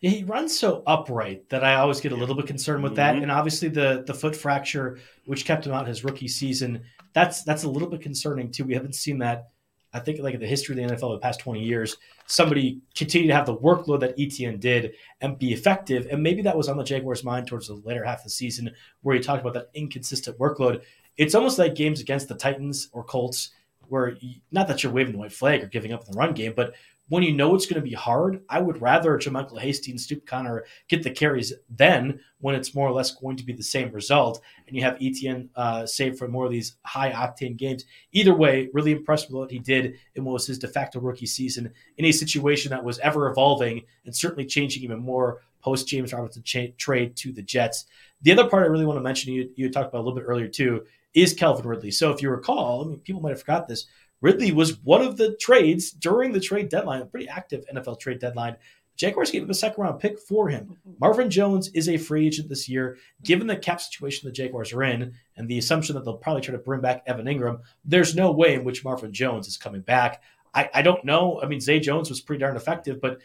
He 0.00 0.24
runs 0.24 0.58
so 0.58 0.82
upright 0.86 1.48
that 1.48 1.64
I 1.64 1.76
always 1.76 2.00
get 2.00 2.12
a 2.12 2.16
little 2.16 2.34
bit 2.34 2.46
concerned 2.46 2.82
with 2.82 2.96
that. 2.96 3.14
Mhm. 3.14 3.22
And 3.22 3.30
obviously 3.30 3.68
the 3.68 4.04
the 4.06 4.14
foot 4.14 4.34
fracture, 4.34 4.98
which 5.26 5.44
kept 5.44 5.66
him 5.66 5.72
out 5.72 5.86
his 5.86 6.04
rookie 6.04 6.28
season, 6.28 6.82
that's 7.12 7.42
that's 7.44 7.64
a 7.64 7.68
little 7.68 7.88
bit 7.88 8.00
concerning 8.00 8.50
too. 8.50 8.64
We 8.64 8.74
haven't 8.74 8.94
seen 8.94 9.18
that. 9.18 9.50
I 9.92 10.00
think 10.00 10.20
like 10.20 10.34
in 10.34 10.40
the 10.40 10.46
history 10.46 10.74
of 10.74 10.88
the 10.88 10.94
NFL 10.94 11.12
the 11.12 11.18
past 11.20 11.40
20 11.40 11.62
years, 11.62 11.96
somebody 12.26 12.80
continue 12.94 13.28
to 13.28 13.34
have 13.34 13.46
the 13.46 13.56
workload 13.56 14.00
that 14.00 14.14
Etienne 14.18 14.58
did 14.58 14.92
and 15.22 15.38
be 15.38 15.54
effective. 15.54 16.08
And 16.10 16.22
maybe 16.22 16.42
that 16.42 16.56
was 16.56 16.68
on 16.68 16.76
the 16.76 16.84
Jaguars' 16.84 17.24
mind 17.24 17.46
towards 17.46 17.68
the 17.68 17.74
later 17.74 18.04
half 18.04 18.18
of 18.18 18.24
the 18.24 18.30
season 18.30 18.70
where 19.00 19.14
he 19.14 19.22
talked 19.22 19.40
about 19.40 19.54
that 19.54 19.70
inconsistent 19.72 20.38
workload. 20.38 20.82
It's 21.16 21.34
almost 21.34 21.58
like 21.58 21.74
games 21.74 22.00
against 22.00 22.28
the 22.28 22.34
Titans 22.34 22.88
or 22.92 23.04
Colts 23.04 23.50
where 23.88 24.16
you, 24.20 24.40
not 24.50 24.68
that 24.68 24.82
you're 24.82 24.92
waving 24.92 25.12
the 25.12 25.18
white 25.18 25.32
flag 25.32 25.62
or 25.62 25.66
giving 25.66 25.92
up 25.92 26.04
in 26.04 26.12
the 26.12 26.18
run 26.18 26.34
game, 26.34 26.52
but 26.56 26.74
when 27.08 27.22
you 27.22 27.32
know 27.32 27.54
it's 27.54 27.66
going 27.66 27.80
to 27.80 27.88
be 27.88 27.94
hard, 27.94 28.42
I 28.48 28.60
would 28.60 28.82
rather 28.82 29.16
JaMycal 29.16 29.60
Hastings, 29.60 30.06
Snoop 30.06 30.26
Conner 30.26 30.64
get 30.88 31.04
the 31.04 31.10
carries 31.10 31.52
then 31.70 32.20
when 32.40 32.56
it's 32.56 32.74
more 32.74 32.88
or 32.88 32.92
less 32.92 33.12
going 33.12 33.36
to 33.36 33.44
be 33.44 33.52
the 33.52 33.62
same 33.62 33.92
result, 33.92 34.40
and 34.66 34.74
you 34.76 34.82
have 34.82 34.98
Etienne 35.00 35.48
uh, 35.54 35.86
save 35.86 36.18
for 36.18 36.26
more 36.26 36.46
of 36.46 36.50
these 36.50 36.76
high 36.84 37.12
octane 37.12 37.56
games. 37.56 37.84
Either 38.12 38.34
way, 38.34 38.68
really 38.72 38.90
impressed 38.90 39.28
with 39.28 39.36
what 39.36 39.50
he 39.50 39.58
did 39.58 39.94
in 40.16 40.24
what 40.24 40.32
was 40.32 40.46
his 40.46 40.58
de 40.58 40.66
facto 40.66 40.98
rookie 40.98 41.26
season 41.26 41.72
in 41.96 42.04
a 42.04 42.12
situation 42.12 42.70
that 42.70 42.84
was 42.84 42.98
ever 42.98 43.30
evolving 43.30 43.82
and 44.04 44.14
certainly 44.14 44.44
changing 44.44 44.82
even 44.82 44.98
more 44.98 45.42
post 45.62 45.88
James 45.88 46.12
Robinson 46.12 46.42
cha- 46.42 46.74
trade 46.76 47.16
to 47.16 47.32
the 47.32 47.42
Jets. 47.42 47.86
The 48.22 48.32
other 48.32 48.48
part 48.48 48.64
I 48.64 48.66
really 48.66 48.86
want 48.86 48.98
to 48.98 49.02
mention, 49.02 49.32
you, 49.32 49.50
you 49.54 49.70
talked 49.70 49.88
about 49.88 49.98
a 49.98 50.04
little 50.04 50.18
bit 50.18 50.26
earlier 50.26 50.48
too, 50.48 50.84
is 51.16 51.34
Calvin 51.34 51.66
Ridley. 51.66 51.90
So 51.90 52.12
if 52.12 52.22
you 52.22 52.30
recall, 52.30 52.84
I 52.84 52.88
mean, 52.88 52.98
people 53.00 53.22
might 53.22 53.30
have 53.30 53.40
forgot 53.40 53.66
this. 53.66 53.86
Ridley 54.20 54.52
was 54.52 54.78
one 54.84 55.02
of 55.02 55.16
the 55.16 55.34
trades 55.36 55.90
during 55.90 56.32
the 56.32 56.40
trade 56.40 56.68
deadline, 56.68 57.02
a 57.02 57.06
pretty 57.06 57.28
active 57.28 57.64
NFL 57.74 57.98
trade 57.98 58.20
deadline. 58.20 58.56
Jaguars 58.96 59.30
gave 59.30 59.42
up 59.42 59.50
a 59.50 59.54
second 59.54 59.82
round 59.82 60.00
pick 60.00 60.18
for 60.18 60.48
him. 60.48 60.64
Mm-hmm. 60.64 60.92
Marvin 61.00 61.30
Jones 61.30 61.68
is 61.68 61.88
a 61.88 61.98
free 61.98 62.26
agent 62.26 62.48
this 62.48 62.68
year. 62.68 62.96
Given 63.22 63.46
the 63.46 63.56
cap 63.56 63.80
situation 63.80 64.26
the 64.26 64.32
Jaguars 64.32 64.72
are 64.72 64.82
in 64.82 65.14
and 65.36 65.48
the 65.48 65.58
assumption 65.58 65.94
that 65.94 66.04
they'll 66.04 66.16
probably 66.16 66.42
try 66.42 66.52
to 66.52 66.58
bring 66.58 66.80
back 66.80 67.02
Evan 67.06 67.26
Engram, 67.26 67.60
there's 67.84 68.14
no 68.14 68.30
way 68.30 68.54
in 68.54 68.64
which 68.64 68.84
Marvin 68.84 69.12
Jones 69.12 69.48
is 69.48 69.56
coming 69.56 69.82
back. 69.82 70.22
I, 70.54 70.70
I 70.74 70.82
don't 70.82 71.04
know. 71.04 71.40
I 71.42 71.46
mean, 71.46 71.60
Zay 71.60 71.80
Jones 71.80 72.08
was 72.08 72.20
pretty 72.20 72.40
darn 72.40 72.56
effective, 72.56 73.00
but 73.00 73.18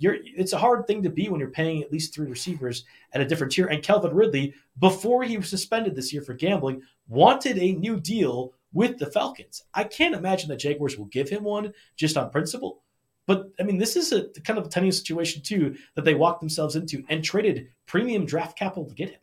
you're 0.00 0.16
it's 0.24 0.54
a 0.54 0.58
hard 0.58 0.86
thing 0.86 1.02
to 1.02 1.10
be 1.10 1.28
when 1.28 1.38
you're 1.38 1.50
paying 1.50 1.82
at 1.82 1.92
least 1.92 2.12
three 2.12 2.26
receivers 2.26 2.84
at 3.12 3.20
a 3.20 3.24
different 3.24 3.52
tier. 3.52 3.66
And 3.66 3.82
Calvin 3.82 4.14
Ridley, 4.14 4.54
before 4.78 5.22
he 5.22 5.36
was 5.36 5.48
suspended 5.48 5.94
this 5.94 6.12
year 6.12 6.22
for 6.22 6.34
gambling, 6.34 6.82
wanted 7.06 7.58
a 7.58 7.72
new 7.72 8.00
deal 8.00 8.54
with 8.72 8.98
the 8.98 9.06
Falcons. 9.06 9.62
I 9.74 9.84
can't 9.84 10.14
imagine 10.14 10.48
the 10.48 10.56
Jaguars 10.56 10.96
will 10.96 11.06
give 11.06 11.28
him 11.28 11.44
one 11.44 11.72
just 11.96 12.16
on 12.16 12.30
principle. 12.30 12.82
But 13.26 13.50
I 13.60 13.62
mean, 13.62 13.78
this 13.78 13.94
is 13.94 14.12
a 14.12 14.28
kind 14.40 14.58
of 14.58 14.66
a 14.66 14.70
tenuous 14.70 14.98
situation 14.98 15.42
too 15.42 15.76
that 15.94 16.04
they 16.04 16.14
walked 16.14 16.40
themselves 16.40 16.76
into 16.76 17.04
and 17.08 17.22
traded 17.22 17.68
premium 17.86 18.24
draft 18.24 18.58
capital 18.58 18.86
to 18.86 18.94
get 18.94 19.10
him. 19.10 19.20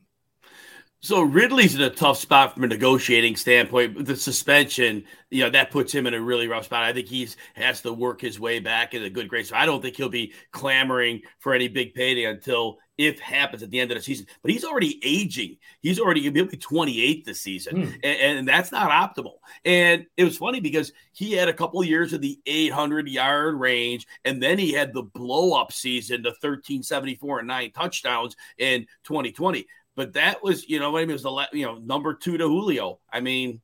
So 1.00 1.22
Ridley's 1.22 1.76
in 1.76 1.82
a 1.82 1.92
tough 1.92 2.18
spot 2.18 2.56
from 2.56 2.64
a 2.64 2.68
negotiating 2.68 3.36
standpoint. 3.36 4.04
The 4.06 4.16
suspension, 4.16 5.04
you 5.30 5.44
know, 5.44 5.50
that 5.52 5.70
puts 5.70 5.94
him 5.94 6.08
in 6.08 6.16
a 6.16 6.20
really 6.20 6.48
rough 6.48 6.66
spot. 6.66 6.84
I 6.84 6.92
think 6.92 7.08
he's 7.08 7.38
has 7.54 7.82
to 7.82 7.94
work 7.94 8.20
his 8.20 8.40
way 8.40 8.60
back 8.60 8.96
in 8.96 9.04
a 9.04 9.10
good 9.10 9.30
grace. 9.30 9.50
So 9.50 9.56
I 9.56 9.68
don't 9.68 9.80
think 9.80 9.96
he'll 9.96 10.10
be 10.10 10.34
clamoring 10.52 11.22
for 11.38 11.54
any 11.54 11.68
big 11.68 11.94
payday 11.94 12.24
until 12.26 12.80
if 12.98 13.20
happens 13.20 13.62
at 13.62 13.70
the 13.70 13.80
end 13.80 13.92
of 13.92 13.98
the 13.98 14.02
season. 14.04 14.26
But 14.42 14.50
he's 14.50 14.66
already 14.66 15.00
aging. 15.04 15.58
He's 15.82 16.00
already 16.00 16.22
he'll 16.22 16.46
be 16.48 16.58
28 16.58 17.26
this 17.26 17.42
season, 17.42 17.76
Hmm. 17.84 17.92
and, 18.04 18.40
and 18.40 18.48
that's 18.48 18.72
not 18.72 18.90
optimal. 18.90 19.36
And 19.66 20.08
it 20.18 20.24
was 20.24 20.38
funny 20.38 20.60
because 20.62 20.92
he 21.12 21.34
had 21.34 21.48
a 21.48 21.54
couple 21.54 21.80
of 21.80 21.86
years 21.86 22.12
of 22.12 22.22
the 22.22 22.40
800 22.48 23.08
yard 23.08 23.54
range, 23.60 24.08
and 24.26 24.42
then 24.42 24.58
he 24.58 24.74
had 24.74 24.94
the 24.94 25.04
blow 25.04 25.54
up 25.54 25.72
season, 25.72 26.24
the 26.24 26.30
1374 26.30 27.40
and 27.40 27.48
nine 27.48 27.72
touchdowns 27.72 28.36
in 28.58 28.88
2020 29.04 29.68
but 29.98 30.14
that 30.14 30.44
was, 30.44 30.70
you 30.70 30.80
know, 30.80 30.92
what 30.92 31.00
I 31.00 31.02
mean, 31.02 31.10
it 31.10 31.14
was 31.14 31.24
the 31.24 31.48
you 31.52 31.66
know 31.66 31.80
number 31.80 32.14
two 32.14 32.38
to 32.38 32.48
Julio. 32.48 33.00
I 33.12 33.20
mean, 33.20 33.62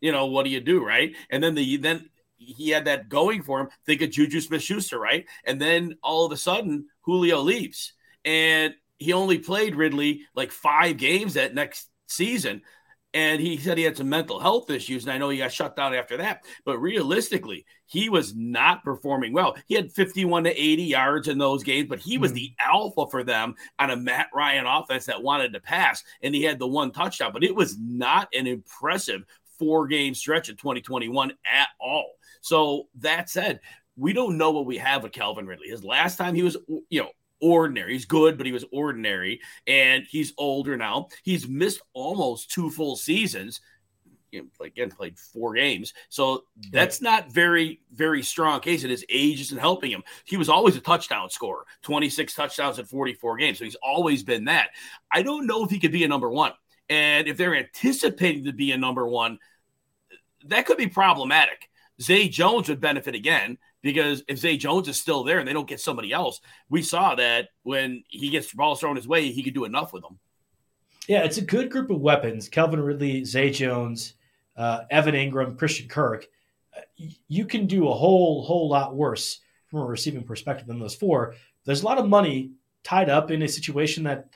you 0.00 0.10
know, 0.10 0.26
what 0.26 0.44
do 0.44 0.50
you 0.50 0.60
do, 0.60 0.84
right? 0.84 1.14
And 1.30 1.44
then 1.44 1.54
the 1.54 1.76
then 1.76 2.08
he 2.38 2.70
had 2.70 2.86
that 2.86 3.10
going 3.10 3.42
for 3.42 3.60
him. 3.60 3.68
Think 3.84 4.00
of 4.00 4.10
Juju 4.10 4.40
Smith 4.40 4.62
Schuster, 4.62 4.98
right? 4.98 5.26
And 5.44 5.60
then 5.60 5.98
all 6.02 6.24
of 6.24 6.32
a 6.32 6.38
sudden, 6.38 6.86
Julio 7.02 7.42
leaves, 7.42 7.92
and 8.24 8.74
he 8.98 9.12
only 9.12 9.38
played 9.38 9.76
Ridley 9.76 10.22
like 10.34 10.52
five 10.52 10.96
games 10.96 11.34
that 11.34 11.54
next 11.54 11.90
season. 12.06 12.62
And 13.14 13.40
he 13.40 13.56
said 13.56 13.78
he 13.78 13.84
had 13.84 13.96
some 13.96 14.08
mental 14.08 14.38
health 14.38 14.68
issues. 14.70 15.04
And 15.04 15.12
I 15.12 15.18
know 15.18 15.30
he 15.30 15.38
got 15.38 15.52
shut 15.52 15.74
down 15.74 15.94
after 15.94 16.18
that. 16.18 16.44
But 16.66 16.78
realistically, 16.78 17.64
he 17.86 18.10
was 18.10 18.36
not 18.36 18.84
performing 18.84 19.32
well. 19.32 19.56
He 19.66 19.74
had 19.74 19.90
51 19.92 20.44
to 20.44 20.50
80 20.50 20.82
yards 20.82 21.28
in 21.28 21.38
those 21.38 21.62
games, 21.62 21.88
but 21.88 21.98
he 22.00 22.18
was 22.18 22.32
Hmm. 22.32 22.36
the 22.36 22.52
alpha 22.60 23.06
for 23.10 23.24
them 23.24 23.54
on 23.78 23.90
a 23.90 23.96
Matt 23.96 24.28
Ryan 24.34 24.66
offense 24.66 25.06
that 25.06 25.22
wanted 25.22 25.54
to 25.54 25.60
pass. 25.60 26.04
And 26.22 26.34
he 26.34 26.42
had 26.42 26.58
the 26.58 26.66
one 26.68 26.90
touchdown, 26.90 27.32
but 27.32 27.44
it 27.44 27.54
was 27.54 27.78
not 27.78 28.28
an 28.34 28.46
impressive 28.46 29.24
four 29.58 29.86
game 29.86 30.14
stretch 30.14 30.48
in 30.50 30.56
2021 30.56 31.32
at 31.50 31.68
all. 31.80 32.12
So 32.42 32.88
that 32.96 33.30
said, 33.30 33.60
we 33.96 34.12
don't 34.12 34.36
know 34.38 34.50
what 34.52 34.66
we 34.66 34.78
have 34.78 35.02
with 35.02 35.12
Calvin 35.12 35.46
Ridley. 35.46 35.68
His 35.68 35.82
last 35.82 36.16
time 36.16 36.34
he 36.34 36.42
was, 36.42 36.56
you 36.88 37.00
know, 37.00 37.10
ordinary. 37.40 37.92
He's 37.92 38.04
good, 38.04 38.36
but 38.36 38.46
he 38.46 38.52
was 38.52 38.64
ordinary, 38.72 39.40
and 39.66 40.04
he's 40.08 40.32
older 40.38 40.76
now. 40.76 41.08
He's 41.22 41.48
missed 41.48 41.80
almost 41.92 42.50
two 42.50 42.70
full 42.70 42.96
seasons. 42.96 43.60
Again, 44.60 44.90
played 44.90 45.18
four 45.18 45.54
games, 45.54 45.94
so 46.10 46.44
that's 46.70 47.00
not 47.00 47.32
very, 47.32 47.80
very 47.94 48.22
strong 48.22 48.60
case. 48.60 48.82
And 48.82 48.90
his 48.90 49.04
age 49.08 49.40
isn't 49.40 49.56
helping 49.56 49.90
him. 49.90 50.02
He 50.26 50.36
was 50.36 50.50
always 50.50 50.76
a 50.76 50.82
touchdown 50.82 51.30
scorer, 51.30 51.64
twenty 51.80 52.10
six 52.10 52.34
touchdowns 52.34 52.78
in 52.78 52.84
forty 52.84 53.14
four 53.14 53.38
games, 53.38 53.58
so 53.58 53.64
he's 53.64 53.74
always 53.76 54.22
been 54.22 54.44
that. 54.44 54.68
I 55.10 55.22
don't 55.22 55.46
know 55.46 55.64
if 55.64 55.70
he 55.70 55.78
could 55.78 55.92
be 55.92 56.04
a 56.04 56.08
number 56.08 56.28
one, 56.28 56.52
and 56.90 57.26
if 57.26 57.38
they're 57.38 57.56
anticipating 57.56 58.44
to 58.44 58.52
be 58.52 58.72
a 58.72 58.76
number 58.76 59.06
one, 59.08 59.38
that 60.44 60.66
could 60.66 60.76
be 60.76 60.88
problematic. 60.88 61.70
Zay 62.00 62.28
Jones 62.28 62.68
would 62.68 62.82
benefit 62.82 63.14
again 63.14 63.56
because 63.82 64.22
if 64.28 64.38
Zay 64.38 64.56
Jones 64.56 64.88
is 64.88 64.96
still 64.96 65.24
there 65.24 65.38
and 65.38 65.46
they 65.46 65.52
don't 65.52 65.68
get 65.68 65.80
somebody 65.80 66.12
else, 66.12 66.40
we 66.68 66.82
saw 66.82 67.14
that 67.14 67.48
when 67.62 68.02
he 68.08 68.30
gets 68.30 68.52
balls 68.52 68.80
thrown 68.80 68.96
his 68.96 69.08
way, 69.08 69.30
he 69.30 69.42
could 69.42 69.54
do 69.54 69.64
enough 69.64 69.92
with 69.92 70.02
them. 70.02 70.18
Yeah, 71.06 71.24
it's 71.24 71.38
a 71.38 71.42
good 71.42 71.70
group 71.70 71.90
of 71.90 72.00
weapons. 72.00 72.48
Calvin 72.48 72.80
Ridley, 72.80 73.24
Zay 73.24 73.50
Jones, 73.50 74.14
uh, 74.56 74.80
Evan 74.90 75.14
Engram, 75.14 75.56
Christian 75.56 75.88
Kirk. 75.88 76.26
Uh, 76.76 76.82
you 77.28 77.46
can 77.46 77.66
do 77.66 77.88
a 77.88 77.94
whole 77.94 78.44
whole 78.44 78.68
lot 78.68 78.94
worse 78.94 79.40
from 79.68 79.80
a 79.80 79.86
receiving 79.86 80.24
perspective 80.24 80.66
than 80.66 80.78
those 80.78 80.94
four. 80.94 81.34
There's 81.64 81.82
a 81.82 81.86
lot 81.86 81.98
of 81.98 82.08
money 82.08 82.52
tied 82.84 83.08
up 83.08 83.30
in 83.30 83.42
a 83.42 83.48
situation 83.48 84.04
that 84.04 84.28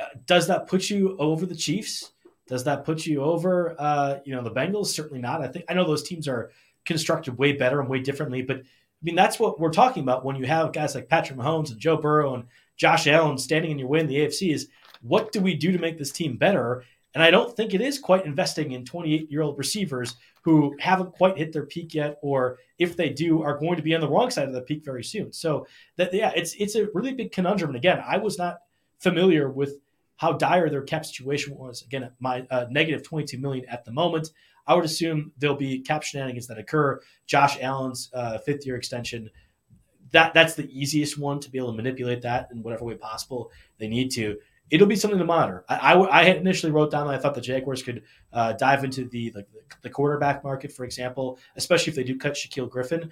uh, 0.00 0.06
does 0.26 0.46
that 0.46 0.66
put 0.66 0.88
you 0.88 1.16
over 1.18 1.46
the 1.46 1.54
Chiefs? 1.54 2.12
Does 2.46 2.64
that 2.64 2.84
put 2.84 3.06
you 3.06 3.22
over 3.22 3.74
uh, 3.78 4.18
you 4.24 4.34
know 4.34 4.42
the 4.42 4.50
Bengals? 4.50 4.86
Certainly 4.86 5.20
not. 5.20 5.42
I 5.42 5.48
think 5.48 5.64
I 5.68 5.74
know 5.74 5.86
those 5.86 6.04
teams 6.04 6.28
are 6.28 6.52
constructed 6.84 7.36
way 7.36 7.52
better 7.52 7.80
and 7.80 7.88
way 7.88 7.98
differently, 7.98 8.42
but 8.42 8.62
mean 9.04 9.14
that's 9.14 9.38
what 9.38 9.60
we're 9.60 9.70
talking 9.70 10.02
about 10.02 10.24
when 10.24 10.36
you 10.36 10.46
have 10.46 10.72
guys 10.72 10.94
like 10.94 11.08
Patrick 11.08 11.38
Mahomes 11.38 11.70
and 11.70 11.80
Joe 11.80 11.96
Burrow 11.96 12.34
and 12.34 12.44
Josh 12.76 13.06
Allen 13.06 13.38
standing 13.38 13.70
in 13.70 13.78
your 13.78 13.88
way 13.88 14.00
in 14.00 14.06
the 14.06 14.16
AFC. 14.16 14.52
Is 14.52 14.68
what 15.02 15.32
do 15.32 15.40
we 15.40 15.54
do 15.54 15.72
to 15.72 15.78
make 15.78 15.98
this 15.98 16.12
team 16.12 16.36
better? 16.36 16.84
And 17.14 17.22
I 17.22 17.30
don't 17.30 17.54
think 17.54 17.74
it 17.74 17.80
is 17.80 17.98
quite 17.98 18.26
investing 18.26 18.72
in 18.72 18.84
28 18.84 19.30
year 19.30 19.42
old 19.42 19.58
receivers 19.58 20.16
who 20.42 20.76
haven't 20.78 21.12
quite 21.12 21.38
hit 21.38 21.52
their 21.52 21.64
peak 21.64 21.94
yet, 21.94 22.18
or 22.22 22.58
if 22.78 22.96
they 22.96 23.08
do, 23.08 23.42
are 23.42 23.58
going 23.58 23.76
to 23.76 23.82
be 23.82 23.94
on 23.94 24.00
the 24.00 24.08
wrong 24.08 24.30
side 24.30 24.48
of 24.48 24.52
the 24.52 24.60
peak 24.60 24.84
very 24.84 25.04
soon. 25.04 25.32
So 25.32 25.66
that 25.96 26.12
yeah, 26.12 26.32
it's 26.34 26.54
it's 26.54 26.74
a 26.74 26.88
really 26.92 27.12
big 27.12 27.32
conundrum. 27.32 27.70
And 27.70 27.76
again, 27.76 28.02
I 28.04 28.18
was 28.18 28.36
not 28.36 28.58
familiar 28.98 29.48
with 29.50 29.78
how 30.16 30.32
dire 30.32 30.68
their 30.68 30.82
cap 30.82 31.04
situation 31.04 31.56
was. 31.56 31.82
Again, 31.82 32.10
my 32.20 32.46
uh, 32.50 32.66
negative 32.70 33.02
22 33.02 33.38
million 33.38 33.64
at 33.66 33.84
the 33.84 33.92
moment. 33.92 34.30
I 34.66 34.74
would 34.74 34.84
assume 34.84 35.32
there'll 35.38 35.56
be 35.56 35.80
cap 35.80 36.02
shenanigans 36.02 36.46
that 36.46 36.58
occur. 36.58 37.00
Josh 37.26 37.58
Allen's 37.60 38.10
uh, 38.14 38.38
fifth 38.38 38.66
year 38.66 38.76
extension. 38.76 39.30
That 40.10 40.34
that's 40.34 40.54
the 40.54 40.68
easiest 40.70 41.18
one 41.18 41.40
to 41.40 41.50
be 41.50 41.58
able 41.58 41.72
to 41.72 41.76
manipulate 41.76 42.22
that 42.22 42.48
in 42.52 42.62
whatever 42.62 42.84
way 42.84 42.94
possible 42.94 43.50
they 43.78 43.88
need 43.88 44.10
to 44.12 44.36
it'll 44.70 44.86
be 44.86 44.96
something 44.96 45.18
to 45.18 45.24
monitor. 45.24 45.64
I, 45.68 45.94
I, 45.94 46.00
I 46.02 46.22
initially 46.22 46.72
wrote 46.72 46.90
down 46.90 47.06
that 47.06 47.14
I 47.14 47.18
thought 47.18 47.34
the 47.34 47.40
Jaguars 47.40 47.82
could 47.82 48.02
uh, 48.32 48.52
dive 48.54 48.84
into 48.84 49.04
the 49.08 49.32
like 49.34 49.46
the 49.82 49.90
quarterback 49.90 50.42
market, 50.42 50.72
for 50.72 50.84
example, 50.84 51.38
especially 51.56 51.90
if 51.90 51.96
they 51.96 52.04
do 52.04 52.18
cut 52.18 52.34
Shaquill 52.34 52.68
Griffin. 52.68 53.10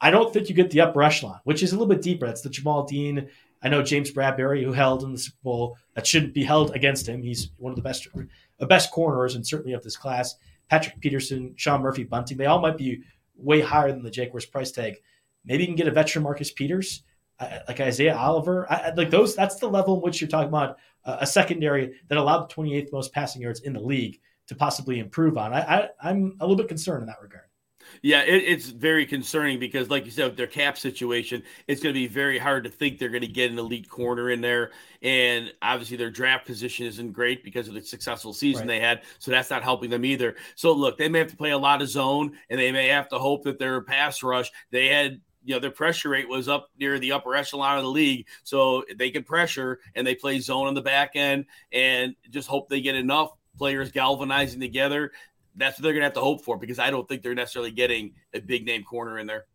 I 0.00 0.10
don't 0.10 0.32
think 0.32 0.48
you 0.48 0.54
get 0.54 0.70
the 0.70 0.80
upper 0.80 1.02
echelon, 1.02 1.40
which 1.44 1.62
is 1.62 1.72
a 1.72 1.74
little 1.74 1.88
bit 1.88 2.02
deeper. 2.02 2.26
That's 2.26 2.40
the 2.40 2.48
Jamel 2.48 2.88
Dean. 2.88 3.28
I 3.62 3.68
know 3.68 3.82
James 3.82 4.10
Bradberry, 4.10 4.64
who 4.64 4.72
held 4.72 5.02
in 5.02 5.12
the 5.12 5.18
Super 5.18 5.36
Bowl, 5.42 5.76
that 5.94 6.06
shouldn't 6.06 6.32
be 6.32 6.42
held 6.42 6.74
against 6.74 7.06
him. 7.06 7.22
He's 7.22 7.50
one 7.58 7.70
of 7.70 7.76
the 7.76 7.82
best, 7.82 8.08
the 8.56 8.66
best 8.66 8.90
corners, 8.90 9.34
and 9.34 9.46
certainly 9.46 9.74
of 9.74 9.82
this 9.82 9.98
class. 9.98 10.36
Patrick 10.70 11.00
Peterson, 11.00 11.52
Sean 11.56 11.82
Murphy, 11.82 12.04
Bunting, 12.04 12.38
they 12.38 12.46
all 12.46 12.60
might 12.60 12.78
be 12.78 13.02
way 13.36 13.60
higher 13.60 13.90
than 13.90 14.02
the 14.02 14.10
Jaguars 14.10 14.46
price 14.46 14.70
tag. 14.70 14.94
Maybe 15.44 15.64
you 15.64 15.66
can 15.66 15.76
get 15.76 15.88
a 15.88 15.90
veteran 15.90 16.22
Marcus 16.22 16.52
Peters, 16.52 17.02
uh, 17.40 17.58
like 17.66 17.80
Isaiah 17.80 18.16
Oliver, 18.16 18.70
I, 18.70 18.92
like 18.94 19.10
those. 19.10 19.34
That's 19.34 19.56
the 19.56 19.68
level 19.68 19.96
in 19.96 20.00
which 20.00 20.20
you're 20.20 20.28
talking 20.28 20.48
about 20.48 20.78
a 21.04 21.26
secondary 21.26 21.98
that 22.08 22.18
allowed 22.18 22.48
the 22.48 22.54
28th 22.54 22.92
most 22.92 23.12
passing 23.12 23.42
yards 23.42 23.60
in 23.60 23.72
the 23.72 23.80
league 23.80 24.20
to 24.46 24.54
possibly 24.54 24.98
improve 24.98 25.38
on. 25.38 25.52
I, 25.52 25.60
I 25.60 25.88
I'm 26.02 26.36
a 26.40 26.44
little 26.44 26.56
bit 26.56 26.68
concerned 26.68 27.02
in 27.02 27.06
that 27.06 27.22
regard. 27.22 27.46
Yeah, 28.02 28.22
it, 28.22 28.42
it's 28.46 28.66
very 28.66 29.06
concerning 29.06 29.58
because, 29.58 29.90
like 29.90 30.04
you 30.04 30.10
said, 30.10 30.26
with 30.26 30.36
their 30.36 30.46
cap 30.46 30.78
situation, 30.78 31.42
it's 31.66 31.82
going 31.82 31.94
to 31.94 31.98
be 31.98 32.06
very 32.06 32.38
hard 32.38 32.64
to 32.64 32.70
think 32.70 32.98
they're 32.98 33.08
going 33.08 33.20
to 33.22 33.28
get 33.28 33.50
an 33.50 33.58
elite 33.58 33.88
corner 33.88 34.30
in 34.30 34.40
there. 34.40 34.70
And 35.02 35.52
obviously, 35.62 35.96
their 35.96 36.10
draft 36.10 36.46
position 36.46 36.86
isn't 36.86 37.12
great 37.12 37.44
because 37.44 37.68
of 37.68 37.74
the 37.74 37.82
successful 37.82 38.32
season 38.32 38.68
right. 38.68 38.74
they 38.74 38.80
had. 38.80 39.02
So 39.18 39.30
that's 39.30 39.50
not 39.50 39.62
helping 39.62 39.90
them 39.90 40.04
either. 40.04 40.36
So, 40.54 40.72
look, 40.72 40.98
they 40.98 41.08
may 41.08 41.20
have 41.20 41.30
to 41.30 41.36
play 41.36 41.50
a 41.50 41.58
lot 41.58 41.82
of 41.82 41.88
zone 41.88 42.36
and 42.48 42.58
they 42.60 42.72
may 42.72 42.88
have 42.88 43.08
to 43.10 43.18
hope 43.18 43.44
that 43.44 43.58
their 43.58 43.80
pass 43.80 44.22
rush, 44.22 44.50
they 44.70 44.88
had 44.88 45.20
you 45.42 45.54
know 45.54 45.60
their 45.60 45.70
pressure 45.70 46.10
rate 46.10 46.28
was 46.28 46.48
up 46.48 46.68
near 46.78 46.98
the 46.98 47.12
upper 47.12 47.34
echelon 47.34 47.78
of 47.78 47.84
the 47.84 47.90
league 47.90 48.26
so 48.42 48.84
they 48.96 49.10
can 49.10 49.22
pressure 49.22 49.80
and 49.94 50.06
they 50.06 50.14
play 50.14 50.38
zone 50.38 50.66
on 50.66 50.74
the 50.74 50.82
back 50.82 51.12
end 51.14 51.46
and 51.72 52.14
just 52.30 52.48
hope 52.48 52.68
they 52.68 52.80
get 52.80 52.94
enough 52.94 53.30
players 53.56 53.90
galvanizing 53.90 54.60
together 54.60 55.12
that's 55.56 55.78
what 55.78 55.84
they're 55.84 55.92
going 55.92 56.02
to 56.02 56.06
have 56.06 56.14
to 56.14 56.20
hope 56.20 56.44
for 56.44 56.56
because 56.56 56.78
I 56.78 56.90
don't 56.90 57.08
think 57.08 57.22
they're 57.22 57.34
necessarily 57.34 57.70
getting 57.70 58.12
a 58.34 58.40
big 58.40 58.66
name 58.66 58.82
corner 58.82 59.18
in 59.18 59.26
there. 59.26 59.46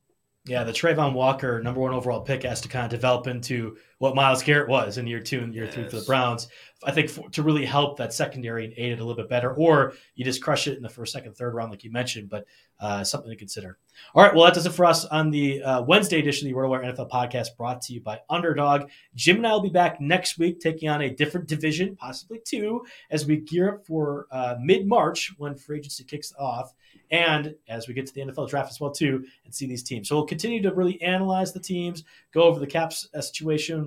Yeah, 0.45 0.63
the 0.63 0.71
Travon 0.71 1.13
Walker 1.13 1.61
number 1.61 1.79
one 1.79 1.93
overall 1.93 2.21
pick 2.21 2.43
has 2.43 2.61
to 2.61 2.67
kind 2.67 2.85
of 2.85 2.91
develop 2.91 3.25
into 3.25 3.77
what 3.97 4.15
Myles 4.15 4.43
Garrett 4.43 4.69
was 4.69 4.97
in 4.97 5.07
year 5.07 5.21
two 5.21 5.39
and 5.39 5.53
year 5.53 5.65
yes. 5.65 5.73
three 5.73 5.87
for 5.87 5.97
the 5.97 6.05
Browns. 6.05 6.47
I 6.83 6.91
think 6.91 7.09
for, 7.09 7.29
to 7.29 7.43
really 7.43 7.65
help 7.65 7.97
that 7.97 8.13
secondary 8.13 8.65
and 8.65 8.73
aid 8.77 8.91
it 8.91 8.99
a 8.99 9.03
little 9.03 9.15
bit 9.15 9.29
better, 9.29 9.53
or 9.53 9.93
you 10.15 10.25
just 10.25 10.43
crush 10.43 10.67
it 10.67 10.75
in 10.77 10.83
the 10.83 10.89
first, 10.89 11.13
second, 11.13 11.35
third 11.35 11.53
round, 11.53 11.71
like 11.71 11.83
you 11.83 11.91
mentioned, 11.91 12.29
but 12.29 12.45
uh, 12.79 13.03
something 13.03 13.29
to 13.29 13.37
consider. 13.37 13.77
All 14.13 14.21
right, 14.23 14.35
well, 14.35 14.43
that 14.43 14.53
does 14.53 14.65
it 14.65 14.73
for 14.73 14.85
us 14.85 15.05
on 15.05 15.31
the 15.31 15.63
uh, 15.63 15.81
Wednesday 15.83 16.19
edition 16.19 16.47
of 16.47 16.53
the 16.53 16.59
RotoWire 16.59 16.93
NFL 16.93 17.09
podcast 17.09 17.55
brought 17.57 17.81
to 17.83 17.93
you 17.93 18.01
by 18.01 18.19
Underdog. 18.29 18.89
Jim 19.15 19.37
and 19.37 19.47
I 19.47 19.53
will 19.53 19.61
be 19.61 19.69
back 19.69 20.01
next 20.01 20.37
week 20.37 20.59
taking 20.59 20.89
on 20.89 21.01
a 21.01 21.09
different 21.09 21.47
division, 21.47 21.95
possibly 21.95 22.39
two, 22.43 22.85
as 23.09 23.25
we 23.25 23.37
gear 23.37 23.75
up 23.75 23.85
for 23.85 24.27
uh, 24.31 24.55
mid 24.59 24.85
March 24.85 25.33
when 25.37 25.55
free 25.55 25.77
agency 25.77 26.03
kicks 26.03 26.33
off 26.37 26.73
and 27.11 27.55
as 27.67 27.87
we 27.87 27.93
get 27.93 28.05
to 28.07 28.13
the 28.13 28.21
NFL 28.21 28.49
draft 28.49 28.69
as 28.69 28.79
well 28.79 28.91
too, 28.91 29.25
and 29.45 29.53
see 29.53 29.67
these 29.67 29.83
teams. 29.83 30.09
So 30.09 30.15
we'll 30.15 30.25
continue 30.25 30.61
to 30.61 30.73
really 30.73 31.01
analyze 31.01 31.53
the 31.53 31.59
teams, 31.59 32.03
go 32.33 32.43
over 32.43 32.59
the 32.59 32.67
caps 32.67 33.07
uh, 33.13 33.21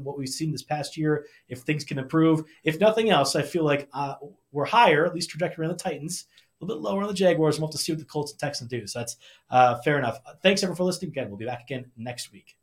what 0.05 0.19
we've 0.19 0.29
seen 0.29 0.53
this 0.53 0.63
past 0.63 0.97
year, 0.97 1.27
if 1.49 1.61
things 1.61 1.85
can 1.85 1.99
improve. 1.99 2.45
If 2.65 2.81
nothing 2.81 3.11
else, 3.11 3.37
I 3.37 3.43
feel 3.43 3.65
like 3.65 3.89
uh, 3.93 4.15
we're 4.53 4.65
higher, 4.65 5.07
at 5.07 5.15
least 5.15 5.31
trajectory 5.31 5.67
on 5.67 5.73
the 5.73 5.79
Titans, 5.79 6.27
a 6.61 6.65
little 6.65 6.81
bit 6.81 6.89
lower 6.89 7.03
on 7.03 7.09
the 7.09 7.15
Jaguars. 7.15 7.59
We'll 7.59 7.69
have 7.69 7.73
to 7.73 7.79
see 7.79 7.93
what 7.93 7.99
the 7.99 8.05
Colts 8.05 8.33
and 8.33 8.41
Texans 8.41 8.71
do. 8.71 8.87
So 8.87 9.01
that's 9.01 9.17
uh, 9.51 9.77
fair 9.83 9.99
enough. 9.99 10.19
Thanks 10.43 10.63
everyone 10.63 10.77
for 10.77 10.85
listening. 10.85 11.11
Again, 11.11 11.29
we'll 11.29 11.39
be 11.39 11.47
back 11.47 11.63
again 11.63 11.91
next 11.97 12.33
week. 12.33 12.57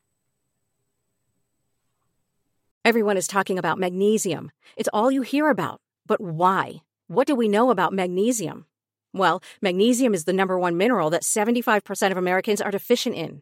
Everyone 2.83 3.17
is 3.17 3.27
talking 3.27 3.57
about 3.57 3.79
magnesium. 3.79 4.51
It's 4.77 4.89
all 4.93 5.09
you 5.09 5.23
hear 5.23 5.49
about. 5.49 5.81
But 6.05 6.21
why? 6.21 6.83
What 7.07 7.25
do 7.25 7.35
we 7.35 7.47
know 7.47 7.71
about 7.71 7.93
magnesium? 7.93 8.67
Well, 9.13 9.41
magnesium 9.61 10.13
is 10.13 10.25
the 10.25 10.33
number 10.33 10.59
one 10.59 10.77
mineral 10.77 11.09
that 11.09 11.23
75% 11.23 12.11
of 12.11 12.17
Americans 12.17 12.61
are 12.61 12.69
deficient 12.69 13.15
in. 13.15 13.41